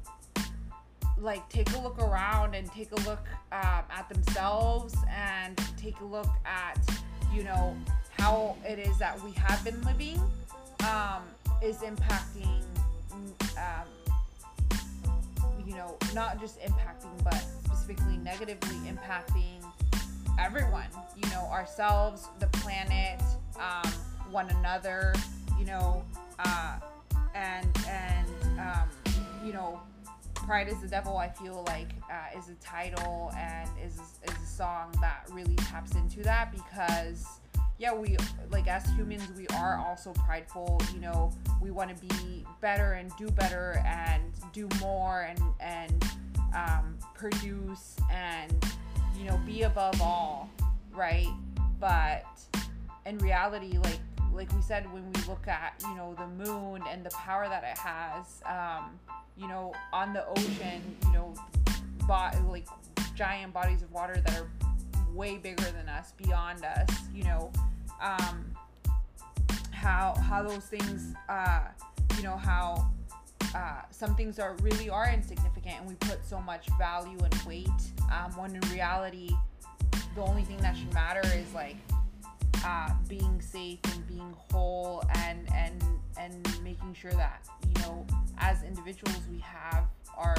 like 1.18 1.48
take 1.50 1.72
a 1.74 1.80
look 1.80 2.00
around 2.00 2.56
and 2.56 2.72
take 2.72 2.92
a 2.92 3.02
look 3.08 3.26
um, 3.52 3.84
at 3.90 4.08
themselves 4.10 4.96
and 5.10 5.58
take 5.78 6.00
a 6.02 6.06
look 6.06 6.30
at 6.46 6.78
you 7.34 7.44
know 7.44 7.76
how 8.18 8.56
it 8.66 8.80
is 8.80 8.98
that 8.98 9.22
we 9.24 9.32
have 9.32 9.64
been 9.64 9.82
living 9.84 10.20
um, 10.82 11.24
is 11.62 11.78
impacting 11.78 12.62
um, 13.58 13.88
you 15.66 15.76
know 15.76 15.98
not 16.14 16.40
just 16.40 16.60
impacting 16.62 17.24
but 17.24 17.42
specifically 17.64 18.18
negatively 18.18 18.76
impacting 18.90 19.64
everyone 20.40 20.88
you 21.16 21.30
know 21.30 21.46
ourselves 21.46 22.28
the 22.40 22.48
planet 22.48 23.22
um, 23.58 23.92
one 24.32 24.50
another 24.50 25.14
you 25.58 25.66
know 25.66 26.04
uh, 26.40 26.78
and 27.34 27.68
and 27.88 28.28
um, 28.60 28.90
you 29.46 29.54
know 29.54 29.80
Pride 30.46 30.68
is 30.68 30.80
the 30.80 30.88
Devil, 30.88 31.18
I 31.18 31.30
feel 31.30 31.64
like, 31.68 31.90
uh, 32.10 32.38
is 32.38 32.50
a 32.50 32.56
title 32.56 33.32
and 33.36 33.68
is, 33.84 33.96
is 33.96 34.44
a 34.44 34.46
song 34.46 34.94
that 35.02 35.28
really 35.32 35.56
taps 35.56 35.96
into 35.96 36.22
that 36.22 36.52
because, 36.52 37.26
yeah, 37.80 37.92
we, 37.92 38.16
like, 38.52 38.68
as 38.68 38.86
humans, 38.92 39.24
we 39.36 39.48
are 39.58 39.84
also 39.84 40.14
prideful. 40.14 40.80
You 40.94 41.00
know, 41.00 41.32
we 41.60 41.72
want 41.72 41.98
to 41.98 42.06
be 42.06 42.46
better 42.62 42.94
and 42.94 43.12
do 43.18 43.28
better 43.30 43.82
and 43.88 44.22
do 44.54 44.70
more 44.80 45.24
and, 45.24 45.42
and 45.60 46.06
um, 46.56 46.96
produce 47.16 47.96
and, 48.12 48.54
you 49.18 49.26
know, 49.28 49.38
be 49.48 49.64
above 49.64 50.00
all, 50.00 50.48
right? 50.94 51.34
But 51.80 52.26
in 53.08 53.18
reality, 53.18 53.80
like, 53.80 54.00
like 54.36 54.54
we 54.54 54.62
said, 54.62 54.92
when 54.92 55.04
we 55.14 55.22
look 55.28 55.48
at, 55.48 55.82
you 55.84 55.96
know, 55.96 56.16
the 56.18 56.28
moon 56.28 56.82
and 56.90 57.06
the 57.06 57.10
power 57.12 57.48
that 57.48 57.64
it 57.64 57.78
has, 57.78 58.42
um, 58.46 59.00
you 59.38 59.48
know, 59.48 59.74
on 59.94 60.14
the 60.14 60.28
ocean, 60.28 60.82
you 61.06 61.14
know, 61.14 61.34
bot 62.08 62.36
like 62.50 62.68
giant 63.16 63.54
bodies 63.54 63.82
of 63.82 63.92
water 63.92 64.22
that 64.26 64.40
are 64.40 64.48
way 65.14 65.38
bigger 65.38 65.64
than 65.72 65.88
us, 65.88 66.14
beyond 66.18 66.64
us, 66.64 66.90
you 67.14 67.24
know, 67.24 67.52
um, 68.02 68.46
how 69.72 70.14
how 70.16 70.44
those 70.44 70.66
things, 70.66 71.14
uh, 71.30 71.62
you 72.18 72.24
know, 72.24 72.36
how 72.36 72.90
uh, 73.56 73.82
some 73.90 74.16
things 74.16 74.38
are 74.38 74.56
really 74.62 74.90
are 74.90 75.10
insignificant, 75.10 75.76
and 75.80 75.88
we 75.88 75.96
put 75.96 76.26
so 76.26 76.42
much 76.42 76.68
value 76.78 77.18
and 77.24 77.34
weight. 77.44 77.70
Um, 78.12 78.36
when 78.38 78.56
in 78.56 78.62
reality, 78.72 79.32
the 80.16 80.22
only 80.22 80.44
thing 80.44 80.58
that 80.58 80.76
should 80.76 80.94
matter 80.94 81.22
is 81.24 81.54
like 81.54 81.78
uh, 82.66 82.90
being 83.08 83.40
safe 83.42 83.80
and 83.94 84.08
being 84.08 84.36
whole, 84.52 85.04
and 85.16 85.48
and 85.54 85.84
and 86.18 86.64
making 86.64 86.94
sure 86.94 87.12
that 87.12 87.48
you 87.68 87.82
know 87.82 88.06
as 88.40 88.64
individuals 88.64 89.22
we 89.32 89.40
have 89.40 89.86
our 90.18 90.36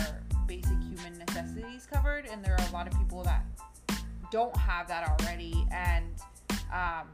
basic 0.46 0.78
human 0.82 1.18
necessities 1.18 1.86
covered 1.90 2.26
and 2.26 2.44
there 2.44 2.54
are 2.54 2.68
a 2.68 2.72
lot 2.72 2.86
of 2.86 2.98
people 2.98 3.22
that 3.22 3.44
don't 4.30 4.56
have 4.56 4.88
that 4.88 5.08
already 5.08 5.66
and 5.70 6.06
um, 6.72 7.06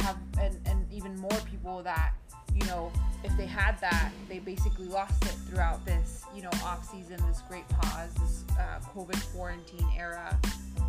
have 0.00 0.16
and, 0.40 0.58
and 0.66 0.86
even 0.92 1.18
more 1.18 1.38
people 1.50 1.82
that 1.82 2.12
you 2.54 2.64
know 2.66 2.92
if 3.24 3.36
they 3.36 3.46
had 3.46 3.80
that 3.80 4.10
they 4.28 4.38
basically 4.38 4.86
lost 4.86 5.24
it 5.24 5.34
throughout 5.48 5.84
this 5.84 6.24
you 6.34 6.42
know 6.42 6.50
off 6.62 6.88
season 6.90 7.16
this 7.28 7.42
great 7.48 7.66
pause 7.68 8.12
this 8.14 8.44
uh, 8.58 8.78
covid 8.94 9.20
quarantine 9.34 9.86
era. 9.96 10.38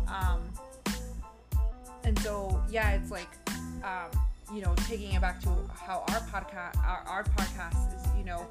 Um, 0.06 0.42
and 2.08 2.18
so 2.20 2.60
yeah 2.70 2.92
it's 2.92 3.10
like 3.10 3.28
um, 3.84 4.10
you 4.54 4.62
know 4.62 4.74
taking 4.88 5.12
it 5.12 5.20
back 5.20 5.40
to 5.40 5.50
how 5.74 6.02
our 6.08 6.20
podcast 6.20 6.76
our, 6.78 7.04
our 7.06 7.24
podcast 7.24 7.94
is 7.94 8.16
you 8.16 8.24
know 8.24 8.46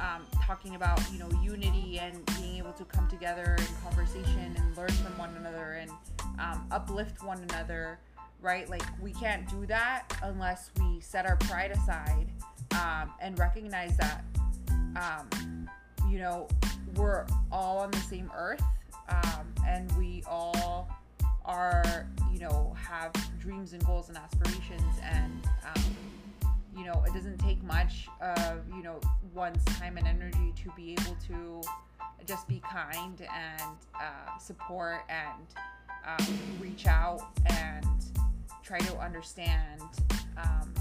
um, 0.00 0.26
talking 0.44 0.74
about 0.74 1.00
you 1.12 1.18
know 1.18 1.30
unity 1.42 2.00
and 2.00 2.26
being 2.36 2.58
able 2.58 2.72
to 2.72 2.84
come 2.84 3.08
together 3.08 3.56
in 3.58 3.66
conversation 3.82 4.54
and 4.56 4.76
learn 4.76 4.88
from 4.88 5.16
one 5.18 5.34
another 5.36 5.78
and 5.80 5.90
um, 6.40 6.66
uplift 6.72 7.22
one 7.22 7.40
another 7.50 7.98
right? 8.42 8.68
Like 8.68 8.84
we 9.00 9.12
can't 9.12 9.48
do 9.48 9.66
that 9.66 10.04
unless 10.22 10.70
we 10.78 11.00
set 11.00 11.26
our 11.26 11.36
pride 11.36 11.70
aside 11.70 12.28
um, 12.72 13.10
and 13.20 13.38
recognize 13.38 13.96
that 13.96 14.24
um, 14.96 15.68
you 16.10 16.18
know 16.18 16.48
we're 16.96 17.26
all 17.50 17.78
on 17.78 17.90
the 17.90 17.98
same 17.98 18.30
earth 18.36 18.62
um, 19.08 19.46
and 19.66 19.90
we 19.96 20.22
all 20.28 20.88
are 21.46 22.06
you 22.32 22.38
know 22.38 22.74
have 22.76 23.12
dreams 23.38 23.72
and 23.72 23.84
goals 23.86 24.08
and 24.08 24.18
aspirations 24.18 24.94
and 25.02 25.46
um, 25.64 25.82
you 26.76 26.84
know, 26.84 27.02
it 27.06 27.14
doesn't 27.14 27.38
take 27.38 27.62
much 27.62 28.06
of, 28.20 28.60
you 28.68 28.82
know, 28.82 29.00
one's 29.34 29.64
time 29.64 29.96
and 29.96 30.06
energy 30.06 30.52
to 30.62 30.70
be 30.76 30.92
able 30.92 31.16
to 31.26 31.62
just 32.26 32.46
be 32.48 32.60
kind 32.70 33.20
and 33.20 33.76
uh, 33.94 34.38
support 34.38 35.00
and 35.08 35.46
um, 36.06 36.38
reach 36.60 36.86
out 36.86 37.22
and 37.46 37.86
try 38.62 38.78
to 38.78 38.98
understand 38.98 39.80
um, 40.36 40.74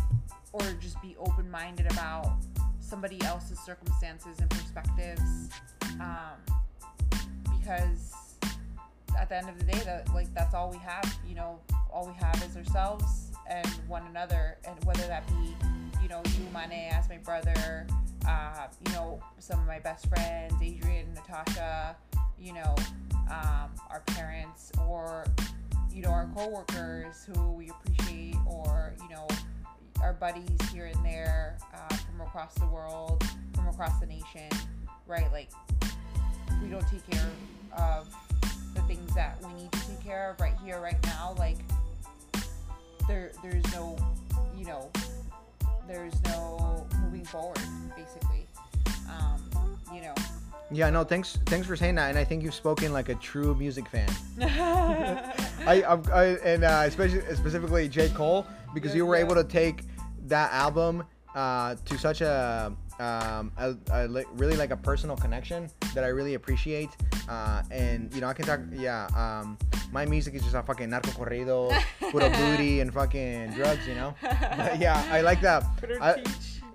or 0.51 0.61
just 0.81 1.01
be 1.01 1.15
open 1.17 1.49
minded 1.49 1.89
about 1.91 2.39
somebody 2.81 3.21
else's 3.23 3.59
circumstances 3.59 4.39
and 4.39 4.49
perspectives. 4.49 5.49
Um, 6.01 6.37
because 7.57 8.13
at 9.17 9.29
the 9.29 9.37
end 9.37 9.49
of 9.49 9.57
the 9.57 9.65
day, 9.65 9.79
that 9.85 10.13
like 10.13 10.33
that's 10.33 10.53
all 10.53 10.69
we 10.69 10.77
have. 10.77 11.17
You 11.27 11.35
know, 11.35 11.59
all 11.91 12.07
we 12.07 12.13
have 12.13 12.43
is 12.43 12.55
ourselves 12.57 13.31
and 13.49 13.67
one 13.87 14.05
another, 14.07 14.57
and 14.65 14.83
whether 14.85 15.05
that 15.07 15.27
be 15.27 15.55
you 16.05 16.09
know, 16.09 16.21
you, 16.37 16.45
Mane, 16.53 16.91
as 16.91 17.09
my 17.09 17.17
brother, 17.17 17.87
uh, 18.27 18.67
you 18.85 18.93
know, 18.93 19.19
some 19.39 19.59
of 19.59 19.65
my 19.65 19.79
best 19.79 20.07
friends, 20.07 20.53
Adrian, 20.61 21.11
Natasha, 21.15 21.95
you 22.37 22.53
know, 22.53 22.75
um, 23.31 23.71
our 23.89 24.03
parents, 24.05 24.71
or, 24.87 25.25
you 25.91 26.03
know, 26.03 26.09
our 26.09 26.29
coworkers 26.35 27.25
who 27.25 27.53
we 27.53 27.71
appreciate, 27.71 28.35
or, 28.45 28.93
you 29.01 29.09
know, 29.09 29.27
our 29.99 30.13
buddies 30.13 30.59
here 30.71 30.85
and 30.85 31.03
there 31.03 31.57
uh, 31.73 31.95
from 31.95 32.21
across 32.21 32.53
the 32.53 32.67
world, 32.67 33.23
from 33.55 33.67
across 33.67 33.99
the 33.99 34.05
nation, 34.05 34.47
right? 35.07 35.31
Like, 35.31 35.49
we 36.61 36.69
don't 36.69 36.87
take 36.87 37.09
care 37.09 37.31
of 37.75 38.07
things 38.87 39.13
that 39.15 39.37
we 39.43 39.53
need 39.53 39.71
to 39.71 39.87
take 39.87 40.03
care 40.03 40.31
of 40.31 40.39
right 40.39 40.55
here, 40.63 40.79
right 40.79 41.03
now. 41.05 41.35
Like, 41.37 41.57
there, 43.07 43.31
there's 43.43 43.63
no, 43.73 43.97
you 44.57 44.65
know, 44.65 44.89
there's 45.87 46.13
no 46.25 46.87
moving 47.01 47.25
forward, 47.25 47.59
basically. 47.95 48.45
Um, 49.09 49.41
you 49.93 50.01
know. 50.01 50.13
Yeah, 50.71 50.89
no, 50.89 51.03
thanks, 51.03 51.37
thanks 51.45 51.67
for 51.67 51.75
saying 51.75 51.95
that, 51.95 52.09
and 52.09 52.17
I 52.17 52.23
think 52.23 52.43
you've 52.43 52.55
spoken 52.55 52.91
like 52.91 53.09
a 53.09 53.15
true 53.15 53.53
music 53.55 53.87
fan. 53.87 54.09
I, 54.41 55.83
I, 55.83 55.99
I, 56.11 56.25
and 56.43 56.63
uh, 56.63 56.83
especially 56.85 57.21
specifically 57.35 57.87
J 57.87 58.09
Cole, 58.09 58.47
because 58.73 58.95
you 58.95 59.05
were 59.05 59.15
able 59.15 59.35
to 59.35 59.43
take 59.43 59.83
that 60.27 60.51
album 60.51 61.03
uh, 61.35 61.75
to 61.85 61.97
such 61.97 62.21
a, 62.21 62.73
um, 62.99 63.51
a, 63.57 63.75
a, 63.91 64.07
really 64.33 64.55
like 64.55 64.71
a 64.71 64.77
personal 64.77 65.15
connection 65.15 65.69
that 65.95 66.03
I 66.03 66.09
really 66.09 66.35
appreciate. 66.35 66.89
Uh, 67.27 67.63
and 67.71 68.13
you 68.13 68.21
know, 68.21 68.27
I 68.27 68.33
can 68.33 68.45
talk. 68.45 68.59
Yeah, 68.71 69.07
um, 69.15 69.57
my 69.91 70.05
music 70.05 70.35
is 70.35 70.43
just 70.43 70.53
a 70.53 70.61
fucking 70.61 70.89
narco 70.89 71.09
corrido, 71.11 71.73
puro 72.11 72.29
booty 72.39 72.81
and 72.81 72.93
fucking 72.93 73.51
drugs. 73.53 73.87
You 73.87 73.95
know. 73.95 74.13
But 74.21 74.79
yeah, 74.79 75.03
I 75.09 75.21
like 75.21 75.41
that. 75.41 75.63
I, 75.99 76.23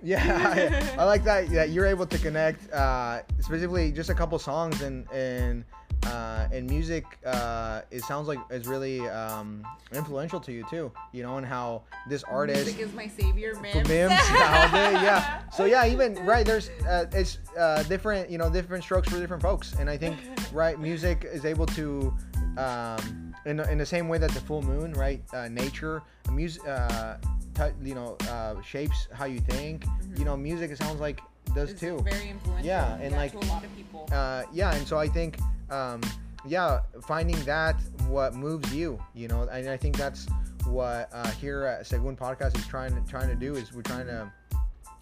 yeah, 0.02 0.96
I, 0.96 1.00
I, 1.02 1.04
like 1.04 1.22
that. 1.24 1.48
That 1.50 1.70
you're 1.70 1.86
able 1.86 2.06
to 2.06 2.18
connect, 2.18 2.72
uh, 2.72 3.22
specifically 3.38 3.92
just 3.92 4.10
a 4.10 4.14
couple 4.14 4.38
songs 4.38 4.82
and 4.82 5.08
and 5.12 5.64
uh, 6.06 6.48
and 6.52 6.68
music 6.68 7.04
uh, 7.26 7.82
it 7.90 8.02
sounds 8.04 8.26
like 8.28 8.38
is 8.50 8.66
really 8.66 9.00
um, 9.08 9.62
influential 9.92 10.40
to 10.40 10.52
you 10.52 10.64
too 10.70 10.90
you 11.12 11.22
know 11.22 11.36
and 11.36 11.46
how 11.46 11.82
this 12.08 12.22
artist 12.24 12.64
music 12.64 12.80
is 12.80 12.92
my 12.94 13.06
savior 13.06 13.54
Mims. 13.60 13.88
Mims 13.88 14.10
yeah, 14.32 15.02
yeah 15.02 15.42
so 15.52 15.64
yeah 15.64 15.86
even 15.86 16.14
right 16.26 16.46
there's 16.46 16.70
uh, 16.88 17.06
it's 17.12 17.38
uh, 17.58 17.82
different 17.84 18.30
you 18.30 18.38
know 18.38 18.48
different 18.50 18.82
strokes 18.84 19.08
for 19.08 19.18
different 19.18 19.42
folks 19.42 19.74
and 19.78 19.88
I 19.90 19.96
think 19.96 20.16
right 20.52 20.78
music 20.78 21.26
is 21.30 21.44
able 21.44 21.66
to 21.66 22.14
um, 22.56 23.34
in, 23.46 23.60
in 23.60 23.78
the 23.78 23.86
same 23.86 24.08
way 24.08 24.18
that 24.18 24.30
the 24.32 24.40
full 24.40 24.60
moon, 24.62 24.92
right? 24.92 25.22
Uh, 25.32 25.48
nature, 25.48 26.02
music, 26.30 26.62
uh, 26.66 27.16
t- 27.54 27.62
you 27.82 27.94
know, 27.94 28.16
uh, 28.28 28.60
shapes 28.60 29.08
how 29.12 29.24
you 29.24 29.40
think. 29.40 29.84
You 30.16 30.24
know, 30.24 30.36
music. 30.36 30.70
It 30.70 30.76
sounds 30.78 31.00
like 31.00 31.20
does 31.54 31.70
It's 31.70 31.80
too. 31.80 31.98
very 32.00 32.28
influential. 32.30 32.66
Yeah, 32.66 32.96
and 33.00 33.14
like- 33.14 33.32
to 33.32 33.38
a 33.38 33.46
lot 33.48 33.64
of 33.64 33.74
people. 33.76 34.08
uh, 34.12 34.42
yeah, 34.52 34.74
and 34.74 34.86
so 34.86 34.98
I 34.98 35.08
think, 35.08 35.38
um, 35.70 36.00
yeah, 36.46 36.80
finding 37.02 37.42
that 37.44 37.76
what 38.08 38.34
moves 38.34 38.74
you, 38.74 39.02
you 39.14 39.28
know, 39.28 39.42
and 39.42 39.68
I 39.68 39.76
think 39.76 39.96
that's 39.96 40.26
what 40.66 41.08
uh, 41.12 41.30
here 41.32 41.64
at 41.64 41.86
Segun 41.86 42.16
Podcast 42.16 42.56
is 42.56 42.66
trying 42.66 42.94
to 42.94 43.10
trying 43.10 43.28
to 43.28 43.34
do 43.34 43.54
is 43.54 43.72
we're 43.72 43.82
trying 43.82 44.06
to, 44.06 44.32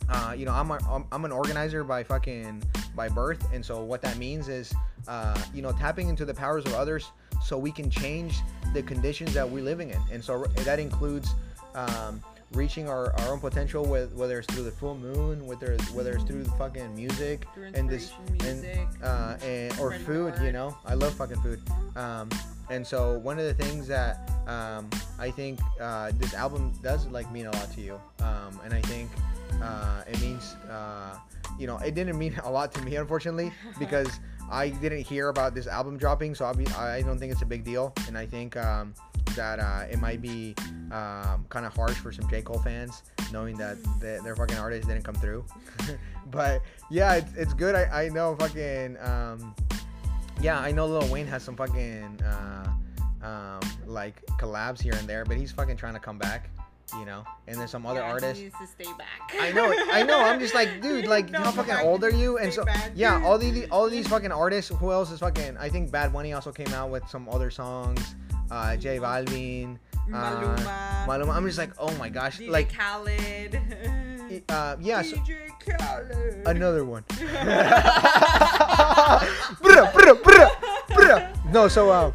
uh, 0.08 0.34
you 0.36 0.44
know, 0.44 0.52
I'm, 0.52 0.70
a, 0.70 1.04
I'm 1.12 1.24
an 1.24 1.32
organizer 1.32 1.84
by 1.84 2.02
fucking 2.02 2.62
by 2.94 3.08
birth, 3.08 3.46
and 3.52 3.64
so 3.64 3.82
what 3.82 4.02
that 4.02 4.16
means 4.18 4.48
is, 4.48 4.74
uh, 5.06 5.40
you 5.54 5.62
know, 5.62 5.72
tapping 5.72 6.08
into 6.08 6.24
the 6.24 6.34
powers 6.34 6.64
of 6.66 6.74
others 6.74 7.10
so 7.44 7.56
we 7.56 7.70
can 7.70 7.90
change 7.90 8.40
the 8.74 8.82
conditions 8.82 9.32
that 9.34 9.48
we're 9.48 9.62
living 9.62 9.90
in, 9.90 10.00
and 10.12 10.22
so 10.22 10.44
that 10.58 10.78
includes. 10.78 11.34
Um, 11.74 12.20
reaching 12.52 12.88
our, 12.88 13.12
our 13.20 13.32
own 13.32 13.40
potential 13.40 13.84
with 13.84 14.12
whether 14.14 14.38
it's 14.38 14.52
through 14.54 14.64
the 14.64 14.70
full 14.72 14.96
moon 14.96 15.46
whether 15.46 15.76
whether 15.92 16.12
it's 16.12 16.24
through 16.24 16.42
the 16.42 16.50
fucking 16.52 16.94
music 16.94 17.44
Through 17.54 17.72
and 17.74 17.88
this 17.88 18.12
music. 18.42 18.88
uh, 19.02 19.36
and, 19.44 19.78
or 19.78 19.92
food. 19.92 20.34
You 20.42 20.52
know, 20.52 20.76
I 20.86 20.94
love 20.94 21.14
fucking 21.14 21.40
food. 21.42 21.60
Um, 21.96 22.30
and 22.70 22.86
so 22.86 23.18
one 23.18 23.38
of 23.38 23.44
the 23.44 23.54
things 23.54 23.86
that 23.88 24.30
um, 24.46 24.88
I 25.18 25.30
think 25.30 25.58
uh, 25.80 26.12
this 26.16 26.34
album 26.34 26.72
does 26.82 27.06
like 27.08 27.30
mean 27.32 27.46
a 27.46 27.50
lot 27.52 27.70
to 27.72 27.80
you, 27.80 28.00
um, 28.20 28.58
and 28.64 28.72
I 28.74 28.80
think 28.82 29.10
uh, 29.62 30.02
it 30.06 30.20
means 30.20 30.54
uh, 30.70 31.16
you 31.58 31.66
know 31.66 31.78
it 31.78 31.94
didn't 31.94 32.18
mean 32.18 32.34
a 32.44 32.50
lot 32.50 32.72
to 32.74 32.82
me 32.82 32.96
unfortunately 32.96 33.52
because 33.78 34.20
I 34.50 34.70
didn't 34.70 35.02
hear 35.02 35.28
about 35.28 35.54
this 35.54 35.66
album 35.66 35.98
dropping, 35.98 36.34
so 36.34 36.44
I'll 36.46 36.54
be, 36.54 36.66
I 36.68 37.02
don't 37.02 37.18
think 37.18 37.32
it's 37.32 37.42
a 37.42 37.46
big 37.46 37.64
deal, 37.64 37.92
and 38.06 38.16
I 38.16 38.24
think 38.24 38.56
um, 38.56 38.94
that 39.38 39.58
uh, 39.60 39.84
it 39.90 39.98
might 39.98 40.20
be 40.20 40.54
um, 40.92 41.46
kind 41.48 41.64
of 41.64 41.74
harsh 41.74 41.94
for 41.96 42.12
some 42.12 42.28
J 42.28 42.42
Cole 42.42 42.58
fans 42.60 43.02
knowing 43.32 43.56
that 43.58 43.82
the, 44.00 44.20
their 44.24 44.34
fucking 44.36 44.58
artist 44.58 44.88
didn't 44.88 45.04
come 45.04 45.14
through. 45.14 45.44
but 46.30 46.60
yeah, 46.90 47.14
it's, 47.14 47.32
it's 47.34 47.54
good. 47.54 47.74
I, 47.74 48.04
I 48.04 48.08
know 48.08 48.36
fucking 48.36 48.96
um, 49.00 49.54
yeah, 50.40 50.58
I 50.60 50.70
know 50.72 50.86
Lil 50.86 51.10
Wayne 51.12 51.26
has 51.26 51.42
some 51.42 51.56
fucking 51.56 52.20
uh, 52.22 52.68
um, 53.22 53.60
like 53.86 54.24
collabs 54.38 54.80
here 54.80 54.94
and 54.94 55.08
there, 55.08 55.24
but 55.24 55.36
he's 55.36 55.50
fucking 55.52 55.76
trying 55.76 55.94
to 55.94 56.00
come 56.00 56.16
back, 56.18 56.48
you 56.94 57.04
know. 57.04 57.24
And 57.48 57.58
there's 57.58 57.70
some 57.72 57.84
other 57.86 58.00
Yeah, 58.00 58.06
he 58.06 58.12
artists. 58.12 58.42
needs 58.42 58.54
to 58.60 58.66
stay 58.66 58.92
back. 58.96 59.34
I 59.40 59.50
know, 59.52 59.74
I 59.92 60.02
know. 60.04 60.20
I'm 60.22 60.38
just 60.38 60.54
like, 60.54 60.80
dude, 60.80 61.06
like, 61.16 61.30
No, 61.30 61.40
how 61.40 61.50
fucking 61.50 61.74
old 61.86 62.04
are 62.04 62.10
you? 62.10 62.38
And 62.38 62.52
so, 62.52 62.64
back. 62.64 62.92
yeah, 62.94 63.20
all 63.24 63.36
these, 63.36 63.68
all 63.70 63.90
these 63.90 64.06
fucking 64.14 64.30
artists. 64.32 64.70
Who 64.70 64.92
else 64.92 65.10
is 65.10 65.18
fucking? 65.20 65.56
I 65.58 65.68
think 65.68 65.90
Bad 65.90 66.12
Bunny 66.12 66.32
also 66.32 66.52
came 66.52 66.72
out 66.72 66.90
with 66.90 67.06
some 67.08 67.28
other 67.28 67.50
songs. 67.50 68.14
Uh, 68.50 68.76
J 68.76 68.98
Balvin, 68.98 69.78
uh, 70.12 70.16
Maluma. 70.16 71.06
Maluma. 71.06 71.34
I'm 71.34 71.46
just 71.46 71.58
like, 71.58 71.72
oh 71.78 71.92
my 71.96 72.08
gosh, 72.08 72.38
DJ 72.38 72.50
like, 72.50 72.72
Khaled. 72.72 73.60
uh, 74.48 74.76
yeah. 74.80 75.02
So, 75.02 75.16
DJ 75.16 75.48
Khaled. 75.60 76.42
another 76.46 76.84
one. 76.84 77.04
Bruh, 79.58 79.90
bruh, 79.92 80.22
bruh, 80.22 80.50
bruh. 80.88 81.52
no, 81.52 81.68
so 81.68 81.90
uh, 81.90 82.12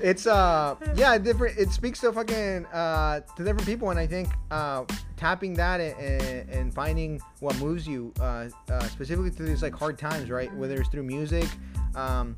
it's 0.00 0.26
uh, 0.26 0.76
yeah, 0.94 1.16
different. 1.18 1.58
It 1.58 1.70
speaks 1.70 2.00
to 2.00 2.12
fucking 2.12 2.66
uh, 2.66 3.20
to 3.20 3.44
different 3.44 3.66
people, 3.66 3.90
and 3.90 3.98
I 3.98 4.06
think 4.06 4.28
uh, 4.50 4.84
tapping 5.16 5.54
that 5.54 5.80
and, 5.80 5.98
and, 5.98 6.50
and 6.50 6.74
finding 6.74 7.20
what 7.40 7.58
moves 7.58 7.86
you, 7.86 8.12
uh, 8.20 8.48
uh, 8.70 8.80
specifically 8.84 9.30
through 9.30 9.46
these 9.46 9.62
like 9.62 9.74
hard 9.74 9.98
times, 9.98 10.30
right? 10.30 10.54
Whether 10.54 10.76
it's 10.80 10.88
through 10.90 11.04
music. 11.04 11.48
Um, 11.94 12.36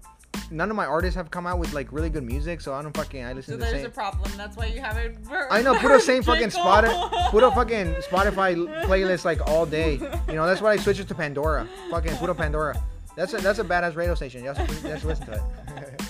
none 0.51 0.71
of 0.71 0.77
my 0.77 0.87
artists 0.87 1.17
have 1.17 1.31
come 1.31 1.47
out 1.47 1.59
with 1.59 1.73
like 1.73 1.93
really 1.93 2.11
good 2.11 2.25
music, 2.25 2.61
so 2.61 2.73
I 2.75 2.83
don't 2.83 2.97
fucking 2.97 3.25
I 3.25 3.33
listen 3.33 3.55
So 3.55 3.59
to 3.59 3.59
the 3.59 3.65
same. 3.67 3.73
So 3.73 3.77
there's 3.83 3.87
a 3.89 3.95
problem. 3.95 4.31
That's 4.37 4.57
why 4.57 4.67
you 4.67 4.81
haven't. 4.81 5.19
I 5.51 5.63
know, 5.63 5.75
put 5.79 5.91
a 5.93 6.01
same 6.01 6.23
fucking. 6.23 6.49
Spotify, 6.51 7.31
put 7.31 7.43
a 7.45 7.51
fucking 7.51 7.95
Spotify 8.11 8.55
playlist 8.87 9.25
like 9.25 9.47
all 9.49 9.67
day. 9.67 9.95
You 10.29 10.35
know, 10.35 10.47
that's 10.47 10.61
why 10.61 10.73
I 10.73 10.77
switched 10.77 11.01
it 11.01 11.09
to 11.09 11.15
Pandora. 11.15 11.69
Fucking 11.91 12.17
put 12.17 12.31
a 12.31 12.35
Pandora. 12.35 12.81
That's 13.17 13.33
a 13.33 13.39
that's 13.39 13.59
a 13.59 13.65
badass 13.65 13.97
radio 13.97 14.15
station. 14.15 14.43
You 14.43 14.49
have 14.53 14.67
to, 14.67 14.75
you 14.87 14.91
have 14.93 15.01
to 15.01 15.07
listen 15.07 15.27
to 15.27 15.33
it. 15.33 15.43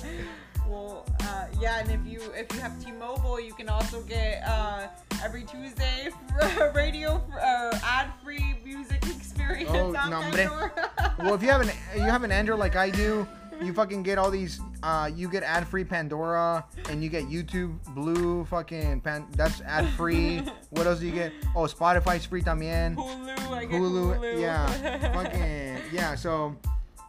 Well, 0.68 1.06
uh, 1.20 1.46
yeah, 1.60 1.78
and 1.78 1.90
if 1.92 2.00
you 2.04 2.20
if 2.34 2.52
you 2.52 2.60
have 2.60 2.84
T-Mobile, 2.84 3.38
you 3.40 3.54
can 3.54 3.68
also 3.68 4.02
get 4.02 4.42
uh, 4.46 4.88
every 5.22 5.44
Tuesday 5.44 6.10
radio 6.74 7.22
uh, 7.40 7.78
ad-free 7.84 8.56
music 8.64 9.04
experience 9.06 9.70
Oh, 9.72 9.94
on 9.96 10.10
nombre. 10.10 10.36
Pandora. 10.36 10.90
well, 11.20 11.34
if 11.34 11.42
you 11.42 11.48
have 11.48 11.60
an 11.60 11.70
you 11.94 12.02
have 12.02 12.24
an 12.24 12.32
Android 12.32 12.58
like 12.58 12.74
I 12.74 12.90
do, 12.90 13.26
you 13.62 13.72
fucking 13.72 14.02
get 14.02 14.18
all 14.18 14.30
these. 14.30 14.60
Uh, 14.82 15.10
you 15.12 15.28
get 15.28 15.42
ad 15.42 15.66
free 15.66 15.84
Pandora, 15.84 16.64
and 16.88 17.02
you 17.02 17.08
get 17.10 17.24
YouTube 17.24 17.78
Blue. 17.94 18.44
Fucking 18.46 19.00
pan. 19.00 19.26
That's 19.32 19.60
ad 19.62 19.88
free. 19.90 20.38
what 20.70 20.86
else 20.86 21.00
do 21.00 21.06
you 21.06 21.12
get? 21.12 21.32
Oh, 21.54 21.62
Spotify's 21.62 22.26
free 22.26 22.42
también. 22.42 22.94
Hulu, 22.96 23.52
I 23.52 23.64
get 23.64 23.80
Hulu, 23.80 24.18
Hulu. 24.18 24.40
yeah, 24.40 25.12
fucking 25.14 25.78
yeah. 25.92 26.14
So, 26.14 26.56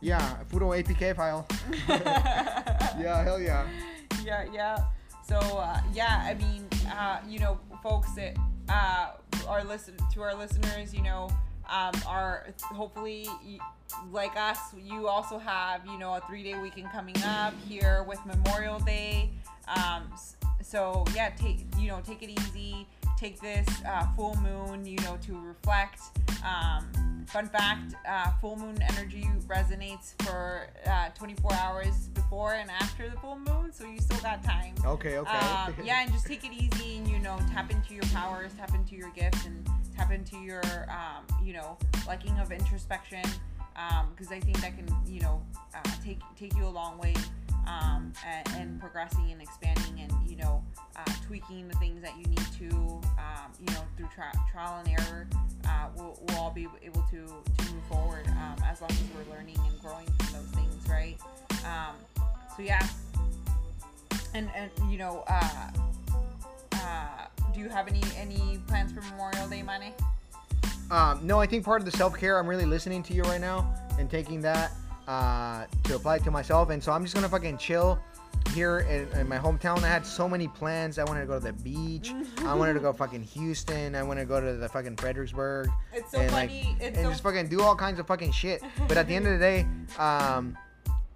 yeah, 0.01 0.37
Fudo 0.49 0.75
APK 0.81 1.15
file. 1.15 1.47
yeah, 1.87 3.23
hell 3.23 3.39
yeah. 3.39 3.67
yeah, 4.23 4.45
yeah. 4.51 4.77
So 5.27 5.37
uh, 5.37 5.81
yeah, 5.93 6.23
I 6.25 6.35
mean, 6.35 6.65
uh, 6.89 7.19
you 7.27 7.39
know, 7.39 7.59
folks 7.83 8.13
that 8.13 8.37
uh, 8.69 9.11
are 9.47 9.63
listen 9.63 9.95
to 10.13 10.21
our 10.21 10.33
listeners, 10.33 10.93
you 10.93 11.01
know, 11.01 11.29
um, 11.69 11.93
are 12.07 12.47
hopefully 12.61 13.27
like 14.11 14.35
us. 14.35 14.59
You 14.75 15.07
also 15.07 15.37
have 15.37 15.85
you 15.85 15.97
know 15.97 16.13
a 16.15 16.21
three 16.21 16.43
day 16.43 16.59
weekend 16.59 16.91
coming 16.91 17.17
up 17.23 17.53
here 17.67 18.03
with 18.07 18.19
Memorial 18.25 18.79
Day. 18.79 19.31
Um, 19.67 20.11
so 20.61 21.05
yeah, 21.15 21.29
take 21.29 21.65
you 21.77 21.89
know 21.89 22.01
take 22.05 22.23
it 22.23 22.29
easy. 22.29 22.87
Take 23.17 23.41
this 23.41 23.67
uh, 23.87 24.05
full 24.15 24.35
moon, 24.41 24.85
you 24.85 24.97
know, 24.99 25.17
to 25.23 25.39
reflect. 25.39 26.01
Um, 26.45 27.25
fun 27.25 27.47
fact: 27.47 27.95
uh, 28.07 28.31
full 28.39 28.57
moon 28.57 28.77
energy 28.81 29.27
resonates 29.47 30.13
for 30.23 30.67
uh, 30.85 31.09
24 31.09 31.53
hours 31.53 32.09
before 32.09 32.53
and 32.53 32.69
after 32.69 33.09
the 33.09 33.17
full 33.17 33.39
moon, 33.39 33.71
so 33.73 33.85
you 33.85 33.99
still 33.99 34.19
got 34.19 34.43
time. 34.43 34.75
Okay, 34.85 35.17
okay. 35.17 35.37
Um, 35.37 35.73
yeah, 35.83 36.03
and 36.03 36.11
just 36.11 36.27
take 36.27 36.45
it 36.45 36.51
easy 36.53 36.97
and 36.97 37.07
you 37.07 37.17
know 37.17 37.39
tap 37.51 37.71
into 37.71 37.95
your 37.95 38.05
powers, 38.13 38.51
tap 38.57 38.75
into 38.75 38.95
your 38.95 39.09
gifts, 39.11 39.45
and 39.45 39.67
tap 39.97 40.11
into 40.11 40.37
your 40.37 40.61
um, 40.89 41.25
you 41.43 41.53
know 41.53 41.77
liking 42.07 42.37
of 42.39 42.51
introspection 42.51 43.23
because 44.11 44.31
I 44.31 44.39
think 44.39 44.59
that 44.61 44.75
can 44.75 44.87
you 45.05 45.21
know 45.21 45.41
uh, 45.73 45.89
take 46.03 46.19
take 46.37 46.55
you 46.55 46.65
a 46.65 46.69
long 46.69 46.97
way 46.97 47.13
um, 47.67 48.13
and, 48.25 48.47
and 48.55 48.79
progressing 48.79 49.31
and 49.31 49.41
expanding 49.41 50.01
and 50.01 50.29
you 50.29 50.37
know 50.37 50.63
uh, 50.95 51.11
tweaking 51.25 51.67
the 51.67 51.75
things 51.75 52.01
that 52.01 52.13
you 52.17 52.25
need 52.25 52.47
to 52.59 52.75
um, 53.17 53.51
you 53.59 53.73
know 53.73 53.83
through 53.95 54.09
tri- 54.13 54.31
trial 54.51 54.83
and 54.85 54.99
error. 54.99 55.27
Uh, 55.67 55.87
we'll, 55.97 56.17
we'll 56.27 56.37
all 56.37 56.51
be 56.51 56.67
able 56.81 57.01
to 57.03 57.25
to 57.25 57.73
move 57.73 57.83
forward 57.89 58.25
um, 58.27 58.55
as 58.65 58.81
long 58.81 58.89
as 58.89 59.03
we're 59.15 59.35
learning 59.35 59.57
and 59.69 59.81
growing 59.81 60.05
from 60.05 60.39
those 60.39 60.51
things, 60.51 60.89
right? 60.89 61.17
Um, 61.65 61.95
so 62.55 62.63
yeah, 62.63 62.87
and 64.33 64.49
and 64.55 64.71
you 64.89 64.97
know, 64.97 65.23
uh, 65.27 65.69
uh, 66.73 67.16
do 67.57 67.63
you 67.63 67.69
have 67.69 67.87
any 67.87 68.01
any 68.15 68.59
plans 68.67 68.91
for 68.91 69.01
Memorial 69.01 69.47
Day, 69.49 69.63
Mane? 69.63 69.91
Um, 70.91 71.19
no, 71.25 71.39
I 71.39 71.47
think 71.47 71.65
part 71.65 71.81
of 71.81 71.85
the 71.85 71.97
self 71.97 72.15
care, 72.15 72.37
I'm 72.37 72.45
really 72.47 72.67
listening 72.67 73.01
to 73.03 73.13
you 73.13 73.23
right 73.23 73.41
now 73.41 73.73
and 73.97 74.09
taking 74.09 74.41
that 74.41 74.71
uh, 75.07 75.65
to 75.85 75.95
apply 75.95 76.17
it 76.17 76.23
to 76.25 76.31
myself. 76.31 76.69
And 76.69 76.81
so 76.81 76.91
I'm 76.91 77.01
just 77.03 77.15
gonna 77.15 77.27
fucking 77.27 77.57
chill 77.57 77.99
here 78.53 78.81
in, 78.81 79.19
in 79.19 79.27
my 79.27 79.39
hometown. 79.39 79.83
I 79.83 79.87
had 79.87 80.05
so 80.05 80.29
many 80.29 80.47
plans. 80.47 80.99
I 80.99 81.03
wanted 81.03 81.21
to 81.21 81.25
go 81.25 81.39
to 81.39 81.45
the 81.45 81.53
beach. 81.53 82.13
I 82.45 82.53
wanted 82.53 82.75
to 82.75 82.79
go 82.79 82.93
fucking 83.03 83.23
Houston. 83.23 83.95
I 83.95 84.03
wanted 84.03 84.21
to 84.21 84.27
go 84.27 84.39
to 84.39 84.53
the 84.53 84.69
fucking 84.69 84.97
Fredericksburg 84.97 85.69
It's 85.93 86.11
so 86.11 86.19
and 86.19 86.31
like 86.33 86.49
funny. 86.49 86.77
it's 86.79 86.95
and 86.97 87.07
so 87.07 87.09
just 87.09 87.23
fucking 87.23 87.47
do 87.47 87.61
all 87.61 87.75
kinds 87.75 87.99
of 87.99 88.05
fucking 88.05 88.33
shit. 88.33 88.61
But 88.87 88.97
at 88.97 89.07
the 89.07 89.15
end 89.15 89.25
of 89.25 89.33
the 89.33 89.39
day, 89.39 89.65
um, 89.97 90.55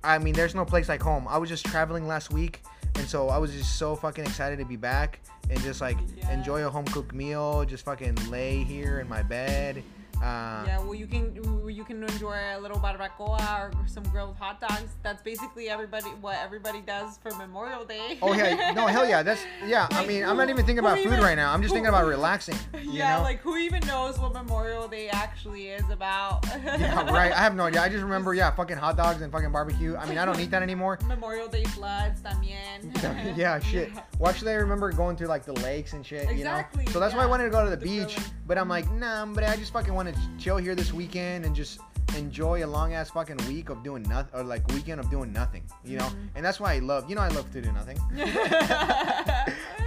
I 0.04 0.18
mean, 0.18 0.34
there's 0.34 0.56
no 0.56 0.66
place 0.66 0.90
like 0.90 1.04
home. 1.04 1.28
I 1.28 1.38
was 1.38 1.50
just 1.50 1.68
traveling 1.68 2.08
last 2.08 2.34
week, 2.34 2.64
and 2.96 3.08
so 3.08 3.30
I 3.30 3.38
was 3.38 3.54
just 3.54 3.78
so 3.78 3.96
fucking 3.96 4.26
excited 4.26 4.58
to 4.58 4.66
be 4.66 4.76
back 4.76 5.20
and 5.52 5.62
just 5.62 5.82
like 5.82 5.98
enjoy 6.32 6.66
a 6.66 6.70
home 6.70 6.86
cooked 6.86 7.14
meal, 7.14 7.66
just 7.66 7.86
fucking 7.86 8.16
lay 8.30 8.64
here 8.64 9.00
in 9.00 9.08
my 9.08 9.22
bed. 9.22 9.84
Uh, 10.22 10.64
yeah. 10.68 10.80
Well, 10.80 10.94
you 10.94 11.08
can 11.08 11.36
you 11.68 11.84
can 11.84 12.04
enjoy 12.04 12.38
a 12.56 12.60
little 12.60 12.78
barbacoa 12.78 13.40
or 13.60 13.72
some 13.88 14.04
grilled 14.04 14.36
hot 14.36 14.62
dogs. 14.62 14.92
That's 15.04 15.22
basically 15.24 15.70
everybody 15.70 16.10
what 16.22 16.36
everybody 16.44 16.82
does 16.82 17.18
for 17.18 17.32
Memorial 17.36 17.86
Day. 17.86 18.20
Oh 18.22 18.34
yeah, 18.34 18.72
no 18.74 18.86
hell 18.88 19.08
yeah, 19.08 19.24
that's 19.24 19.42
yeah. 19.66 19.88
I 19.92 20.00
Like, 20.00 20.08
mean, 20.08 20.24
I'm 20.24 20.38
not 20.38 20.50
even 20.50 20.66
thinking 20.66 20.84
who 20.84 20.90
about 20.90 20.98
food 21.00 21.14
even- 21.14 21.22
right 21.24 21.36
now. 21.36 21.52
I'm 21.54 21.62
just 21.62 21.72
who- 21.72 21.76
thinking 21.78 21.90
about 21.90 22.06
relaxing. 22.18 22.56
You 22.80 22.92
yeah, 22.92 23.18
know? 23.18 23.24
like 23.24 23.40
who 23.40 23.58
even 23.58 23.86
knows 23.88 24.20
what 24.20 24.34
Memorial 24.34 24.88
Day 24.88 25.10
actually 25.10 25.70
is 25.70 25.90
about? 25.90 26.46
yeah, 26.64 27.10
right. 27.12 27.32
I 27.32 27.38
have 27.40 27.56
no 27.56 27.64
idea. 27.64 27.82
I 27.82 27.90
just 27.90 28.04
remember, 28.04 28.34
yeah, 28.36 28.52
fucking 28.52 28.78
hot 28.78 28.98
dogs 28.98 29.22
and 29.22 29.32
fucking 29.32 29.52
barbecue. 29.52 29.96
I 29.96 30.06
mean, 30.08 30.18
I 30.20 30.26
don't 30.26 30.40
eat 30.40 30.52
that 30.52 30.62
anymore. 30.62 31.00
Memorial 31.08 31.48
Day 31.48 31.64
floods 31.64 32.22
también. 32.22 32.92
yeah, 33.38 33.60
shit. 33.60 33.90
Yeah. 33.96 34.02
Well, 34.20 34.30
actually, 34.30 34.52
I 34.52 34.56
remember 34.56 34.92
going 34.92 35.16
to 35.18 35.28
like 35.28 35.46
the 35.46 35.54
lakes 35.54 35.94
and 35.94 36.06
shit. 36.06 36.30
Exactly, 36.30 36.84
You 36.84 36.88
know? 36.90 36.92
So 36.94 37.00
that's 37.00 37.16
why 37.16 37.24
I 37.24 37.26
wanted 37.28 37.46
to 37.46 37.50
go 37.50 37.64
to 37.64 37.70
the, 37.72 37.76
The 37.78 37.86
beach. 38.06 38.18
But 38.46 38.58
I'm 38.58 38.68
like, 38.68 38.90
nah, 38.92 39.26
but 39.26 39.44
I 39.46 39.56
just 39.56 39.72
fucking 39.72 39.94
want 40.12 40.38
to 40.38 40.44
chill 40.44 40.58
here 40.58 40.76
this 40.76 40.94
weekend 40.94 41.46
and 41.46 41.56
just 41.56 41.80
enjoy 42.18 42.66
a 42.66 42.68
long 42.68 42.94
ass 42.94 43.10
fucking 43.10 43.38
week 43.48 43.70
of 43.70 43.84
doing 43.84 44.04
nothing 44.04 44.30
or 44.40 44.44
like 44.44 44.68
weekend 44.70 45.00
of 45.00 45.10
doing 45.10 45.32
nothing. 45.32 45.64
You 45.86 45.98
know, 46.00 46.06
Mhm. 46.06 46.30
and 46.36 46.46
that's 46.46 46.60
why 46.60 46.74
I 46.74 46.80
love. 46.80 47.10
You 47.10 47.16
know, 47.16 47.22
I 47.22 47.30
love 47.30 47.50
to 47.52 47.62
do 47.62 47.72
nothing. 47.72 47.98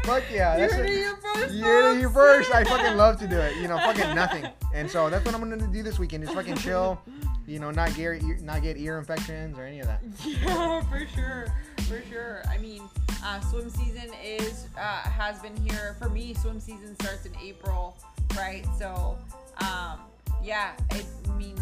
Fuck 0.05 0.25
yeah, 0.31 0.55
you 0.57 0.69
that's 0.69 0.75
it 0.75 1.17
first. 1.23 1.55
You 1.55 2.11
first. 2.11 2.55
I 2.55 2.65
fucking 2.65 2.97
love 2.97 3.19
to 3.21 3.27
do 3.29 3.39
it. 3.39 3.57
You 3.57 3.69
know, 3.69 3.79
fucking 3.79 4.15
nothing. 4.15 4.47
And 4.75 4.91
so 4.91 5.09
that's 5.11 5.25
what 5.25 5.35
I'm 5.35 5.41
gonna 5.41 5.67
do 5.67 5.83
this 5.83 5.99
weekend. 5.99 6.25
Just 6.25 6.35
fucking 6.35 6.57
chill. 6.57 7.01
You 7.47 7.59
know, 7.59 7.71
not 7.71 7.95
get 7.95 8.01
ear, 8.01 8.39
not 8.41 8.63
get 8.63 8.77
ear 8.79 8.99
infections 8.99 9.59
or 9.59 9.65
any 9.65 9.81
of 9.81 9.87
that. 9.87 10.01
Yeah, 10.25 10.81
for 10.83 11.07
sure, 11.15 11.47
for 11.89 12.03
sure. 12.11 12.43
I 12.49 12.57
mean, 12.59 12.83
uh, 13.23 13.41
swim 13.41 13.69
season 13.71 14.11
is 14.23 14.67
uh, 14.79 14.81
has 14.81 15.41
been 15.41 15.57
here 15.57 15.95
for 15.99 16.09
me. 16.09 16.33
Swim 16.35 16.59
season 16.61 16.95
starts 17.01 17.27
in 17.27 17.33
April, 17.43 17.97
right? 18.37 18.65
So, 18.79 19.19
um, 19.61 20.01
yeah. 20.45 20.73
It, 20.91 21.07
I 21.29 21.33
mean, 21.37 21.57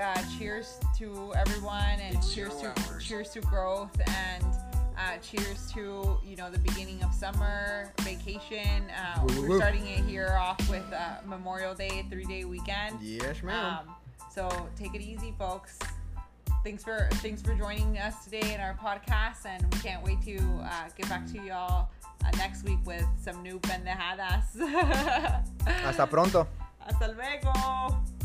uh, 0.00 0.22
cheers 0.38 0.78
to 0.98 1.32
everyone, 1.36 1.98
and 2.00 2.16
It's 2.16 2.32
cheers 2.34 2.54
to 2.60 2.68
hours. 2.68 3.04
cheers 3.04 3.30
to 3.30 3.40
growth, 3.40 3.90
and 4.06 4.44
uh, 4.96 5.16
cheers 5.22 5.70
to 5.72 6.16
you 6.24 6.36
know 6.36 6.50
the 6.50 6.58
beginning 6.60 7.02
of 7.02 7.12
summer 7.12 7.92
vacation. 8.02 8.84
Uh, 8.90 9.24
Woo, 9.26 9.42
we're 9.42 9.48
woo. 9.50 9.56
starting 9.58 9.86
it 9.86 10.04
here 10.04 10.36
off 10.40 10.58
with 10.70 10.84
uh, 10.92 11.16
Memorial 11.26 11.74
Day, 11.74 12.04
three 12.10 12.24
day 12.24 12.44
weekend. 12.44 13.00
Yes, 13.02 13.42
ma'am. 13.42 13.80
Um, 13.88 13.94
so 14.32 14.48
take 14.76 14.94
it 14.94 15.00
easy, 15.00 15.34
folks. 15.38 15.78
Thanks 16.64 16.82
for 16.84 17.08
thanks 17.22 17.40
for 17.42 17.54
joining 17.54 17.98
us 17.98 18.24
today 18.24 18.54
in 18.54 18.60
our 18.60 18.74
podcast, 18.74 19.46
and 19.46 19.62
we 19.72 19.80
can't 19.80 20.02
wait 20.04 20.20
to 20.22 20.38
uh, 20.62 20.88
get 20.96 21.08
back 21.08 21.26
to 21.32 21.38
y'all 21.42 21.88
uh, 22.24 22.30
next 22.36 22.64
week 22.64 22.78
with 22.84 23.06
some 23.22 23.42
new 23.42 23.58
pendejadas. 23.60 24.58
Hasta 25.66 26.06
pronto. 26.06 26.46
Hasta 26.80 27.14
luego. 27.14 28.17